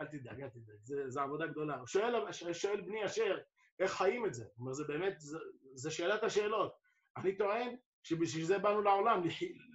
[0.00, 1.86] אל תדאג, אל תדאג, זו עבודה גדולה.
[1.86, 3.38] שואל, שואל בני אשר,
[3.78, 4.44] איך חיים את זה?
[4.44, 5.14] זאת אומרת, זה באמת,
[5.74, 6.76] זה שאלת השאלות.
[7.16, 9.22] אני טוען שבשביל זה באנו לעולם,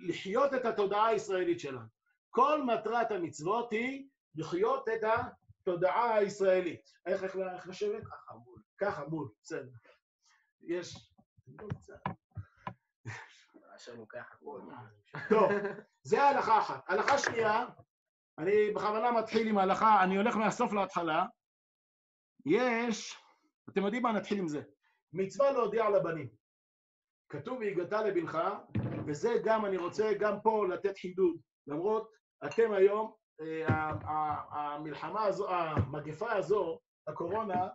[0.07, 1.87] לחיות את התודעה הישראלית שלנו.
[2.29, 6.91] כל מטרת המצוות היא לחיות את התודעה הישראלית.
[7.05, 8.03] איך, איך, איך לשבת?
[8.45, 8.54] מול.
[8.77, 9.71] ככה מול, בסדר.
[10.61, 11.11] יש...
[15.29, 15.51] טוב,
[16.03, 16.83] זה הלכה אחת.
[16.87, 17.65] הלכה שנייה,
[18.37, 21.25] אני בכוונה מתחיל עם ההלכה, אני הולך מהסוף להתחלה.
[22.45, 23.17] יש,
[23.69, 24.11] אתם יודעים מה?
[24.11, 24.61] נתחיל עם זה.
[25.13, 26.29] מצווה להודיע לבנים.
[27.29, 28.37] כתוב והגעת לבנך,
[29.07, 32.11] וזה גם, אני רוצה גם פה לתת חידוד, למרות
[32.45, 33.91] אתם היום, אה,
[34.49, 37.69] המלחמה הזו, המגפה הזו, הקורונה,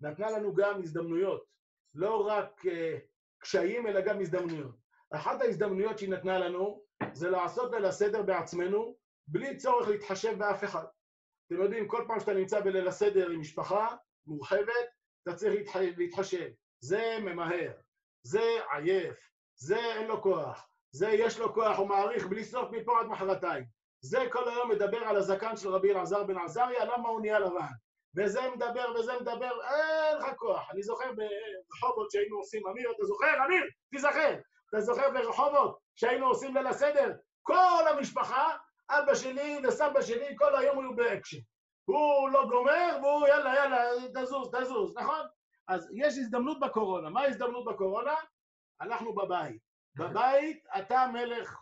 [0.00, 1.44] נתנה לנו גם הזדמנויות.
[1.94, 2.98] לא רק אה,
[3.38, 4.76] קשיים, אלא גם הזדמנויות.
[5.10, 6.82] אחת ההזדמנויות שהיא נתנה לנו,
[7.12, 8.96] זה לעשות ליל הסדר בעצמנו,
[9.28, 10.84] בלי צורך להתחשב באף אחד.
[11.46, 14.86] אתם יודעים, כל פעם שאתה נמצא בליל הסדר עם משפחה מורחבת,
[15.22, 16.48] אתה צריך להתחשב.
[16.80, 17.72] זה ממהר,
[18.22, 18.42] זה
[18.72, 23.06] עייף, זה אין לו כוח, זה יש לו כוח, הוא מעריך בלי סוף מפה עד
[23.06, 23.64] מחרתיים.
[24.00, 27.72] זה כל היום מדבר על הזקן של רבי אלעזר בן עזריה, למה הוא נהיה לבן.
[28.16, 30.70] וזה מדבר וזה מדבר, אין לך כוח.
[30.70, 33.44] אני זוכר ברחובות שהיינו עושים, אמיר, אתה זוכר?
[33.46, 34.34] אמיר, תיזכר.
[34.68, 37.12] אתה זוכר ברחובות שהיינו עושים ליל הסדר?
[37.42, 38.56] כל המשפחה,
[38.90, 41.38] אבא שלי וסבא שלי, כל היום היו באקשן.
[41.84, 45.26] הוא לא גומר, והוא יאללה, יאללה, תזוז, תזוז, נכון?
[45.68, 47.10] אז יש הזדמנות בקורונה.
[47.10, 48.14] מה ההזדמנות בקורונה?
[48.80, 49.62] אנחנו בבית.
[49.96, 51.56] בבית אתה מלך.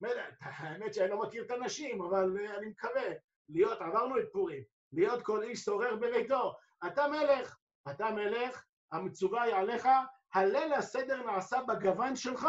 [0.00, 0.34] מלך.
[0.40, 3.08] האמת שאני לא מכיר את הנשים, אבל אני מקווה
[3.48, 4.62] להיות, עברנו את פורים,
[4.92, 6.54] להיות כל איש שורר בביתו.
[6.86, 7.56] אתה מלך,
[7.90, 9.88] אתה מלך, המצווה היא עליך,
[10.34, 12.48] הליל הסדר נעשה בגוון שלך,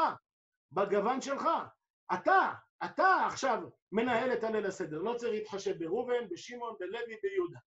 [0.72, 1.48] בגוון שלך.
[2.14, 2.54] אתה,
[2.86, 3.62] אתה עכשיו
[3.92, 7.60] מנהל את הליל הסדר, לא צריך להתחשב בראובן, בשמעון, בלוי, ביהודה.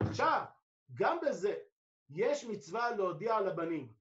[0.00, 0.44] עכשיו,
[0.94, 1.54] גם בזה
[2.10, 3.92] יש מצווה להודיע לבנים.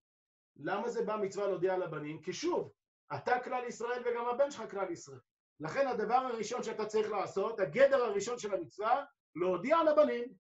[0.56, 2.22] למה זה בא מצווה להודיע לבנים?
[2.22, 2.74] כי שוב,
[3.16, 5.20] אתה כלל ישראל וגם הבן שלך כלל ישראל.
[5.60, 9.06] לכן הדבר הראשון שאתה צריך לעשות, הגדר הראשון של המצווה,
[9.40, 10.34] להודיע לבנים.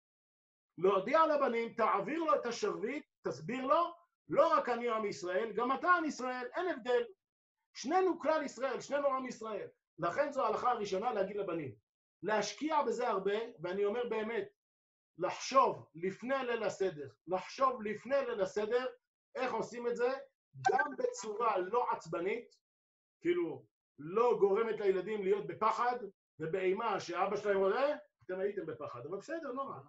[0.77, 3.93] להודיע לבנים, תעביר לו את השרביט, תסביר לו,
[4.29, 7.03] לא רק אני עם ישראל, גם אתה עם ישראל, אין הבדל.
[7.73, 9.67] שנינו כלל ישראל, שנינו עם ישראל.
[9.99, 11.75] לכן זו ההלכה הראשונה להגיד לבנים.
[12.23, 14.47] להשקיע בזה הרבה, ואני אומר באמת,
[15.17, 18.85] לחשוב לפני ליל הסדר, לחשוב לפני ליל הסדר,
[19.35, 20.09] איך עושים את זה,
[20.69, 22.55] גם בצורה לא עצבנית,
[23.21, 23.65] כאילו,
[23.99, 25.97] לא גורמת לילדים להיות בפחד
[26.39, 27.95] ובאימה שאבא שלהם רואה,
[28.27, 29.79] אתם הייתם בפחד, אבל בסדר, לא נורא.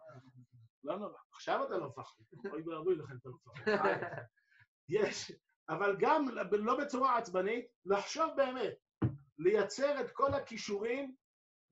[0.85, 1.19] לא נורא.
[1.33, 2.23] עכשיו אתה לא מפחד,
[2.53, 3.99] אוי ואבוי לכם, אתה לא מפחד.
[4.89, 5.33] יש,
[5.69, 8.75] אבל גם לא בצורה עצבנית, לחשוב באמת,
[9.39, 11.15] לייצר את כל הכישורים,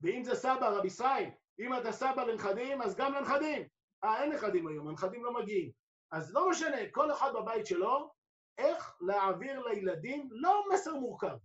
[0.01, 3.67] ואם זה סבא, רבי ישראל, אם אתה סבא לנכדים, אז גם לנכדים.
[4.03, 5.71] אה, אין נכדים היום, הנכדים לא מגיעים.
[6.11, 8.11] אז לא משנה, כל אחד בבית שלו,
[8.57, 11.37] איך להעביר לילדים, לא מסר מורכב.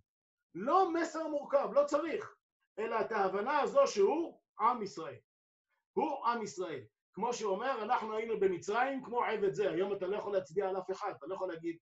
[0.54, 2.34] לא מסר מורכב, לא צריך,
[2.78, 5.18] אלא את ההבנה הזו שהוא עם ישראל.
[5.92, 6.80] הוא עם ישראל.
[7.14, 9.70] כמו שהוא אומר, אנחנו היינו במצרים כמו עבד זה.
[9.70, 11.78] היום אתה לא יכול להצביע על אף אחד, אתה לא יכול להגיד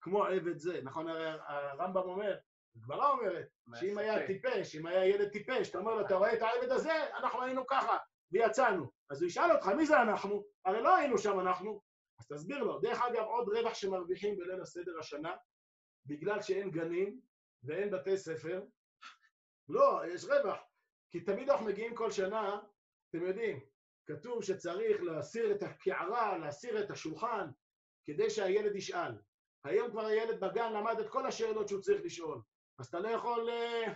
[0.00, 0.80] כמו עבד זה.
[0.82, 1.06] נכון,
[1.46, 2.38] הרמב"ם אומר,
[2.76, 6.42] הגמרא אומרת, שאם היה טיפש, אם היה ילד טיפש, אתה אומר לו, אתה רואה את
[6.42, 7.14] העבד הזה?
[7.16, 7.96] אנחנו היינו ככה,
[8.32, 8.90] ויצאנו.
[9.10, 10.44] אז הוא ישאל אותך, מי זה אנחנו?
[10.64, 11.80] הרי לא היינו שם אנחנו.
[12.20, 12.78] אז תסביר לו.
[12.78, 15.36] דרך אגב, עוד רווח שמרוויחים בליל הסדר השנה,
[16.06, 17.20] בגלל שאין גנים
[17.64, 18.62] ואין בתי ספר,
[19.68, 20.58] לא, יש רווח.
[21.14, 22.60] כי תמיד אנחנו מגיעים כל שנה,
[23.10, 23.60] אתם יודעים,
[24.06, 27.46] כתוב שצריך להסיר את הקערה, להסיר את השולחן,
[28.04, 29.12] כדי שהילד ישאל.
[29.64, 32.40] היום כבר הילד בגן למד את כל השאלות שהוא צריך לשאול,
[32.78, 33.92] אז אתה לא יכול, אה,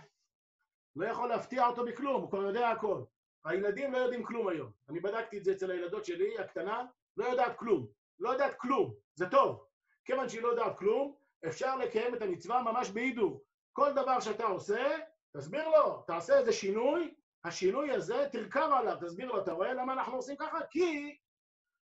[0.95, 3.03] לא יכול להפתיע אותו בכלום, הוא כבר יודע הכל.
[3.45, 4.71] הילדים לא יודעים כלום היום.
[4.89, 6.85] אני בדקתי את זה אצל הילדות שלי, הקטנה,
[7.17, 7.87] לא יודעת כלום.
[8.19, 9.65] לא יודעת כלום, זה טוב.
[10.05, 11.15] כיוון שהיא לא יודעת כלום,
[11.47, 13.43] אפשר לקיים את המצווה ממש בהידור.
[13.73, 14.97] כל דבר שאתה עושה,
[15.37, 20.15] תסביר לו, תעשה איזה שינוי, השינוי הזה, תרכב עליו, תסביר לו, אתה רואה למה אנחנו
[20.15, 20.59] עושים ככה?
[20.69, 21.17] כי...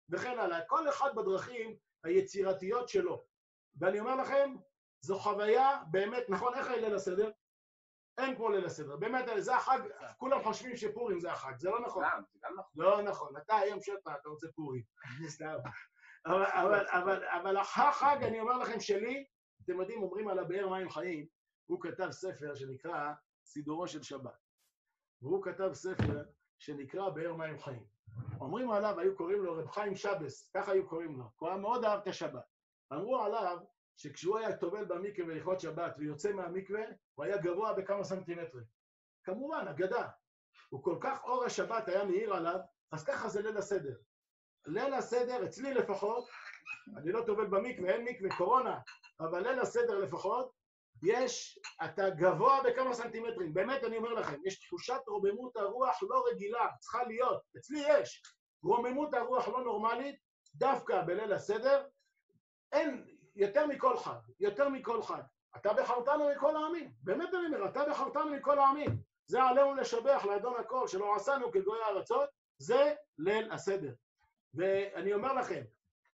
[0.10, 0.66] וכן הלאה.
[0.68, 3.24] כל אחד בדרכים היצירתיות שלו.
[3.80, 4.56] ואני אומר לכם,
[5.02, 7.32] זו חוויה באמת, נכון, איך ליל הסדר?
[8.18, 8.96] אין כמו ליל הסדר.
[8.96, 9.80] באמת, זה החג,
[10.18, 12.04] כולם חושבים שפורים זה החג, זה לא נכון.
[12.04, 12.72] גם, גם נכון.
[12.76, 14.84] לא נכון, אתה היום שאתה, אתה רוצה פורים.
[15.36, 15.56] סתם.
[16.26, 19.26] אבל, אבל, אבל, אבל החג, אני אומר לכם, שלי,
[19.64, 21.26] אתם יודעים, אומרים על הבאר מים חיים,
[21.66, 23.12] הוא כתב ספר שנקרא
[23.46, 24.40] סידורו של שבת.
[25.22, 26.24] והוא כתב ספר
[26.60, 27.86] שנקרא באר מים חיים.
[28.42, 31.86] אומרים עליו, היו קוראים לו רב חיים שבס, ככה היו קוראים לו, הוא היה מאוד
[31.86, 32.46] אהב את השבת.
[32.94, 33.58] אמרו עליו
[33.98, 36.82] שכשהוא היה טובל במקווה בהלכות שבת ויוצא מהמקווה,
[37.16, 38.66] הוא היה גבוה בכמה סנטימטרים.
[39.24, 40.10] כמובן, אגדה.
[40.70, 42.60] הוא כל כך אור השבת היה מאיר עליו,
[42.92, 43.98] אז ככה זה ליל הסדר.
[44.66, 46.30] ליל הסדר, אצלי לפחות,
[46.98, 48.80] אני לא טובל במקווה, אין מקווה, קורונה,
[49.20, 50.52] אבל ליל הסדר לפחות,
[51.06, 53.54] יש, אתה גבוה בכמה סנטימטרים.
[53.54, 57.42] באמת, אני אומר לכם, יש תחושת רוממות הרוח לא רגילה, צריכה להיות.
[57.58, 58.24] אצלי יש.
[58.64, 60.16] רוממות הרוח לא נורמלית,
[60.56, 61.86] דווקא בליל הסדר,
[62.72, 65.22] אין, יותר מכל חג, יותר מכל חג.
[65.56, 66.92] אתה בחרתנו מכל העמים.
[67.02, 68.90] באמת אני אומר, אתה בחרתנו מכל העמים.
[69.28, 73.94] זה עלינו לשבח לאדון הכל, שלא עשנו כגויי הארצות, זה ליל הסדר.
[74.54, 75.62] ואני אומר לכם,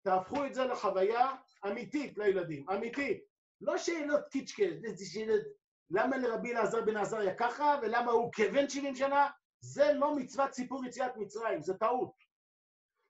[0.02, 1.32] תהפכו את זה לחוויה
[1.68, 3.24] אמיתית לילדים, אמיתית.
[3.62, 4.64] לא שאלות קיצ'קה,
[4.96, 5.42] זה שאלות,
[5.90, 9.28] למה לרבי אלעזר בן עזריה ככה, ולמה הוא כבן 70 שנה?
[9.60, 12.14] זה לא מצוות סיפור יציאת מצרים, זה טעות.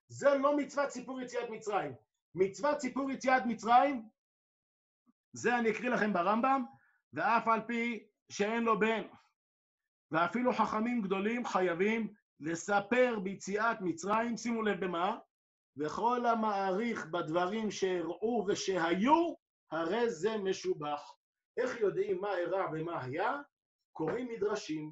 [0.10, 1.94] זה לא מצוות סיפור יציאת מצרים.
[2.36, 4.10] מצוות סיפור יציאת מצרים,
[5.34, 6.64] זה אני אקריא לכם ברמב"ם,
[7.14, 9.04] ואף על פי שאין לו בן,
[10.12, 15.18] ואפילו חכמים גדולים חייבים לספר ביציאת מצרים, שימו לב במה,
[15.78, 19.34] וכל המעריך בדברים שהראו ושהיו,
[19.72, 21.18] הרי זה משובח.
[21.58, 23.42] איך יודעים מה אירע ומה היה?
[23.92, 24.92] קוראים מדרשים.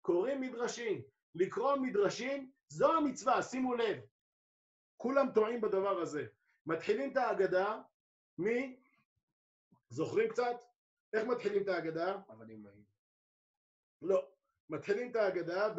[0.00, 1.02] קוראים מדרשים.
[1.34, 4.00] לקרוא מדרשים, זו המצווה, שימו לב.
[4.96, 6.26] כולם טועים בדבר הזה.
[6.66, 7.82] מתחילים את ההגדה
[8.40, 8.44] מ...
[9.88, 10.56] זוכרים קצת?
[11.12, 12.20] איך מתחילים את ההגדה?
[12.28, 12.84] עבדים באים.
[14.02, 14.32] לא.
[14.70, 15.74] מתחילים את ההגדה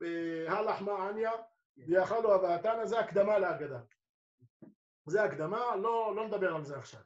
[0.00, 1.30] בהלך מעניה,
[1.76, 3.80] ויאכלו הבאתנה, זה הקדמה להגדה.
[5.06, 7.00] זה הקדמה, לא, לא נדבר על זה עכשיו.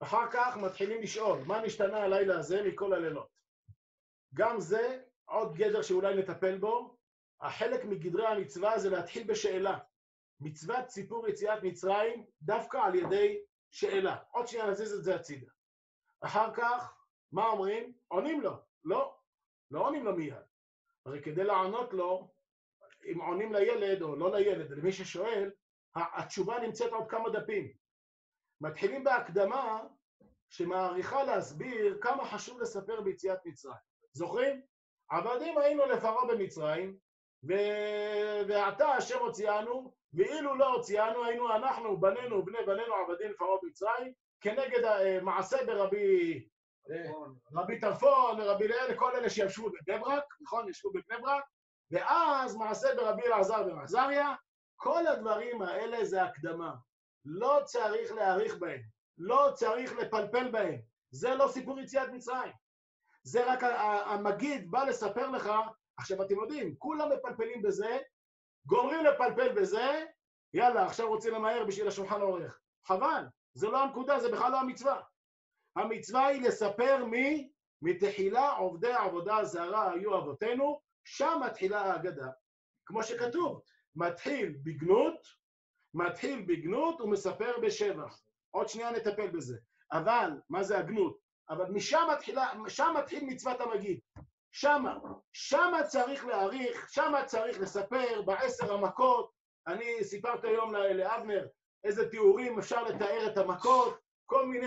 [0.00, 3.28] אחר כך מתחילים לשאול, מה נשתנה הלילה הזה מכל הלילות?
[4.34, 6.96] גם זה עוד גדר שאולי נטפל בו.
[7.40, 9.78] החלק מגדרי המצווה זה להתחיל בשאלה.
[10.40, 13.38] מצוות סיפור יציאת מצרים דווקא על ידי
[13.70, 14.16] שאלה.
[14.30, 15.46] עוד שנייה נזיז את זה הצידה.
[16.20, 16.94] אחר כך,
[17.32, 17.92] מה אומרים?
[18.08, 18.52] עונים לו.
[18.84, 19.16] לא,
[19.70, 20.34] לא עונים לו מיד.
[21.06, 22.30] הרי כדי לענות לו,
[23.12, 25.50] אם עונים לילד או לא לילד, למי ששואל,
[25.94, 27.72] התשובה נמצאת עוד כמה דפים.
[28.60, 29.82] מתחילים בהקדמה
[30.50, 33.76] שמעריכה להסביר כמה חשוב לספר ביציאת מצרים.
[34.12, 34.62] זוכרים?
[35.10, 36.96] עבדים היינו לפרעה במצרים,
[37.48, 37.52] ו...
[38.48, 44.84] ועתה אשר הוציאנו, ואילו לא הוציאנו, היינו אנחנו, בנינו, בני בנינו עבדים לפרעה במצרים, כנגד
[44.84, 46.46] uh, מעשה ברבי
[47.54, 50.68] רבי טרפון, רבי לאל, כל אלה שישבו בבני ברק, נכון?
[50.68, 51.44] ישבו בבני ברק,
[51.90, 54.34] ואז מעשה ברבי אלעזר בן עזריה,
[54.76, 56.74] כל הדברים האלה זה הקדמה.
[57.26, 58.80] לא צריך להאריך בהם,
[59.18, 60.80] לא צריך לפלפל בהם.
[61.10, 62.52] זה לא סיפור יציאת מצרים.
[63.22, 63.62] זה רק
[64.04, 65.50] המגיד בא לספר לך,
[65.98, 67.98] עכשיו אתם יודעים, כולם מפלפלים בזה,
[68.66, 70.04] גומרים לפלפל בזה,
[70.54, 72.60] יאללה, עכשיו רוצים למהר בשביל השולחן העורך.
[72.86, 73.24] חבל,
[73.54, 75.00] זה לא הנקודה, זה בכלל לא המצווה.
[75.76, 77.50] המצווה היא לספר מי
[77.82, 82.28] מתחילה עובדי עבודה זרה היו אבותינו, שם מתחילה ההגדה.
[82.86, 83.62] כמו שכתוב,
[83.96, 85.26] מתחיל בגנות,
[85.96, 88.20] מתחיל בגנות ומספר בשבח.
[88.50, 89.56] עוד שנייה נטפל בזה.
[89.92, 91.18] אבל, מה זה הגנות?
[91.50, 94.00] אבל משם מתחילה, שם מתחיל מצוות המגיד.
[94.52, 94.98] שמה,
[95.32, 99.30] שמה צריך להעריך, שמה צריך לספר בעשר המכות.
[99.66, 101.46] אני סיפרתי היום לאבנר
[101.84, 104.66] איזה תיאורים אפשר לתאר את המכות, כל מיני,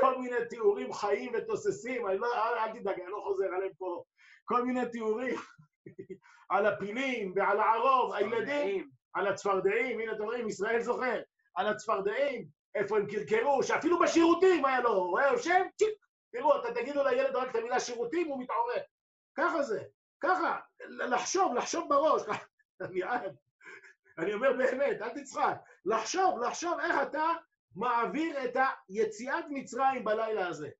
[0.00, 4.02] כל מיני תיאורים חיים ותוססים, אני לא, אל, תדאג, אני לא חוזר עליהם פה,
[4.44, 5.34] כל מיני תיאורים
[6.50, 11.20] על הפילים ועל הערוב, הילדים, על הצפרדעים, הנה אתם רואים, ישראל זוכר,
[11.54, 15.94] על הצפרדעים, איפה הם קרקרו, שאפילו בשירותים היה לו, הוא היה יושב, צ'יק,
[16.32, 18.82] תראו, אתה תגידו לילד רק את המילה שירותים, הוא מתעורר.
[19.34, 19.82] ככה זה.
[20.20, 20.58] ככה,
[20.88, 22.22] לחשוב, לחשוב בראש.
[22.80, 23.00] אני.
[24.18, 25.56] אני אומר באמת, אל תצחק.
[25.84, 27.26] לחשוב, לחשוב איך אתה
[27.76, 28.56] מעביר את
[28.88, 30.70] היציאת מצרים בלילה הזה.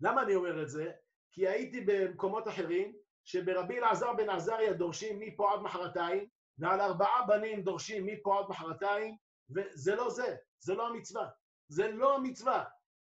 [0.00, 0.92] למה אני אומר את זה?
[1.32, 2.92] כי הייתי במקומות אחרים,
[3.24, 6.26] שברבי אלעזר בן עזריה דורשים מפה עד מחרתיים,
[6.60, 9.16] ועל ארבעה בנים דורשים מפה עד מחרתיים,
[9.50, 11.28] וזה לא זה, זה לא המצווה.
[11.68, 12.64] זה לא המצווה.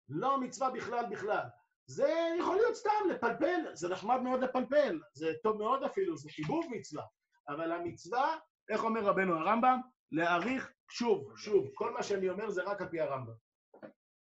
[0.09, 1.47] לא המצווה בכלל בכלל.
[1.87, 6.67] זה יכול להיות סתם לפלפל, זה נחמד מאוד לפלפל, זה טוב מאוד אפילו, זה חיבוב
[6.71, 7.05] מצווה.
[7.49, 8.39] אבל המצווה,
[8.71, 9.81] איך אומר רבנו הרמב"ם?
[10.13, 13.33] להעריך, שוב, שוב, כל מה שאני אומר זה רק על פי הרמב"ם.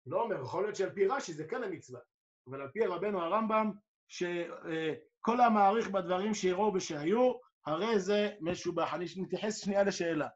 [0.07, 2.01] לא אומר, יכול להיות שעל פי רש"י זה כן המצווה,
[2.49, 3.73] אבל על פי רבנו הרמב"ם,
[4.09, 7.33] שכל המעריך בדברים שיראו ושהיו,
[7.67, 8.95] הרי זה משובח.
[8.95, 10.29] אני מתייחס שנייה לשאלה.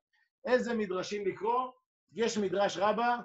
[0.44, 1.70] איזה מדרשים לקרוא?
[2.12, 3.16] יש מדרש רבה,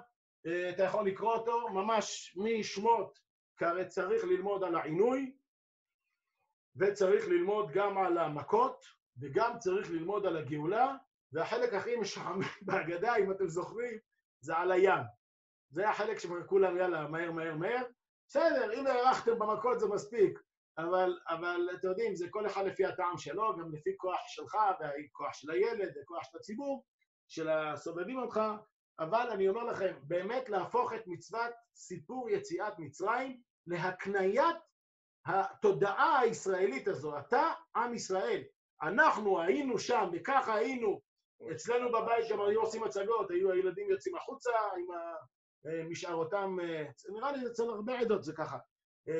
[0.46, 3.18] אה, אתה יכול לקרוא אותו ממש משמות,
[3.58, 5.32] כי הרי צריך ללמוד על העינוי,
[6.76, 8.84] וצריך ללמוד גם על המכות,
[9.20, 10.96] וגם צריך ללמוד על הגאולה,
[11.32, 13.98] והחלק הכי משעמם בהגדה, אם אתם זוכרים,
[14.40, 15.02] זה על הים.
[15.70, 17.82] זה החלק שכולם, יאללה, מהר, מהר, מהר.
[18.28, 20.38] בסדר, אם הארכתם במכות זה מספיק,
[20.78, 25.32] אבל, אבל אתם יודעים, זה כל אחד לפי הטעם שלו, גם לפי כוח שלך, והכוח
[25.32, 26.84] של הילד, וכוח של הציבור,
[27.28, 28.40] של הסובבים אותך,
[28.98, 34.56] אבל אני אומר לכם, באמת להפוך את מצוות סיפור יציאת מצרים להקניית
[35.26, 37.18] התודעה הישראלית הזו.
[37.18, 38.42] אתה עם ישראל.
[38.82, 41.00] אנחנו היינו שם, וככה היינו.
[41.52, 44.86] אצלנו בבית גם היו עושים הצגות, היו הילדים יוצאים החוצה עם
[45.90, 46.56] משארותם,
[47.08, 48.58] נראה לי אצל הרבה עדות זה ככה,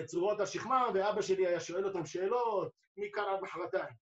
[0.04, 3.94] צרורות השכמה, ואבא שלי היה שואל אותם שאלות, מכאן עד מחרתיים.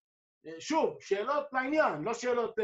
[0.59, 2.59] שוב, שאלות לעניין, לא שאלות...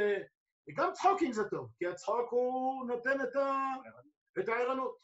[0.69, 3.57] וגם צחוקים זה טוב, כי הצחוק הוא נותן את, ה...
[4.39, 4.97] את הערנות.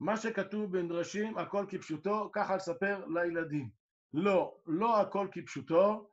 [0.00, 3.70] מה שכתוב במדרשים, הכל כפשוטו, ככה לספר לילדים.
[4.14, 6.08] לא, לא הכל כפשוטו,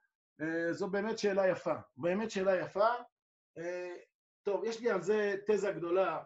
[0.72, 1.76] זו באמת שאלה יפה.
[1.98, 2.90] באמת שאלה יפה.
[4.44, 6.24] טוב, יש לי על זה תזה גדולה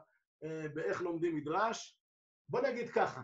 [0.74, 1.98] באיך לומדים מדרש.
[2.50, 3.22] בוא נגיד ככה,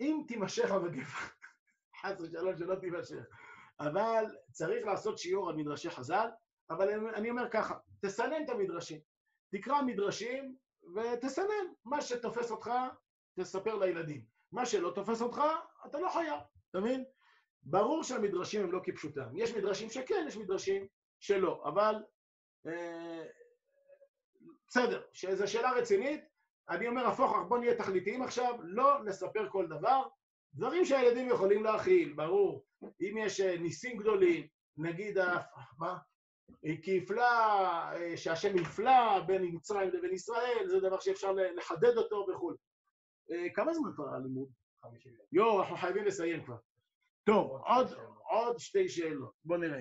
[0.00, 1.26] אם תימשך המגפה,
[2.00, 3.24] חס ושלום שלא תימשך,
[3.80, 6.28] אבל צריך לעשות שיעור על מדרשי חז"ל,
[6.70, 9.00] אבל אני אומר ככה, תסנן את המדרשים.
[9.52, 10.56] תקרא מדרשים
[10.94, 11.66] ותסנן.
[11.84, 12.70] מה שתופס אותך,
[13.40, 14.24] תספר לילדים.
[14.52, 15.42] מה שלא תופס אותך,
[15.86, 16.40] אתה לא חייב,
[16.70, 17.04] אתה מבין?
[17.62, 19.28] ברור שהמדרשים הם לא כפשוטם.
[19.36, 20.86] יש מדרשים שכן, יש מדרשים
[21.20, 21.94] שלא, אבל
[22.66, 23.24] אה,
[24.68, 26.24] בסדר, שזו שאלה רצינית,
[26.70, 30.02] אני אומר, הפוך, בוא נהיה תכליתיים עכשיו, לא נספר כל דבר,
[30.54, 32.64] דברים שהילדים יכולים להכיל, ברור.
[33.00, 34.46] אם יש ניסים גדולים,
[34.76, 35.18] נגיד,
[35.78, 35.98] מה?
[36.82, 42.52] כי הפלה, שהשם הפלה בין מצרים לבין ישראל, זה דבר שאפשר לחדד אותו וכו'.
[43.54, 44.48] כמה זמן כבר הלימוד?
[45.32, 46.56] יואו, אנחנו חייבים לסיים כבר.
[47.24, 47.94] טוב, עוד,
[48.30, 49.80] עוד שתי שאלות, בואו נראה.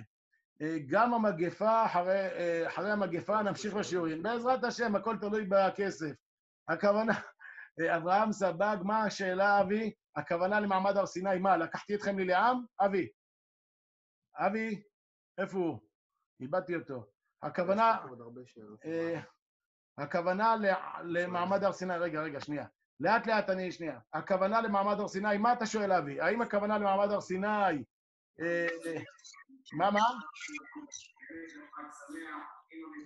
[0.87, 2.27] גם המגפה, אחרי,
[2.67, 4.23] אחרי המגפה נמשיך בשיעורים.
[4.23, 6.11] בעזרת השם, הכל תלוי בכסף.
[6.69, 7.13] הכוונה,
[7.97, 9.93] אברהם סבג, מה השאלה, אבי?
[10.15, 12.63] הכוונה למעמד הר סיני, מה, לקחתי אתכם לי לעם?
[12.85, 13.09] אבי.
[14.35, 14.81] אבי,
[15.37, 15.79] איפה הוא?
[16.41, 17.05] איבדתי אותו.
[17.43, 17.97] הכוונה...
[19.97, 20.55] הכוונה
[21.03, 22.65] למעמד הר סיני, רגע, רגע, שנייה.
[22.99, 23.99] לאט לאט אני, שנייה.
[24.13, 26.21] הכוונה למעמד הר סיני, מה אתה שואל, אבי?
[26.21, 27.83] האם הכוונה למעמד הר סיני...
[29.77, 29.99] מה, מה?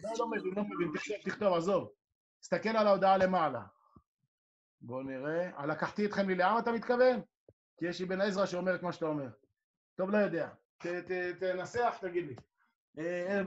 [0.03, 1.91] לא, לא מבין, לא מבין, תכתוב, תכתוב, עזוב.
[2.41, 3.61] תסתכל על ההודעה למעלה.
[4.81, 5.65] בואו נראה.
[5.65, 7.21] לקחתי אתכם לי לעם, אתה מתכוון?
[7.77, 9.29] כי יש אבן עזרא שאומר את מה שאתה אומר.
[9.95, 10.49] טוב, לא יודע.
[11.39, 12.35] תנסח, תגיד לי.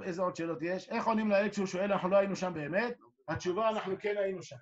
[0.02, 0.88] איזה עוד שאלות יש?
[0.88, 2.98] איך עונים לילד כשהוא שואל, אנחנו לא היינו שם באמת?
[3.28, 4.56] התשובה, אנחנו כן היינו שם.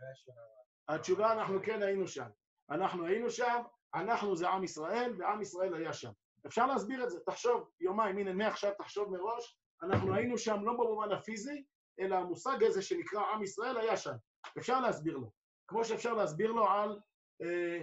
[0.88, 2.28] התשובה, אנחנו כן היינו שם.
[2.70, 3.62] אנחנו היינו שם,
[3.94, 6.10] אנחנו זה עם ישראל, ועם ישראל היה שם.
[6.46, 11.12] אפשר להסביר את זה, תחשוב יומיים, הנה מעכשיו תחשוב מראש, אנחנו היינו שם לא במובן
[11.12, 11.64] הפיזי,
[12.00, 14.14] אלא המושג הזה שנקרא עם ישראל היה שם.
[14.58, 15.30] אפשר להסביר לו.
[15.68, 16.98] כמו שאפשר להסביר לו על,
[17.42, 17.80] אה,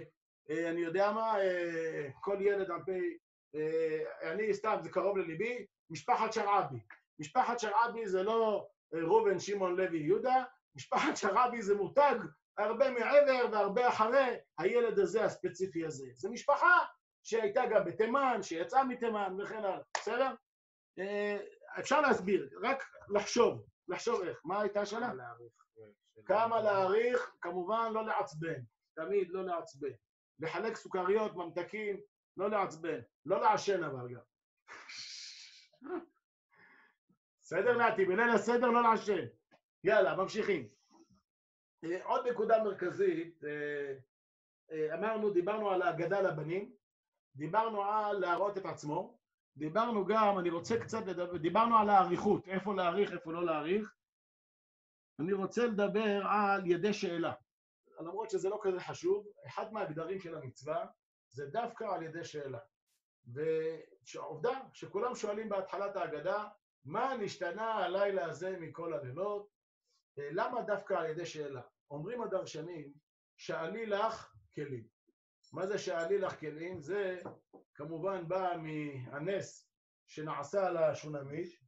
[0.50, 3.18] אה, אני יודע מה, אה, כל ילד על פי,
[3.54, 6.78] אה, אני סתם, זה קרוב לליבי, משפחת שרעבי.
[7.20, 10.44] משפחת שרעבי זה לא ראובן, שמעון, לוי, יהודה,
[10.76, 12.14] משפחת שרעבי זה מותג
[12.58, 16.06] הרבה מעבר והרבה אחרי הילד הזה, הספציפי הזה.
[16.14, 16.78] זו משפחה
[17.22, 20.34] שהייתה גם בתימן, שיצאה מתימן וכן הלאה, בסדר?
[21.78, 24.40] אפשר להסביר, רק לחשוב, לחשוב איך.
[24.44, 25.12] מה הייתה השאלה?
[26.24, 28.60] כמה להעריך, כמובן לא לעצבן,
[28.94, 29.92] תמיד לא לעצבן.
[30.38, 32.00] לחלק סוכריות, ממתקים,
[32.36, 34.20] לא לעצבן, לא לעשן אבל גם.
[37.40, 39.26] בסדר נתי, בליל הסדר לא לעשן.
[39.84, 40.68] יאללה, ממשיכים.
[42.02, 43.40] עוד נקודה מרכזית,
[44.94, 46.72] אמרנו, דיברנו על ההגדה לבנים,
[47.36, 49.19] דיברנו על להראות את עצמו,
[49.60, 53.94] דיברנו גם, אני רוצה קצת לדבר, דיברנו על האריכות, איפה להאריך, איפה לא להאריך.
[55.20, 57.32] אני רוצה לדבר על ידי שאלה.
[58.00, 60.86] למרות שזה לא כזה חשוב, אחד מהגדרים של המצווה
[61.30, 62.58] זה דווקא על ידי שאלה.
[63.26, 66.48] ועובדה שכולם שואלים בהתחלת ההגדה,
[66.84, 69.48] מה נשתנה הלילה הזה מכל הלילות?
[70.16, 71.62] למה דווקא על ידי שאלה?
[71.90, 72.92] אומרים הדרשנים,
[73.36, 74.99] שאלי לך כלים.
[75.52, 76.80] מה זה שאלי לך כלים?
[76.80, 77.18] זה
[77.74, 79.70] כמובן בא מהנס
[80.06, 81.60] שנעשה על השונמית,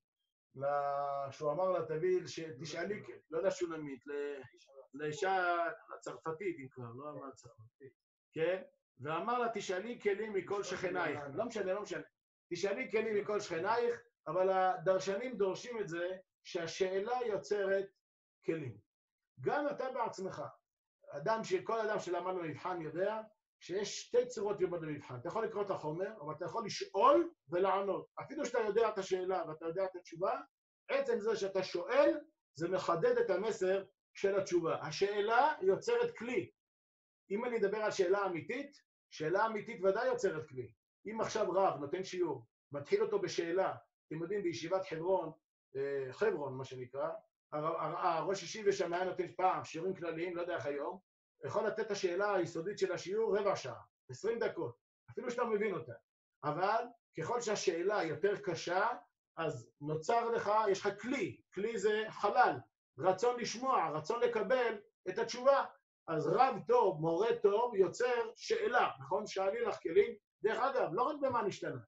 [1.30, 4.04] שהוא אמר לה, תביא, שתשאלי, לא לשונמית,
[4.94, 5.56] לאישה
[5.94, 7.92] הצרפתית, אם כבר, לא אמר צרפתית,
[8.32, 8.62] כן?
[9.00, 11.20] ואמר לה, תשאלי כלים מכל שכנייך.
[11.34, 12.02] לא משנה, לא משנה.
[12.52, 17.86] תשאלי כלים מכל שכנייך, אבל הדרשנים דורשים את זה שהשאלה יוצרת
[18.46, 18.78] כלים.
[19.40, 20.42] גם אתה בעצמך,
[21.08, 23.20] אדם, כל אדם שלמד במבחן יודע
[23.62, 25.16] שיש שתי צורות ללמוד במבחן.
[25.16, 28.06] אתה יכול לקרוא את החומר, אבל אתה יכול לשאול ולענות.
[28.20, 30.40] אפילו שאתה יודע את השאלה ואתה יודע את התשובה,
[30.88, 32.20] עצם זה שאתה שואל,
[32.54, 33.84] זה מחדד את המסר
[34.14, 34.78] של התשובה.
[34.82, 36.50] השאלה יוצרת כלי.
[37.30, 38.76] אם אני אדבר על שאלה אמיתית,
[39.10, 40.72] שאלה אמיתית ודאי יוצרת כלי.
[41.06, 43.74] אם עכשיו רב נותן שיעור, מתחיל אותו בשאלה,
[44.08, 45.32] אתם יודעים, בישיבת חברון,
[45.76, 47.08] אה, חברון, מה שנקרא,
[47.52, 51.11] הראש ישיבה שם היה נותן פעם שיעורים כלליים, לא יודע איך היום,
[51.44, 53.80] יכול לתת את השאלה היסודית של השיעור רבע שעה,
[54.10, 54.76] עשרים דקות,
[55.10, 55.92] אפילו שאתה מבין אותה.
[56.44, 56.84] אבל
[57.18, 58.88] ככל שהשאלה יותר קשה,
[59.36, 62.56] אז נוצר לך, יש לך כלי, כלי זה חלל,
[62.98, 64.78] רצון לשמוע, רצון לקבל
[65.08, 65.64] את התשובה.
[66.08, 69.26] אז רב טוב, מורה טוב, יוצר שאלה, נכון?
[69.26, 70.14] שאלי לך כלים.
[70.42, 71.80] דרך אגב, לא רק במה נשתנה,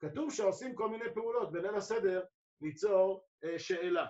[0.00, 2.24] כתוב שעושים כל מיני פעולות בליל הסדר
[2.60, 4.06] ליצור אה, שאלה.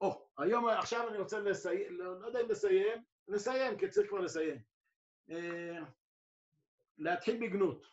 [0.00, 4.20] או, היום, עכשיו אני רוצה לסיים, לא, לא יודע אם לסיים, נסיים, כי צריך כבר
[4.20, 4.62] לסיים.
[5.30, 5.78] אה,
[6.98, 7.86] להתחיל בגנות.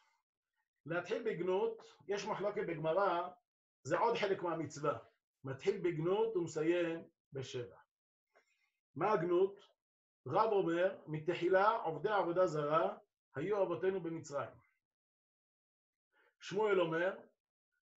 [0.85, 3.29] להתחיל בגנות, יש מחלוקת בגמרא,
[3.83, 4.97] זה עוד חלק מהמצווה.
[5.43, 7.77] מתחיל בגנות ומסיים בשבע.
[8.95, 9.59] מה הגנות?
[10.27, 12.97] רב אומר, מתחילה עובדי עבודה זרה
[13.35, 14.49] היו אבותינו במצרים.
[16.39, 17.17] שמואל אומר,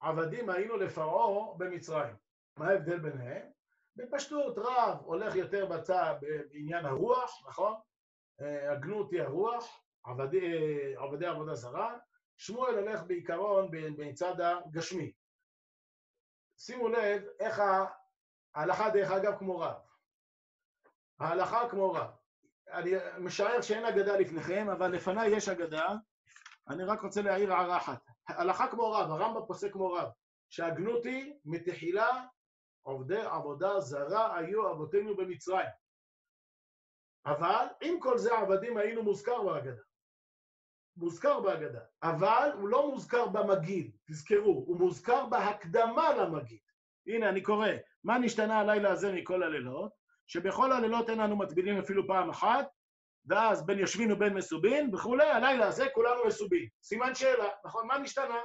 [0.00, 2.16] עבדים היינו לפרעה במצרים.
[2.56, 3.50] מה ההבדל ביניהם?
[3.96, 7.74] בפשטות רב הולך יותר בצד בעניין הרוח, נכון?
[8.40, 10.50] אה, הגנות היא הרוח, עבדי,
[10.96, 11.98] עבדי עבודה זרה,
[12.36, 15.12] שמואל הולך בעיקרון בצד הגשמי.
[16.58, 17.62] שימו לב איך
[18.54, 19.76] ההלכה דרך אגב כמו רב.
[21.20, 22.10] ההלכה כמו רב.
[22.72, 25.88] אני משער שאין אגדה לפניכם, אבל לפניי יש אגדה.
[26.68, 28.06] אני רק רוצה להעיר הערה אחת.
[28.28, 30.08] הלכה כמו רב, הרמב"ם פוסק כמו רב,
[30.48, 32.24] שהגנות היא מתחילה
[32.82, 35.68] עובדי עבודה זרה היו אבותינו במצרים.
[37.26, 39.82] אבל עם כל זה עבדים היינו מוזכר בהגדה.
[40.96, 46.60] מוזכר בהגדה, אבל הוא לא מוזכר במגיד, תזכרו, הוא מוזכר בהקדמה למגיד.
[47.06, 47.68] הנה, אני קורא,
[48.04, 49.92] מה נשתנה הלילה הזה מכל הלילות?
[50.26, 52.66] שבכל הלילות אין לנו מטבילים אפילו פעם אחת,
[53.26, 56.68] ואז בין יושבין ובין מסובין וכולי, הלילה הזה כולנו מסובין.
[56.82, 57.86] סימן שאלה, נכון?
[57.86, 58.40] מה נשתנה?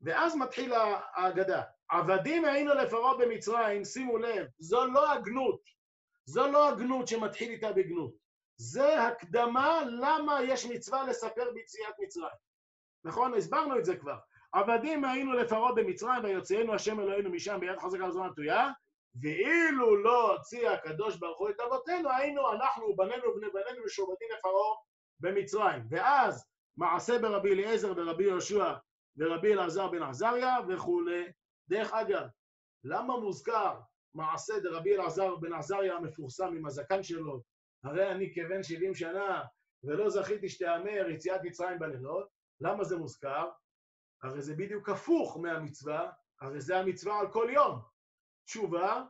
[0.00, 1.62] ואז מתחיל ההגדה.
[1.88, 5.60] עבדים היינו לפרעה במצרים, שימו לב, זו לא הגנות.
[6.26, 8.12] זו לא הגנות שמתחיל איתה בגנות.
[8.56, 12.36] זה הקדמה למה יש מצווה לספר ביציאת מצרים.
[13.04, 13.34] נכון?
[13.34, 14.16] הסברנו את זה כבר.
[14.52, 18.70] עבדים היינו לפרעה במצרים ויוציאנו השם אלוהינו משם ביד חזקה וזרוע נטויה,
[19.22, 24.74] ואילו לא הוציא הקדוש ברוך הוא את אבותינו, היינו אנחנו ובנינו ובני בנינו משועבדים לפרעה
[25.20, 25.82] במצרים.
[25.90, 28.74] ואז מעשה ברבי אליעזר ורבי יהושע
[29.16, 31.24] ורבי אלעזר בן עזריה וכולי.
[31.68, 32.26] דרך אגב,
[32.84, 33.80] למה מוזכר
[34.14, 37.42] מעשה דרבי אלעזר בן עזריה המפורסם עם הזקן שלו,
[37.84, 39.44] הרי אני כבן 70 שנה
[39.84, 42.28] ולא זכיתי שתיאמר יציאת מצרים בלילות,
[42.60, 43.50] למה זה מוזכר?
[44.22, 46.10] הרי זה בדיוק הפוך מהמצווה,
[46.40, 47.80] הרי זה המצווה על כל יום.
[48.44, 49.04] תשובה,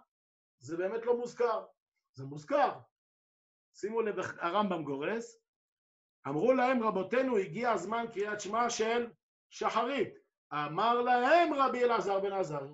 [0.58, 1.64] זה באמת לא מוזכר,
[2.14, 2.80] זה מוזכר.
[3.74, 5.40] שימו לב, הרמב"ם גורס,
[6.28, 9.10] אמרו להם רבותינו הגיע הזמן קריאת שמע של
[9.50, 10.23] שחרית.
[10.52, 12.66] אמר להם רבי אלעזר בן עזר.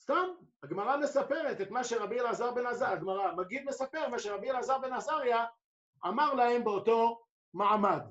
[0.00, 0.28] סתם,
[0.62, 4.92] הגמרא מספרת את מה שרבי אלעזר בן עזר, הגמרא, מגיד מספר מה שרבי אלעזר בן
[4.92, 5.46] עזריה
[6.06, 7.22] אמר להם באותו
[7.54, 8.02] מעמד.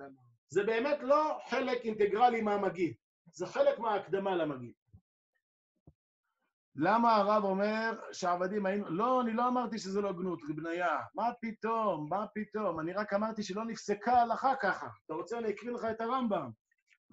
[0.50, 2.94] זה באמת לא חלק אינטגרלי מהמגיד,
[3.34, 4.74] זה חלק מההקדמה למגיד.
[6.76, 8.90] למה הרב אומר שעבדים היינו...
[8.90, 10.98] לא, אני לא אמרתי שזה לא גנות, בניה.
[11.16, 12.80] מה פתאום, מה פתאום?
[12.80, 14.88] אני רק אמרתי שלא נפסקה הלכה ככה.
[15.06, 16.50] אתה רוצה, אני אקריא לך את הרמב"ם.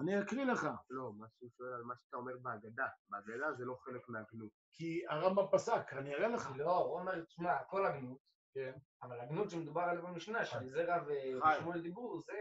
[0.00, 0.68] אני אקריא לך.
[0.90, 2.86] לא, מה שהוא שואל על מה שאתה אומר בהגדה.
[3.08, 4.50] בהגדה זה לא חלק מהגנות.
[4.72, 6.50] כי הרמב"ם פסק, אני אראה לך.
[6.56, 8.18] לא, הוא אומר, תשמע, כל הגנות,
[8.54, 8.72] כן.
[9.02, 11.02] אבל הגנות שמדובר עליה במשנה, שעל זרע.
[11.06, 12.32] ושמואל דיברו, זה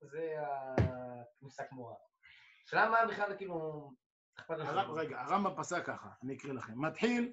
[0.00, 1.94] זה הכניסה כמורה.
[2.66, 3.90] השאלה מה בכלל, כאילו,
[4.94, 6.84] רגע, הרמב"ם פסק ככה, אני אקריא לכם.
[6.84, 7.32] מתחיל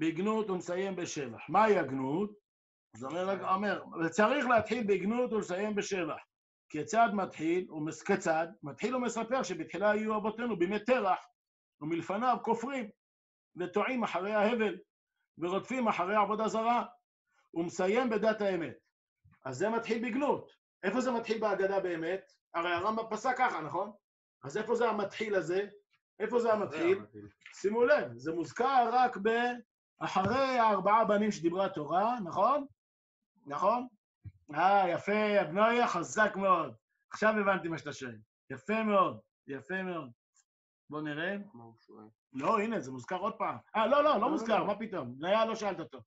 [0.00, 1.40] בגנות ומסיים בשבח.
[1.48, 2.30] מהי הגנות?
[2.94, 6.27] אז אומר, אומר, צריך להתחיל בגנות ולסיים בשבח.
[6.68, 7.66] כיצד מתחיל,
[8.06, 8.46] כיצד?
[8.62, 11.18] מתחיל ומספר שבתחילה היו אבותינו בימי תרח,
[11.80, 12.90] ומלפניו כופרים,
[13.56, 14.78] וטועים אחרי ההבל,
[15.38, 16.84] ורודפים אחרי עבודה זרה,
[17.54, 18.74] ומסיים בדת האמת.
[19.44, 20.50] אז זה מתחיל בגנות.
[20.82, 22.32] איפה זה מתחיל בהגדה באמת?
[22.54, 23.92] הרי הרמב"ם פסק ככה, נכון?
[24.44, 25.68] אז איפה זה המתחיל הזה?
[26.20, 26.98] איפה זה המתחיל?
[27.54, 29.28] שימו לב, זה מוזכר רק ב...
[30.00, 32.66] אחרי הארבעה בנים שדיברה התורה, נכון?
[33.46, 33.86] נכון?
[34.54, 36.74] אה, יפה, אבנויה, חזק מאוד.
[37.10, 38.16] עכשיו הבנתי מה שאתה שואל.
[38.50, 40.10] יפה מאוד, יפה מאוד.
[40.90, 41.36] בוא נראה.
[41.54, 42.04] מה הוא שואל?
[42.32, 43.56] לא, הנה, זה מוזכר עוד פעם.
[43.76, 45.18] אה, לא, לא, לא מוזכר, מה פתאום?
[45.18, 45.98] בניה, לא שאלת אותו.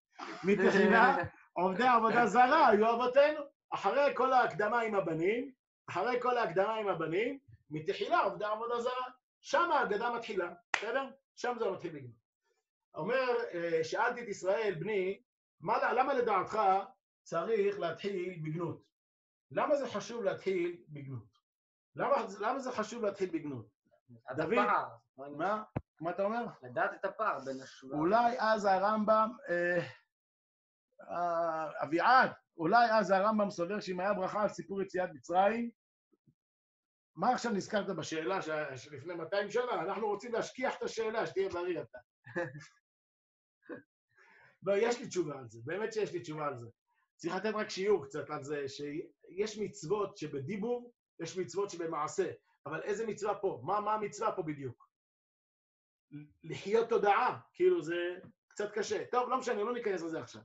[0.44, 1.18] מתחילה,
[1.54, 3.40] עובדי עבודה זרה היו אבותינו.
[3.70, 5.52] אחרי כל ההקדמה עם הבנים,
[5.90, 7.40] אחרי כל ההקדמה עם הבנים,
[7.70, 9.06] מתחילה עובדי עבודה זרה.
[9.42, 11.10] שם ההגדה מתחילה, בסדר?
[11.36, 12.22] שם זה מתחיל בגנות.
[12.96, 15.22] אומר, אה, שאלתי את ישראל, בני,
[15.62, 16.60] מה, למה לדעתך
[17.24, 18.84] צריך להתחיל בגנות?
[19.52, 21.38] למה זה חשוב להתחיל בגנות?
[21.96, 23.68] למה, למה זה חשוב להתחיל בגנות?
[24.36, 24.90] דוד, הפער.
[25.38, 25.64] מה?
[26.02, 26.46] מה אתה אומר?
[26.64, 27.98] לדעת את הפער בין השורה.
[27.98, 29.88] אולי אז הרמב"ם, אה,
[31.10, 35.72] אה, אביעד, אולי אז הרמב"ם סובר שאם היה ברכה על סיפור יציאת מצרים,
[37.16, 39.82] מה עכשיו נזכרת בשאלה ש- שלפני 200 שנה?
[39.82, 42.00] אנחנו רוצים להשכיח את השאלה, שתהיה בריא אתה.
[44.64, 46.68] לא, יש לי תשובה על זה, באמת שיש לי תשובה על זה.
[47.22, 52.32] צריך לתת רק שיעור קצת על זה, שיש מצוות שבדיבור, יש מצוות שבמעשה,
[52.66, 53.62] אבל איזה מצווה פה?
[53.64, 54.88] מה, מה המצווה פה בדיוק?
[56.44, 57.96] לחיות תודעה, כאילו זה
[58.48, 59.06] קצת קשה.
[59.12, 60.42] טוב, לא משנה, לא ניכנס לזה עכשיו.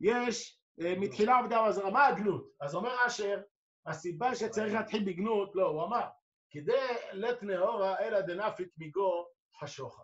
[0.00, 2.48] יש, אה, מתחילה עבודה עזרה, מה הגנות?
[2.60, 3.42] אז אומר אשר,
[3.86, 6.08] הסיבה שצריך להתחיל בגנות, לא, הוא אמר,
[6.50, 9.26] כדי לית נאורה אלא דנפיק מיגו
[9.60, 10.02] חשוכה.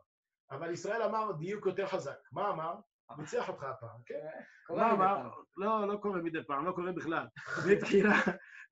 [0.50, 2.18] אבל ישראל אמר דיוק יותר חזק.
[2.32, 2.74] מה אמר?
[3.16, 4.26] ניצח אותך הפעם, כן?
[4.66, 5.04] קורה מה מדי?
[5.04, 5.30] פעם.
[5.56, 7.26] לא, לא קורה מדי פעם, לא קורה בכלל.
[7.72, 8.14] מתחילה,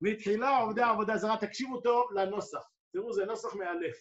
[0.01, 2.69] מתחילה עובדי עבודה זרה, תקשיבו טוב לנוסח.
[2.93, 3.95] תראו, זה נוסח מאלף.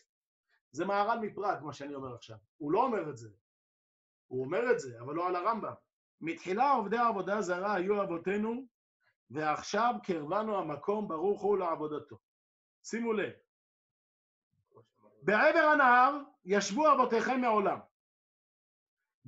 [0.72, 2.36] זה מהר"ל מפראג, מה שאני אומר עכשיו.
[2.56, 3.28] הוא לא אומר את זה.
[4.26, 5.72] הוא אומר את זה, אבל לא על הרמב"ם.
[6.20, 8.66] מתחילה עובדי עבודה זרה היו אבותינו,
[9.30, 12.18] ועכשיו קרבנו המקום ברוך הוא לעבודתו.
[12.84, 13.32] שימו לב,
[15.22, 17.78] בעבר הנהר ישבו אבותיכם מעולם.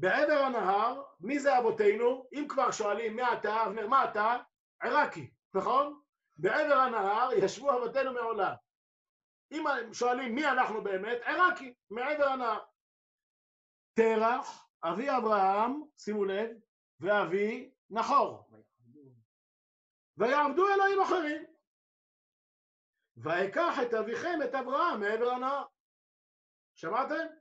[0.01, 2.28] בעבר הנהר, מי זה אבותינו?
[2.32, 4.36] אם כבר שואלים מי אתה, אבנר, מה אתה?
[4.82, 6.01] עיראקי, נכון?
[6.36, 8.55] בעבר הנהר ישבו אבותינו מעולם.
[9.53, 12.59] אם שואלים מי אנחנו באמת, עיראקי, מעבר הנהר.
[13.94, 16.51] תרח, אבי אברהם, שימו לב,
[17.01, 18.51] ואבי נחור.
[20.16, 21.44] ויעבדו אלוהים אחרים.
[23.16, 25.64] ויקח את אביכם, את אברהם, מעבר הנהר.
[26.74, 27.38] שמעתם?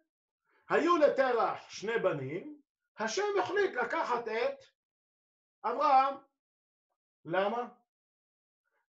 [0.69, 2.61] היו לתרח שני בנים,
[2.97, 4.65] השם החליט לקחת את
[5.63, 6.15] אברהם.
[7.25, 7.67] למה?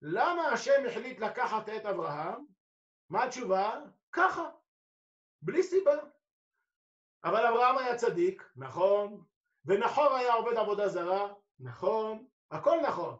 [0.02, 2.44] למה השם החליט לקחת את אברהם?
[3.10, 3.80] מה התשובה?
[4.12, 4.50] ככה,
[5.42, 5.92] בלי סיבה.
[7.24, 9.24] אבל אברהם היה צדיק, נכון,
[9.64, 13.16] ונחור היה עובד עבודה זרה, נכון, הכל נכון.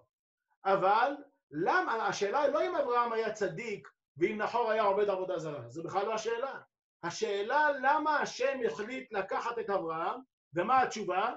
[0.64, 1.12] אבל
[1.50, 5.82] למה, השאלה היא לא אם אברהם היה צדיק ואם נחור היה עובד עבודה זרה, זו
[5.82, 6.60] בכלל לא השאלה.
[7.02, 10.20] השאלה למה השם החליט לקחת את אברהם,
[10.54, 11.36] ומה התשובה?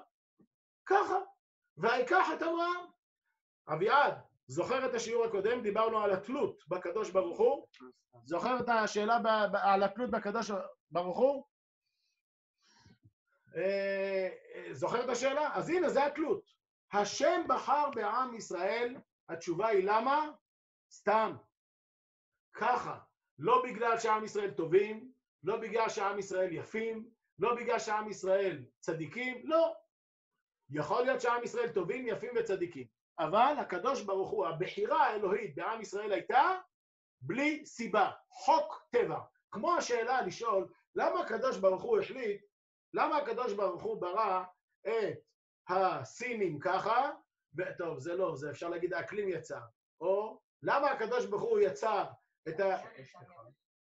[0.85, 1.15] ככה,
[1.77, 2.85] ויקח את אברהם.
[3.73, 4.13] אביעד,
[4.47, 5.61] זוכר את השיעור הקודם?
[5.61, 7.67] דיברנו על התלות בקדוש ברוך הוא.
[8.25, 10.51] זוכר את השאלה ב- ב- על התלות בקדוש
[10.91, 11.45] ברוך הוא?
[13.55, 15.49] אה, אה, זוכר את השאלה?
[15.53, 16.43] אז הנה, זה התלות.
[16.93, 18.95] השם בחר בעם ישראל,
[19.29, 20.31] התשובה היא למה?
[20.91, 21.35] סתם.
[22.53, 22.99] ככה.
[23.39, 25.10] לא בגלל שעם ישראל טובים,
[25.43, 29.75] לא בגלל שעם ישראל יפים, לא בגלל שעם ישראל צדיקים, לא.
[30.69, 32.87] יכול להיות שעם ישראל טובים, יפים וצדיקים.
[33.19, 36.57] אבל הקדוש ברוך הוא, הבחירה האלוהית בעם ישראל הייתה
[37.21, 39.19] בלי סיבה, חוק טבע.
[39.51, 42.41] כמו השאלה לשאול, למה הקדוש ברוך הוא החליט,
[42.93, 44.43] למה הקדוש ברוך הוא ברא
[44.87, 45.17] את
[45.69, 47.11] הסינים ככה,
[47.57, 49.61] וטוב, זה לא, זה אפשר להגיד האקלים יצר,
[50.01, 52.05] או למה הקדוש ברוך הוא יצר
[52.47, 52.77] את ה...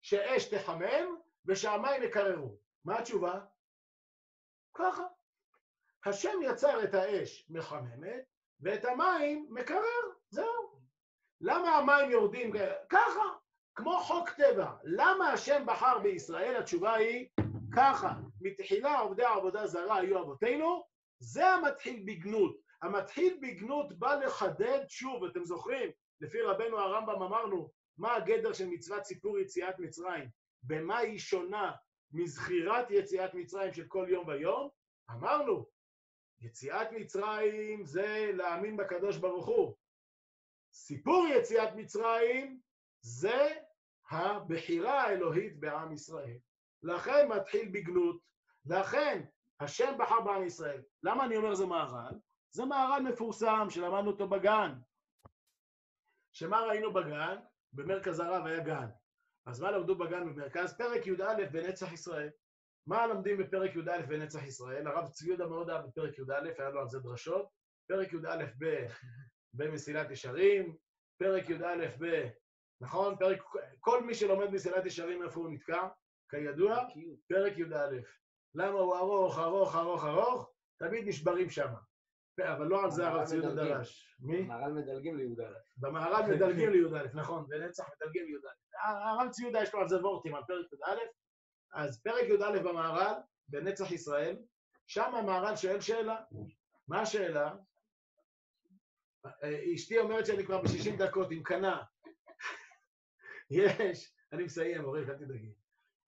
[0.01, 1.15] שאש תחמם
[1.45, 2.57] ושהמים יקררו.
[2.85, 3.39] מה התשובה?
[4.73, 5.03] ככה.
[6.05, 8.23] השם יצר את האש מחממת
[8.59, 10.81] ואת המים מקרר, זהו.
[11.41, 12.51] למה המים יורדים
[12.89, 13.23] ככה?
[13.75, 14.71] כמו חוק טבע.
[14.83, 16.55] למה השם בחר בישראל?
[16.55, 17.27] התשובה היא
[17.75, 18.13] ככה.
[18.41, 20.83] מתחילה עובדי עבודה זרה היו אבותינו,
[21.19, 22.57] זה המתחיל בגנות.
[22.81, 29.05] המתחיל בגנות בא לחדד, שוב, אתם זוכרים, לפי רבנו הרמב"ם אמרנו, מה הגדר של מצוות
[29.05, 30.29] סיפור יציאת מצרים?
[30.63, 31.71] במה היא שונה
[32.11, 34.69] מזכירת יציאת מצרים של כל יום ויום?
[35.11, 35.65] אמרנו,
[36.41, 39.75] יציאת מצרים זה להאמין בקדוש ברוך הוא.
[40.73, 42.59] סיפור יציאת מצרים
[43.01, 43.49] זה
[44.09, 46.37] הבחירה האלוהית בעם ישראל.
[46.83, 48.21] לכן מתחיל בגנות,
[48.65, 49.23] לכן
[49.59, 50.81] השם בחר בעם ישראל.
[51.03, 52.19] למה אני אומר זה מהר"ל?
[52.51, 54.73] זה מהר"ל מפורסם שלמדנו אותו בגן.
[56.31, 57.37] שמה ראינו בגן?
[57.73, 58.87] במרכז הרב היה גן.
[59.45, 60.77] אז מה למדו בגן במרכז?
[60.77, 62.29] פרק י"א בנצח ישראל.
[62.87, 64.87] מה לומדים בפרק י"א בנצח ישראל?
[64.87, 67.49] הרב צבי יהודה מאוד אהב בפרק י"א, היה לו על זה דרשות.
[67.87, 68.85] פרק י"א ב...
[69.53, 70.75] במסילת ישרים,
[71.19, 72.29] פרק י"א ב...
[72.81, 73.15] נכון?
[73.17, 73.43] פרק...
[73.79, 75.87] כל מי שלומד מסילת ישרים, איפה הוא נתקע?
[76.29, 76.85] כידוע,
[77.29, 77.99] פרק י"א.
[78.55, 80.51] למה הוא ארוך, ארוך, ארוך, ארוך?
[80.79, 81.73] תמיד נשברים שם.
[82.39, 83.63] אבל לא על זה הרב צבי יהודה.
[83.63, 84.15] דרש.
[84.19, 84.41] מי?
[84.41, 85.49] מהר"ל מדלגים ליהודה.
[85.77, 88.49] במהר"ל מדלגים לי"א, נכון, בנצח מדלגים לי"א.
[88.87, 90.95] הרב צבי יהודה יש לו על זה וורטים, על פרק י"א.
[91.73, 93.13] אז פרק י"א במהר"ל,
[93.47, 94.37] בנצח ישראל,
[94.87, 96.21] שם המהר"ל שואל שאלה.
[96.87, 97.55] מה השאלה?
[99.75, 101.83] אשתי אומרת שאני כבר ב-60 דקות עם קנה.
[103.49, 105.53] יש, אני מסיים, אורית, אל תדאגי.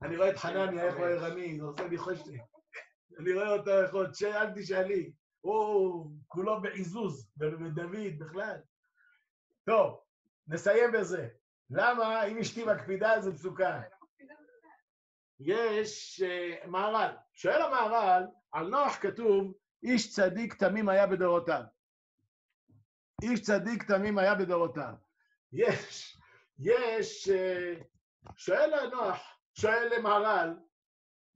[0.01, 2.37] אני רואה את חנניה, איך הוא ערני, זה עושה לי חושי.
[3.19, 5.13] אני רואה אותו איך עוד, אל תשאלי.
[5.43, 7.79] הוא כולו בעיזוז, ודוד
[8.19, 8.57] בכלל.
[9.65, 9.99] טוב,
[10.47, 11.27] נסיים בזה.
[11.69, 13.81] למה אם אשתי מקפידה זה מסוכן?
[15.39, 17.15] יש uh, מהר"ל.
[17.33, 21.63] שואל המהר"ל, על נוח כתוב, איש צדיק תמים היה בדורותיו.
[23.21, 24.93] איש צדיק תמים היה בדורותיו.
[25.53, 26.17] יש,
[26.59, 27.83] יש, uh,
[28.37, 29.17] שואל הנוח,
[29.53, 30.57] שואל למהר"ל,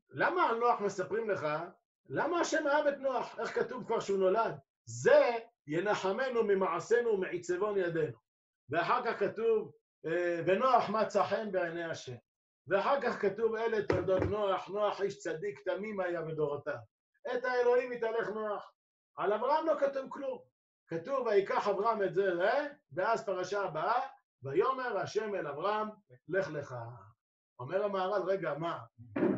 [0.10, 1.48] למה על נוח מספרים לך?
[2.10, 3.40] למה השם אהב את נוח?
[3.40, 4.56] איך כתוב כבר שהוא נולד?
[4.86, 5.32] זה
[5.68, 8.18] ינחמנו ממעשינו ומעיצבון ידינו.
[8.70, 9.72] ואחר כך כתוב,
[10.06, 12.16] אה, ונוח מצא חן בעיני השם.
[12.68, 16.78] ואחר כך כתוב אלה תולדות נוח, נוח איש צדיק תמים היה בדורותיו.
[17.36, 18.72] את האלוהים יתהלך נוח.
[19.18, 20.40] על אברהם לא כתוב כלום.
[20.88, 22.32] כתוב ויקח אברהם את זה?
[22.92, 24.02] ואז פרשה הבאה,
[24.44, 25.88] ויאמר השם אל אברהם,
[26.28, 26.76] לך לך.
[27.60, 28.80] אומר המהר"ל, רגע, מה?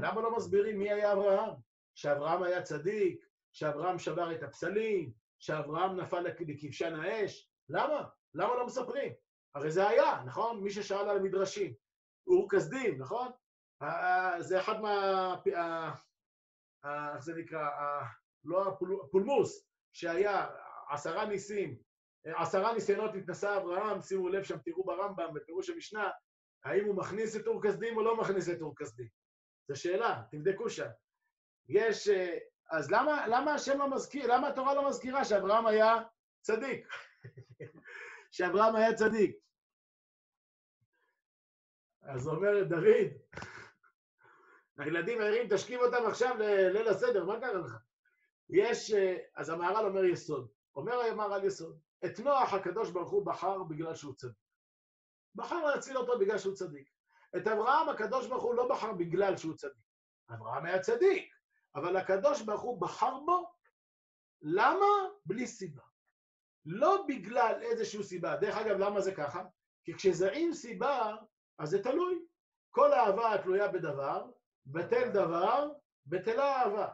[0.02, 1.69] למה לא מסבירים מי היה אברהם?
[2.00, 7.50] שאברהם היה צדיק, שאברהם שבר את הפסלים, שאברהם נפל לכ- לכבשן האש?
[7.70, 8.04] למה?
[8.34, 9.14] למה לא מספרים?
[9.56, 10.64] הרי זה היה, נכון?
[10.64, 11.74] מי ששאל על המדרשים.
[12.28, 13.32] אור כסדים, נכון?
[14.40, 15.36] זה אחד מה...
[17.14, 17.70] איך זה נקרא?
[18.44, 20.48] לא הפול- הפולמוס, שהיה
[20.90, 21.78] עשרה ניסים,
[22.26, 26.10] עשרה ניסיונות התנסה אברהם, שימו לב שם, תראו ברמב"ם, בפירוש המשנה,
[26.66, 29.08] האם הוא מכניס את אור כסדים או לא מכניס את אור כסדים?
[29.68, 30.88] זו שאלה, תבדקו שם.
[31.70, 32.08] יש...
[32.08, 32.38] אה,
[32.72, 35.96] אז למה, למה השם לא מזכיר, למה התורה לא מזכירה שאברהם היה
[36.42, 36.88] צדיק?
[38.32, 39.36] שאברהם היה צדיק.
[42.02, 43.42] אז אומר דוד,
[44.78, 47.78] הילדים ערים, תשכיב אותם עכשיו לליל הסדר, מה קרה לך?
[48.50, 50.48] יש, אה, אז המהר"ל אומר יסוד.
[50.76, 54.38] אומר המהר"ל יסוד, את נוח הקדוש ברוך הוא בחר בגלל שהוא צדיק.
[55.36, 56.90] בחר להציל אותו בגלל שהוא צדיק.
[57.38, 59.84] את אברהם הקדוש ברוך הוא לא בחר בגלל שהוא צדיק.
[60.34, 61.39] אברהם היה צדיק,
[61.80, 63.52] אבל הקדוש ברוך הוא בחר בו,
[64.42, 64.86] למה?
[65.26, 65.82] בלי סיבה.
[66.66, 68.36] לא בגלל איזושהי סיבה.
[68.36, 69.44] דרך אגב, למה זה ככה?
[69.84, 71.16] כי כשזה עם סיבה,
[71.60, 72.26] אז זה תלוי.
[72.72, 74.26] כל אהבה התלויה בדבר,
[74.66, 75.70] בטל דבר,
[76.06, 76.88] בטלה אהבה.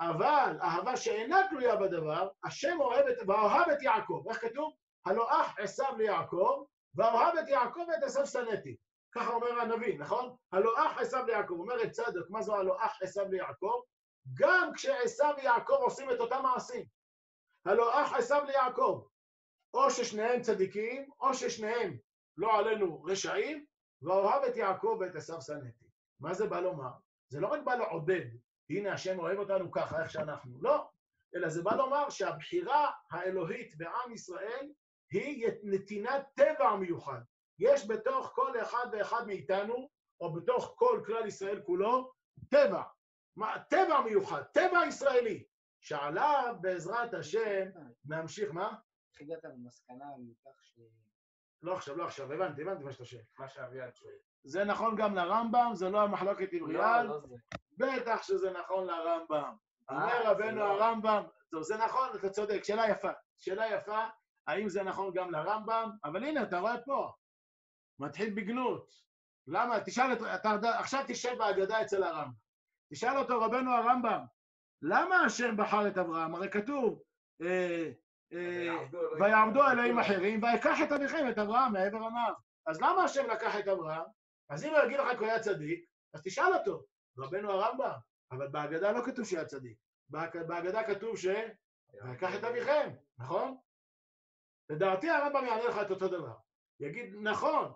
[0.00, 4.24] אבל אהבה שאינה תלויה בדבר, השם אוהב את, ואוהב את יעקב.
[4.28, 4.72] איך כתוב?
[5.06, 6.64] הלא אח עשיו ליעקב,
[6.94, 8.76] ואוהב את יעקב ואת עשיו שנאתי.
[9.14, 10.36] ככה אומר הנביא, נכון?
[10.52, 11.54] הלא אח עשיו ליעקב.
[11.54, 13.80] אומרת צדק, מה זו הלא אח עשיו ליעקב?
[14.34, 16.84] גם כשעשיו ויעקב עושים את אותם מעשים.
[17.64, 19.04] הלא אח עשיו ליעקב.
[19.74, 21.96] או ששניהם צדיקים, או ששניהם,
[22.36, 23.64] לא עלינו, רשעים,
[24.02, 25.86] ואוהב את יעקב ואת עשיו שנאתי.
[26.20, 26.90] מה זה בא לומר?
[27.28, 28.24] זה לא רק בא לעודד,
[28.70, 30.88] הנה השם אוהב אותנו ככה, איך שאנחנו, לא,
[31.34, 34.72] אלא זה בא לומר שהבחירה האלוהית בעם ישראל
[35.12, 37.20] היא נתינת טבע מיוחד.
[37.58, 39.88] יש בתוך כל אחד ואחד מאיתנו,
[40.20, 42.12] או בתוך כל כלל ישראל כולו,
[42.50, 42.82] טבע.
[43.38, 45.44] מה, טבע מיוחד, טבע ישראלי,
[45.80, 47.64] שעליו בעזרת השם
[48.04, 48.74] נמשיך, מה?
[49.12, 50.80] איך הגעת למסקנה מכך ש...
[51.62, 53.22] לא עכשיו, לא עכשיו, הבנתי, הבנתי מה שאתה שואל.
[53.38, 54.14] מה שאביעד שואל.
[54.44, 57.36] זה נכון גם לרמב"ם, זה לא המחלוקת עם ריאל, לא, לא זה.
[57.76, 59.56] בטח שזה נכון לרמב"ם.
[59.90, 60.64] אה, אומר רבנו לא.
[60.64, 63.10] הרמב"ם, טוב, זה נכון, אתה צודק, שאלה יפה.
[63.38, 64.06] שאלה יפה,
[64.46, 65.90] האם זה נכון גם לרמב"ם?
[66.04, 67.12] אבל הנה, אתה רואה פה,
[67.98, 68.90] מתחיל בגנות.
[69.46, 69.80] למה?
[69.80, 70.22] תשאל את...
[70.34, 72.47] אתה עכשיו תשב בהגדה אצל הרמב"ם.
[72.92, 74.20] תשאל אותו, רבנו הרמב"ם,
[74.82, 76.34] למה השם בחר את אברהם?
[76.34, 77.02] הרי כתוב,
[77.42, 77.90] אה,
[78.32, 78.76] אה,
[79.20, 82.34] ויעמדו אלוהים אחרים, ויקח את אביכם, את אברהם, מעבר הנהר.
[82.66, 84.04] אז למה השם לקח את אברהם?
[84.50, 85.84] אז אם הוא יגיד לך כי הוא היה צדיק,
[86.14, 86.84] אז תשאל אותו,
[87.18, 87.92] רבנו הרמב"ם,
[88.32, 89.78] אבל בהגדה לא כתוב שהיה צדיק.
[90.10, 91.26] בהג- בהגדה כתוב ש...
[92.04, 93.56] ויקח את אביכם, נכון?
[94.70, 96.34] לדעתי הרמב"ם יענה לך את אותו דבר.
[96.80, 97.72] יגיד, נכון,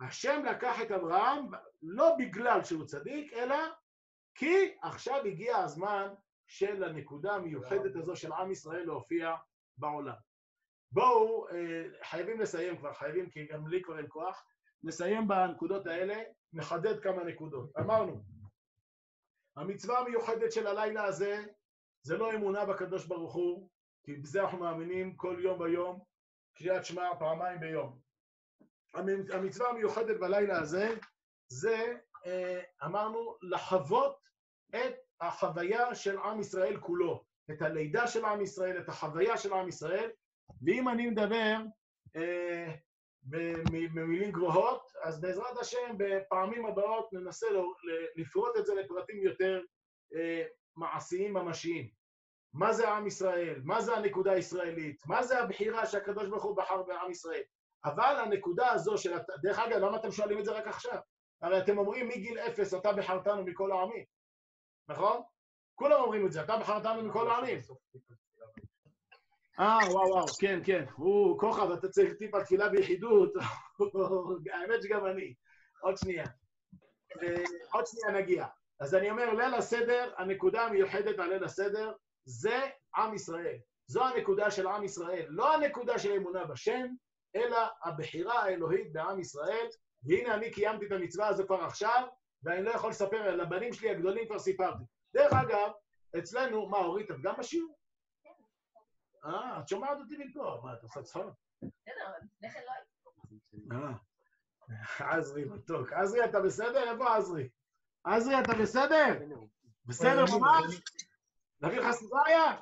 [0.00, 1.46] השם לקח את אברהם
[1.82, 3.56] לא בגלל שהוא צדיק, אלא
[4.40, 6.08] כי עכשיו הגיע הזמן
[6.46, 9.34] של הנקודה המיוחדת הזו של עם ישראל להופיע
[9.78, 10.14] בעולם.
[10.92, 14.44] בואו, אה, חייבים לסיים כבר, חייבים, כי גם לי כבר אין כוח.
[14.82, 16.22] נסיים בנקודות האלה,
[16.52, 17.76] נחדד כמה נקודות.
[17.80, 18.22] אמרנו,
[19.56, 21.44] המצווה המיוחדת של הלילה הזה
[22.02, 23.68] זה לא אמונה בקדוש ברוך הוא,
[24.04, 26.00] כי בזה אנחנו מאמינים כל יום ויום,
[26.56, 27.98] קריאת שמע פעמיים ביום.
[28.94, 30.94] המ- המצווה המיוחדת בלילה הזה
[31.48, 31.96] זה,
[32.26, 34.29] אה, אמרנו, לחוות
[34.76, 39.68] את החוויה של עם ישראל כולו, את הלידה של עם ישראל, את החוויה של עם
[39.68, 40.10] ישראל,
[40.66, 41.56] ואם אני מדבר
[42.16, 42.72] אה,
[43.22, 47.46] במ- במילים גבוהות, אז בעזרת השם בפעמים הבאות ננסה
[48.16, 49.62] לפרוט את זה לפרטים יותר
[50.14, 50.44] אה,
[50.76, 51.88] מעשיים ממשיים.
[52.54, 53.60] מה זה עם ישראל?
[53.64, 55.02] מה זה הנקודה הישראלית?
[55.06, 57.42] מה זה הבחירה שהקדוש ברוך הוא בחר בעם ישראל?
[57.84, 59.12] אבל הנקודה הזו של...
[59.42, 60.98] דרך אגב, למה אתם שואלים את זה רק עכשיו?
[61.42, 64.04] הרי אתם אומרים מגיל אפס אתה בחרתנו מכל העמים,
[64.90, 65.22] נכון?
[65.74, 67.58] כולם אומרים את זה, אתה בחרתנו מכל העמים.
[69.60, 70.84] אה, וואו, וואו, כן, כן.
[70.94, 73.32] הוא, כוכב, אתה צריך טיפה תפילה ביחידות.
[74.52, 75.34] האמת שגם אני.
[75.80, 76.24] עוד שנייה.
[77.22, 78.46] אה, עוד שנייה נגיע.
[78.80, 81.92] אז אני אומר, ליל הסדר, הנקודה המיוחדת על ליל הסדר,
[82.24, 82.60] זה
[82.96, 83.58] עם ישראל.
[83.86, 85.26] זו הנקודה של עם ישראל.
[85.28, 86.86] לא הנקודה של אמונה בשם,
[87.36, 89.66] אלא הבחירה האלוהית בעם ישראל.
[90.02, 92.06] והנה אני קיימתי את המצווה הזו כבר עכשיו,
[92.42, 94.84] ואני לא יכול לספר, לבנים שלי הגדולים כבר סיפרתי.
[95.14, 95.70] דרך אגב,
[96.18, 97.78] אצלנו, מה, אורית, את גם בשיעור?
[99.24, 101.24] אה, את שומעת אותי מפה, מה, את עושה צחוק?
[101.62, 102.90] בסדר, אבל לפני כן לא הייתי.
[103.72, 105.92] אה, עזרי מתוק.
[105.92, 106.92] עזרי, אתה בסדר?
[106.92, 107.48] איפה עזרי?
[108.04, 109.18] עזרי, אתה בסדר?
[109.86, 110.80] בסדר ממש?
[111.60, 112.56] נביא לך סיגריה?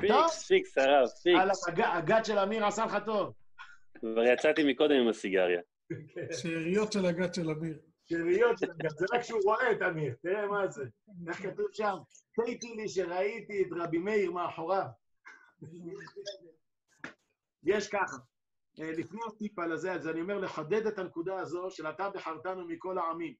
[0.00, 1.68] פיקס, פיקס, הרב, פיקס.
[1.68, 3.34] הג- הגת של אמיר עשה לך טוב.
[3.98, 5.60] כבר יצאתי מקודם עם הסיגריה.
[6.42, 7.78] שאריות של הגת של אמיר.
[8.08, 10.84] שאריות של הגת, זה רק שהוא רואה את אמיר, תראה מה זה.
[11.28, 11.94] איך כתוב שם?
[12.34, 14.86] תהיתי לי שראיתי את רבי מאיר מאחוריו.
[17.62, 18.16] יש ככה,
[18.80, 22.98] אה, לפני הטיפה לזה, אז אני אומר לחדד את הנקודה הזו של אתה בחרתנו מכל
[22.98, 23.34] העמים.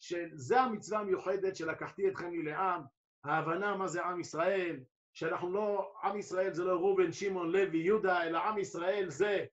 [0.00, 2.82] שזה המצווה המיוחדת שלקחתי אתכם מלעם,
[3.24, 4.80] ההבנה מה זה עם ישראל,
[5.12, 9.44] שאנחנו לא, עם ישראל זה לא ראובן, שמעון, לוי, יהודה, אלא עם ישראל זה,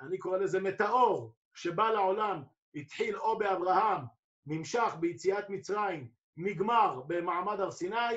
[0.00, 2.42] אני קורא לזה מטאור, שבא לעולם,
[2.74, 4.00] התחיל או באברהם,
[4.46, 8.16] נמשך ביציאת מצרים, נגמר במעמד הר סיני,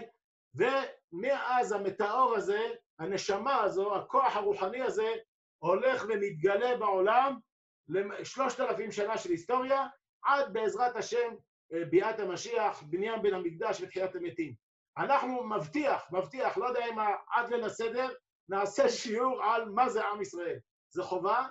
[0.55, 2.69] ומאז המטאור הזה,
[2.99, 5.13] הנשמה הזו, הכוח הרוחני הזה,
[5.59, 7.39] הולך ומתגלה בעולם
[7.87, 9.87] לשלושת אלפים שנה של היסטוריה,
[10.23, 11.35] עד בעזרת השם
[11.73, 14.53] אה, ביאת המשיח, בניין בן המקדש ותחיית המתים.
[14.97, 16.99] אנחנו מבטיח, מבטיח, לא יודע אם
[17.31, 18.09] עד ליל הסדר,
[18.49, 20.59] נעשה שיעור על מה זה עם ישראל.
[20.89, 21.47] זה חובה,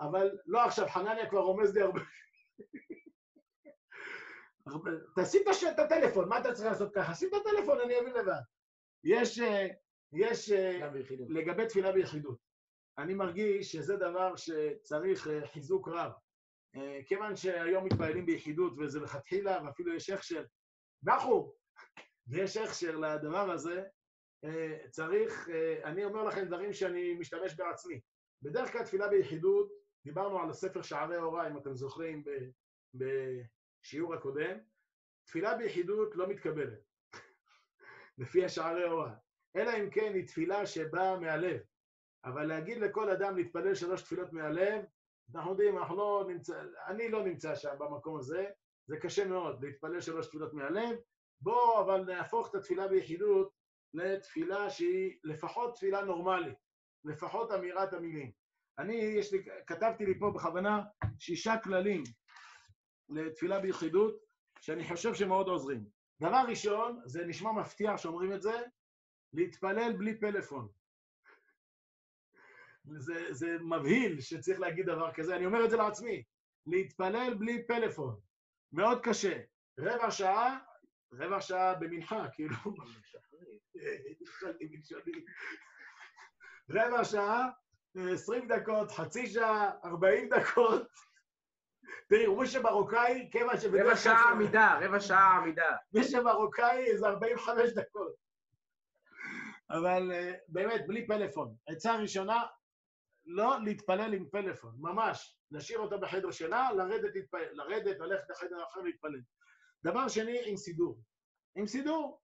[0.00, 2.00] אבל לא עכשיו, חנניה כבר רומז לי הרבה.
[5.16, 5.42] תשים
[5.74, 7.14] את הטלפון, מה אתה צריך לעשות ככה?
[7.14, 8.40] שים את הטלפון, אני אבין לבד.
[9.04, 9.66] יש, אה,
[10.12, 10.90] יש, אה,
[11.28, 12.38] לגבי תפילה ביחידות.
[12.98, 16.12] אני מרגיש שזה דבר שצריך אה, חיזוק רב.
[17.06, 20.44] כיוון שהיום מתפללים ביחידות וזה לכתחילה, ואפילו יש הכשר,
[21.02, 21.54] נחו,
[22.26, 23.82] ויש הכשר לדבר הזה,
[24.90, 25.48] צריך,
[25.84, 28.00] אני אומר לכם דברים שאני משתמש בעצמי.
[28.42, 29.70] בדרך כלל תפילה ביחידות,
[30.04, 32.24] דיברנו על הספר שערי הוראה, אם אתם זוכרים,
[32.94, 34.58] בשיעור הקודם,
[35.24, 36.80] תפילה ביחידות לא מתקבלת,
[38.18, 39.14] לפי השערי הוראה.
[39.56, 41.60] אלא אם כן היא תפילה שבאה מהלב.
[42.24, 44.84] אבל להגיד לכל אדם להתפלל שלוש תפילות מהלב,
[45.34, 48.46] אנחנו יודעים, אנחנו לא נמצא, אני לא נמצא שם במקום הזה,
[48.86, 50.98] זה קשה מאוד להתפלל שלוש תפילות מהלב.
[51.40, 53.52] בואו אבל נהפוך את התפילה ביחידות
[53.94, 56.58] לתפילה שהיא לפחות תפילה נורמלית,
[57.04, 58.39] לפחות אמירת המילים.
[58.78, 60.82] אני, יש לי, כתבתי לי פה בכוונה
[61.18, 62.02] שישה כללים
[63.08, 64.14] לתפילה ביחידות,
[64.60, 65.84] שאני חושב שמאוד עוזרים.
[66.20, 68.62] דבר ראשון, זה נשמע מפתיע שאומרים את זה,
[69.32, 70.68] להתפלל בלי פלאפון.
[72.84, 76.22] זה, זה מבהיל שצריך להגיד דבר כזה, אני אומר את זה לעצמי.
[76.66, 78.20] להתפלל בלי פלאפון.
[78.72, 79.40] מאוד קשה.
[79.78, 80.58] רבע שעה,
[81.12, 82.56] רבע שעה במנחה, כאילו...
[84.58, 85.24] בלשוני.
[86.70, 87.48] רבע שעה,
[87.94, 90.82] עשרים דקות, חצי שעה, ארבעים דקות.
[92.08, 95.76] תראי, מי שמרוקאי, כיוון שבדרך רבע שעה עמידה, רבע שעה עמידה.
[95.92, 98.14] מי שמרוקאי זה 45 דקות.
[99.70, 101.54] אבל אה, באמת, בלי פלאפון.
[101.66, 102.46] עצה ראשונה,
[103.26, 105.36] לא להתפלל עם פלאפון, ממש.
[105.50, 109.20] להשאיר אותה בחדר שינה, לרדת להתפלל, לרדת, ללכת לחדר אחר להתפלל.
[109.84, 110.98] דבר שני, עם סידור.
[111.56, 112.20] עם סידור.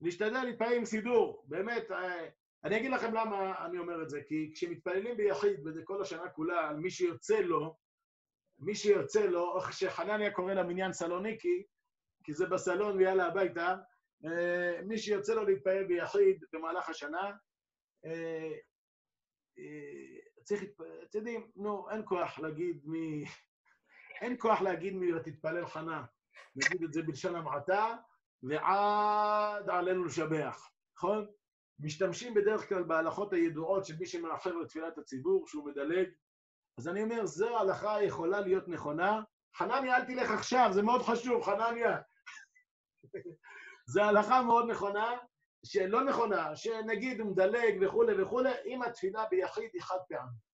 [0.00, 1.44] להשתדל להתפלל עם סידור.
[1.48, 2.28] באמת, אה,
[2.64, 6.68] אני אגיד לכם למה אני אומר את זה, כי כשמתפללים ביחיד, וזה כל השנה כולה,
[6.68, 7.76] על מי שיוצא לו,
[8.58, 11.62] מי שיוצא לו, או שחנניה קורא למניין סלוניקי,
[12.24, 13.76] כי זה בסלון ויאללה הביתה,
[14.24, 17.32] אה, מי שיוצא לו להתפלל ביחיד במהלך השנה,
[18.04, 18.52] אה,
[19.58, 20.62] אה, צריך,
[21.02, 23.24] אתם יודעים, נו, אין כוח להגיד מי...
[24.22, 26.04] אין כוח להגיד מי ותתפלל חנה.
[26.56, 27.96] נגיד את זה בלשון המעטה,
[28.42, 31.26] ועד עלינו לשבח, נכון?
[31.80, 36.08] משתמשים בדרך כלל בהלכות הידועות של מי שמאחר לתפילת הציבור, שהוא מדלג.
[36.78, 39.22] אז אני אומר, זו ההלכה יכולה להיות נכונה.
[39.56, 41.98] חנניה, אל תלך עכשיו, זה מאוד חשוב, חנניה.
[43.92, 45.16] זו הלכה מאוד נכונה,
[45.64, 50.48] שלא נכונה, שנגיד הוא מדלג וכולי וכולי, אם התפילה ביחיד היא חד פעמית.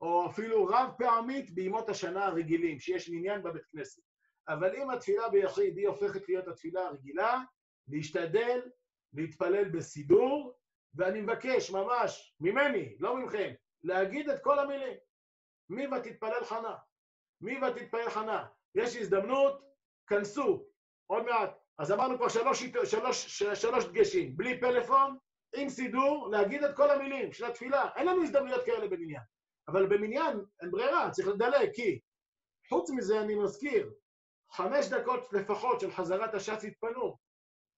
[0.00, 4.02] או אפילו רב פעמית בימות השנה הרגילים, שיש מניין בבית כנסת.
[4.48, 7.40] אבל אם התפילה ביחיד היא הופכת להיות התפילה הרגילה,
[7.88, 8.60] להשתדל
[9.12, 10.58] להתפלל בסידור,
[10.94, 13.52] ואני מבקש ממש, ממני, לא ממכם,
[13.82, 14.96] להגיד את כל המילים.
[15.68, 16.76] מי ותתפלל חנה?
[17.40, 18.46] מי ותתפלל חנה?
[18.74, 19.62] יש הזדמנות,
[20.06, 20.66] כנסו,
[21.06, 21.58] עוד מעט.
[21.78, 25.16] אז אמרנו כבר שלוש, שלוש, שלוש דגשים, בלי פלאפון,
[25.56, 27.90] עם סידור, להגיד את כל המילים של התפילה.
[27.96, 29.22] אין לנו הזדמנויות כאלה במניין.
[29.68, 32.00] אבל במניין אין ברירה, צריך לדלג, כי
[32.68, 33.92] חוץ מזה אני מזכיר,
[34.52, 37.16] חמש דקות לפחות של חזרת הש"ס התפנו.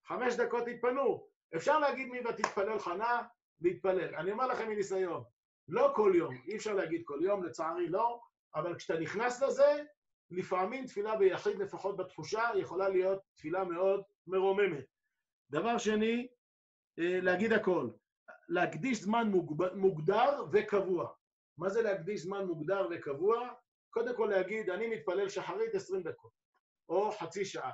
[0.07, 1.27] חמש דקות התפנו.
[1.57, 3.23] אפשר להגיד מי ותתפלל חנה,
[3.61, 4.15] להתפלל.
[4.15, 5.25] אני אומר לכם מניסיון,
[5.69, 8.21] לא כל יום, אי אפשר להגיד כל יום, לצערי לא,
[8.55, 9.83] אבל כשאתה נכנס לזה,
[10.31, 14.85] לפעמים תפילה ביחיד, לפחות בתחושה, יכולה להיות תפילה מאוד מרוממת.
[15.51, 16.29] דבר שני,
[16.99, 17.91] אה, להגיד הכל.
[18.49, 19.33] להקדיש זמן
[19.75, 21.09] מוגדר וקבוע.
[21.59, 23.49] מה זה להקדיש זמן מוגדר וקבוע?
[23.91, 26.33] קודם כל להגיד, אני מתפלל שחרית 20 דקות,
[26.89, 27.73] או חצי שעה,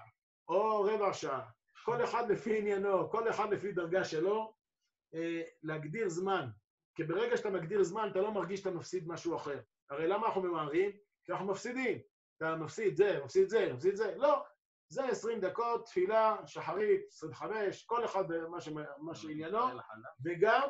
[0.48, 1.50] או רבע שעה.
[1.84, 4.54] כל אחד לפי עניינו, כל אחד לפי דרגה שלו,
[5.14, 6.46] אה, להגדיר זמן.
[6.94, 9.60] כי ברגע שאתה מגדיר זמן, אתה לא מרגיש שאתה מפסיד משהו אחר.
[9.90, 10.90] הרי למה אנחנו ממהרים?
[11.24, 11.98] כי אנחנו מפסידים.
[12.36, 14.14] אתה מפסיד זה, מפסיד זה, מפסיד זה.
[14.16, 14.44] לא,
[14.88, 18.24] זה 20 דקות, תפילה, שחרית, 25, כל אחד
[18.60, 19.58] ש- מה שעניינו,
[20.24, 20.68] וגם,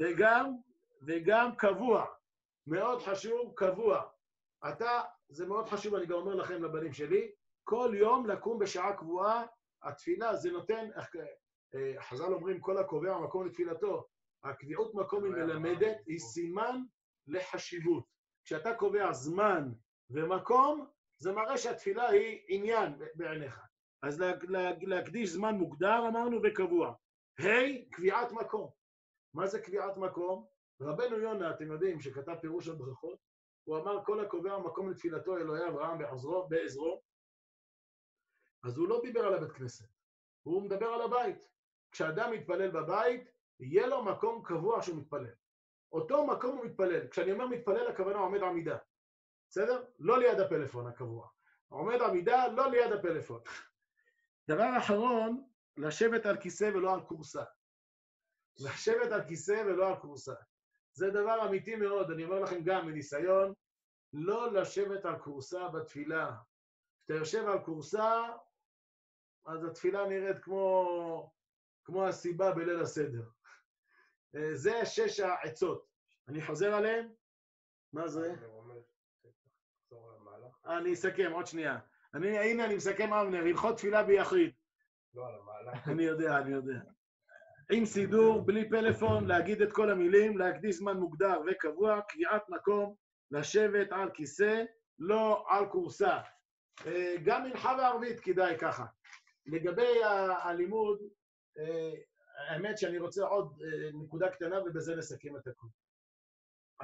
[0.00, 0.56] וגם,
[1.06, 2.06] וגם קבוע.
[2.66, 4.02] מאוד חשוב, קבוע.
[4.68, 7.32] אתה, זה מאוד חשוב, אני גם אומר לכם, לבנים שלי,
[7.64, 9.44] כל יום לקום בשעה קבועה,
[9.82, 10.88] התפילה, זה נותן,
[11.74, 14.06] אה, חז"ל אומרים, כל הקובע מקום לתפילתו.
[14.44, 16.82] הקביעות מקום היא מלמדת, היא סימן
[17.26, 18.04] לחשיבות.
[18.44, 19.72] כשאתה קובע זמן
[20.10, 20.86] ומקום,
[21.18, 23.60] זה מראה שהתפילה היא עניין בעיניך.
[24.02, 26.94] אז לה, לה, להקדיש זמן מוגדר, אמרנו, וקבוע.
[27.40, 28.70] ה', קביעת מקום.
[29.34, 30.46] מה זה קביעת מקום?
[30.80, 33.18] רבנו יונה, אתם יודעים, שכתב פירוש הברכות,
[33.64, 37.01] הוא אמר, כל הקובע מקום לתפילתו אלוהי אברהם בעזרו, בעזרו.
[38.62, 39.88] אז הוא לא דיבר על הבית כנסת,
[40.42, 41.48] הוא מדבר על הבית.
[41.92, 43.30] כשאדם מתפלל בבית,
[43.60, 45.34] יהיה לו מקום קבוע שהוא מתפלל.
[45.92, 47.08] אותו מקום הוא מתפלל.
[47.08, 48.78] כשאני אומר מתפלל, הכוונה עומד עמידה.
[49.48, 49.84] בסדר?
[49.98, 51.28] לא ליד הפלאפון הקבוע.
[51.68, 53.40] עומד עמידה, לא ליד הפלאפון.
[54.50, 55.44] דבר אחרון,
[55.76, 57.44] לשבת על כיסא ולא על כורסה.
[58.58, 60.34] לשבת על כיסא ולא על כורסה.
[60.92, 63.52] זה דבר אמיתי מאוד, אני אומר לכם גם מניסיון,
[64.12, 66.36] לא לשבת על כורסה בתפילה.
[66.98, 68.22] כשאתה יושב על כורסה,
[69.46, 71.32] אז התפילה נראית כמו,
[71.84, 73.22] כמו הסיבה בליל הסדר.
[74.36, 75.86] אה, זה שש העצות.
[76.28, 77.08] אני חוזר עליהן?
[77.92, 78.34] מה זה?
[80.66, 81.78] אני אסכם, עוד שנייה.
[82.14, 84.50] אני, הנה, אני מסכם, אבנר, הלכות תפילה ביחיד.
[85.14, 85.88] לא, על המהלך.
[85.88, 86.80] אני יודע, אני יודע.
[87.72, 92.94] עם סידור, בלי פלאפון, להגיד את כל המילים, להקדיש זמן מוגדר וקבוע, קביעת מקום,
[93.30, 94.64] לשבת על כיסא,
[94.98, 96.18] לא על כורסה.
[96.86, 98.84] אה, גם מנחה וערבית כדאי ככה.
[99.46, 100.04] לגבי
[100.42, 100.98] הלימוד,
[101.58, 101.94] אה,
[102.48, 105.70] האמת שאני רוצה עוד אה, נקודה קטנה ובזה נסכם את הכול.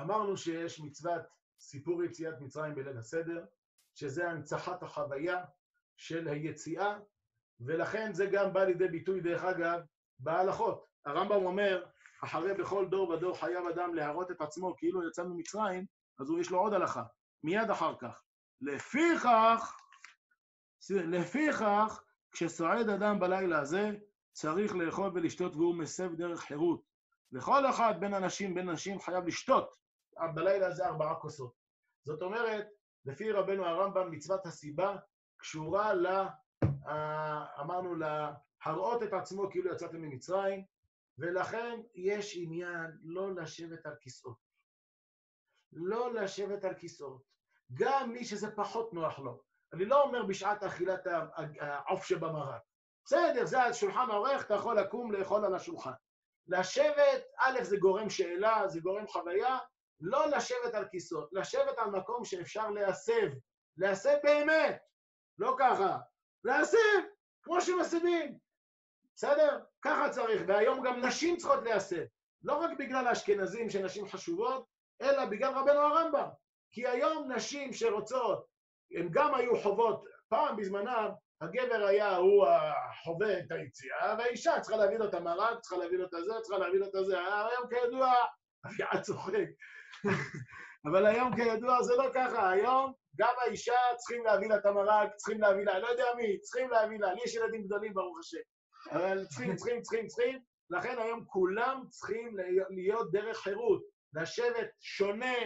[0.01, 1.22] אמרנו שיש מצוות
[1.60, 3.44] סיפור יציאת מצרים בליל הסדר,
[3.94, 5.44] שזה הנצחת החוויה
[5.97, 6.98] של היציאה,
[7.60, 9.80] ולכן זה גם בא לידי ביטוי, דרך אגב,
[10.18, 10.85] בהלכות.
[11.06, 11.86] הרמב"ם אומר,
[12.24, 15.86] אחרי בכל דור ודור חייב אדם להראות את עצמו כאילו יצא ממצרים,
[16.20, 17.02] אז הוא יש לו עוד הלכה,
[17.44, 18.22] מיד אחר כך.
[18.60, 19.76] לפיכך,
[20.90, 22.02] לפיכך,
[22.39, 23.90] כשסועד אדם בלילה הזה,
[24.32, 26.82] צריך לאכול ולשתות והוא מסב דרך חירות.
[27.32, 29.74] וכל אחד בין אנשים, בין נשים, חייב לשתות
[30.35, 31.55] בלילה הזה ארבעה כוסות.
[32.05, 32.66] זאת אומרת,
[33.05, 34.97] לפי רבנו הרמב"ם, מצוות הסיבה
[35.36, 36.06] קשורה ל...
[36.86, 40.65] אה, אמרנו להראות את עצמו כאילו יצאתם ממצרים,
[41.19, 44.39] ולכן יש עניין לא לשבת על כיסאות.
[45.73, 47.23] לא לשבת על כיסאות.
[47.74, 49.47] גם מי שזה פחות נוח לו.
[49.72, 51.06] אני לא אומר בשעת אכילת
[51.60, 52.62] העוף שבמרק.
[53.04, 55.92] בסדר, זה על שולחן העורך, אתה יכול לקום לאכול על השולחן.
[56.48, 59.58] לשבת, א', זה גורם שאלה, זה גורם חוויה,
[60.00, 63.28] לא לשבת על כיסאות, לשבת על מקום שאפשר להסב,
[63.76, 64.82] להסב באמת,
[65.38, 65.98] לא ככה,
[66.44, 66.98] להסב,
[67.42, 68.38] כמו שמסבים,
[69.14, 69.64] בסדר?
[69.82, 72.04] ככה צריך, והיום גם נשים צריכות להסב,
[72.42, 74.66] לא רק בגלל האשכנזים שנשים חשובות,
[75.00, 76.28] אלא בגלל רבנו הרמב"ם,
[76.70, 78.46] כי היום נשים שרוצות,
[78.93, 81.09] הן גם היו חוות, פעם בזמנם,
[81.40, 86.06] הגבר היה, הוא החווה את היציאה, והאישה צריכה להביא לו את המרק, צריכה להביא לו
[86.06, 87.19] את הזה, צריכה להביא לו את הזה.
[87.19, 88.12] היום כידוע,
[88.66, 89.48] אביעד צוחק.
[90.86, 95.40] אבל היום כידוע זה לא ככה, היום גם האישה צריכים להביא לה את המרק, צריכים
[95.40, 98.39] להביא לה, לא יודע מי, צריכים להביא לה, לי יש ילדים גדולים ברוך השם.
[98.93, 100.39] אבל צריכים, צריכים, צריכים, צריכים,
[100.70, 102.36] לכן היום כולם צריכים
[102.70, 103.82] להיות דרך חירות,
[104.15, 105.36] לשבת שונה,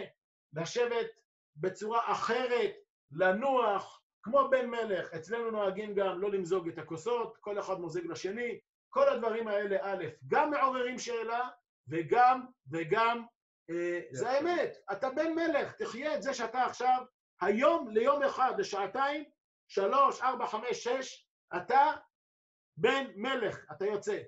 [0.53, 1.07] לשבת
[1.55, 2.71] בצורה אחרת,
[3.15, 5.13] לנוח, כמו בן מלך.
[5.13, 8.59] אצלנו נוהגים גם לא למזוג את הכוסות, כל אחד מוזג לשני.
[8.89, 11.49] כל הדברים האלה, א', גם מעוררים שאלה,
[11.87, 13.25] וגם, וגם,
[13.69, 14.77] אה, זה האמת.
[14.91, 17.05] אתה בן מלך, תחיה את זה שאתה עכשיו,
[17.41, 19.23] היום ליום אחד, לשעתיים,
[19.67, 21.91] שלוש, ארבע, חמש, שש, אתה
[22.77, 24.19] בן מלך, אתה יוצא.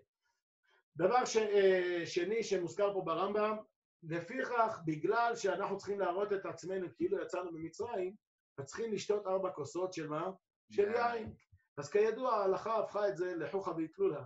[0.95, 3.57] דבר ש, אה, שני שמוזכר פה ברמב"ם,
[4.03, 8.16] לפיכך, בגלל שאנחנו צריכים להראות את עצמנו כאילו יצאנו ממצרים,
[8.60, 10.32] וצריכים לשתות ארבע כוסות של מה?
[10.72, 11.34] של יין.
[11.77, 14.22] אז כידוע, ההלכה הפכה את זה לחוכא ואטלולא.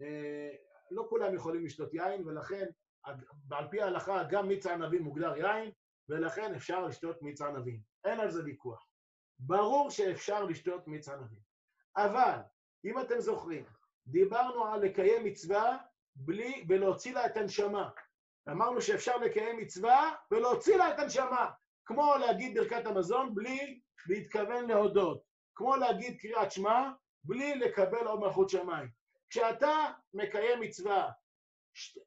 [0.00, 0.50] אה,
[0.90, 2.66] לא כולם יכולים לשתות יין, ולכן,
[3.50, 5.70] על פי ההלכה, גם מיץ הענבים מוגדר יין,
[6.08, 7.80] ולכן אפשר לשתות מיץ ענבים.
[8.04, 8.86] אין על זה ויכוח.
[9.38, 11.40] ברור שאפשר לשתות מיץ ענבים.
[11.96, 12.38] אבל,
[12.84, 13.64] אם אתם זוכרים,
[14.06, 15.78] דיברנו על לקיים מצווה
[16.16, 17.90] בלי, ולהוציא לה את הנשמה.
[18.50, 21.50] אמרנו שאפשר לקיים מצווה ולהוציא לה את הנשמה.
[21.92, 25.22] כמו להגיד ברכת המזון בלי להתכוון להודות.
[25.54, 26.90] כמו להגיד קריאת שמע
[27.24, 28.88] בלי לקבל עוד מלכות שמיים.
[29.30, 31.10] כשאתה מקיים מצווה,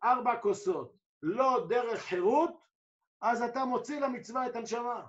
[0.03, 0.93] ארבע כוסות,
[1.23, 2.61] לא דרך חירות,
[3.21, 5.05] אז אתה מוציא למצווה את הנשמה.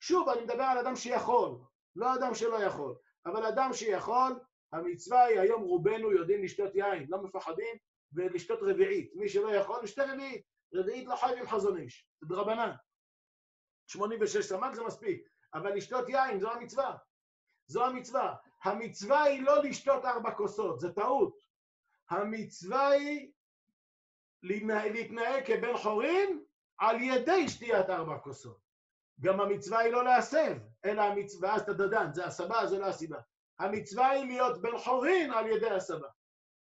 [0.00, 1.58] שוב, אני מדבר על אדם שיכול,
[1.96, 2.94] לא אדם שלא יכול.
[3.26, 4.40] אבל אדם שיכול,
[4.72, 7.76] המצווה היא, היום רובנו יודעים לשתות יין, לא מפחדים,
[8.12, 9.10] ולשתות רביעית.
[9.14, 10.44] מי שלא יכול, ישתה רביעית.
[10.74, 12.72] רביעית לא חייבים חזון איש, זה דרבנן.
[13.86, 16.96] 86 סמ"ק זה מספיק, אבל לשתות יין זו המצווה.
[17.66, 18.34] זו המצווה.
[18.62, 21.38] המצווה היא לא לשתות ארבע כוסות, זה טעות.
[22.10, 23.32] המצווה היא
[24.42, 26.44] להתנהג כבן חורין
[26.78, 28.66] על ידי שתיית ארבע כוסות.
[29.20, 33.18] גם המצווה היא לא להסב, אלא המצווה, אז אתה דדן, זה הסבה, זה לא הסיבה.
[33.58, 36.08] המצווה היא להיות בן חורין על ידי הסבה.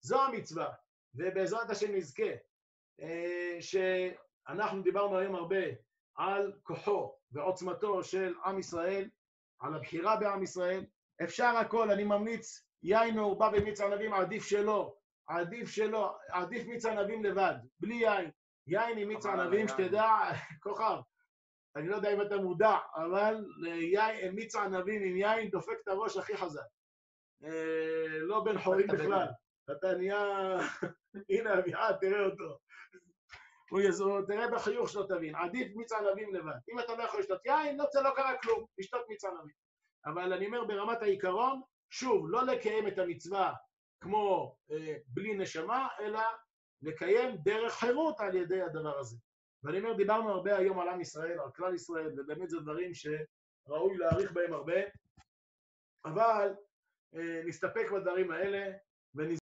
[0.01, 0.73] זו המצווה,
[1.15, 2.31] ובעזרת השם נזכה,
[3.61, 5.57] שאנחנו דיברנו היום הרבה
[6.17, 9.09] על כוחו ועוצמתו של עם ישראל,
[9.61, 10.85] על הבחירה בעם ישראל.
[11.23, 17.25] אפשר הכל, אני ממליץ, יין מעורבב במיץ ענבים, עדיף שלא, עדיף שלא, עדיף מיץ ענבים
[17.25, 18.31] לבד, בלי יין.
[18.67, 20.11] יין עם מיץ ענבים, שתדע,
[20.63, 20.97] כוכב,
[21.77, 23.45] אני לא יודע אם אתה מודע, אבל
[23.81, 26.67] יין, מיץ ענבים עם יין דופק את הראש הכי חזק.
[28.21, 29.27] לא בן חורים בכלל.
[29.71, 30.21] אתה נהיה...
[31.31, 32.59] הנה אביעד, תראה אותו.
[33.71, 36.59] הוא יזור, תראה בחיוך שלו תבין, עדיף מיץ ענבים לבד.
[36.73, 39.55] אם אתה לא יכול לשתות יין, לא, זה לא קרה כלום, לשתות מיץ ענבים.
[40.07, 41.61] אבל אני אומר ברמת העיקרון,
[41.91, 43.53] שוב, לא לקיים את המצווה
[44.01, 46.21] כמו אה, בלי נשמה, אלא
[46.83, 49.17] לקיים דרך חירות על ידי הדבר הזה.
[49.63, 53.97] ואני אומר, דיברנו הרבה היום על עם ישראל, על כלל ישראל, ובאמת זה דברים שראוי
[53.97, 54.81] להעריך בהם הרבה,
[56.05, 56.55] אבל
[57.15, 58.73] אה, נסתפק בדברים האלה,
[59.15, 59.39] ונז...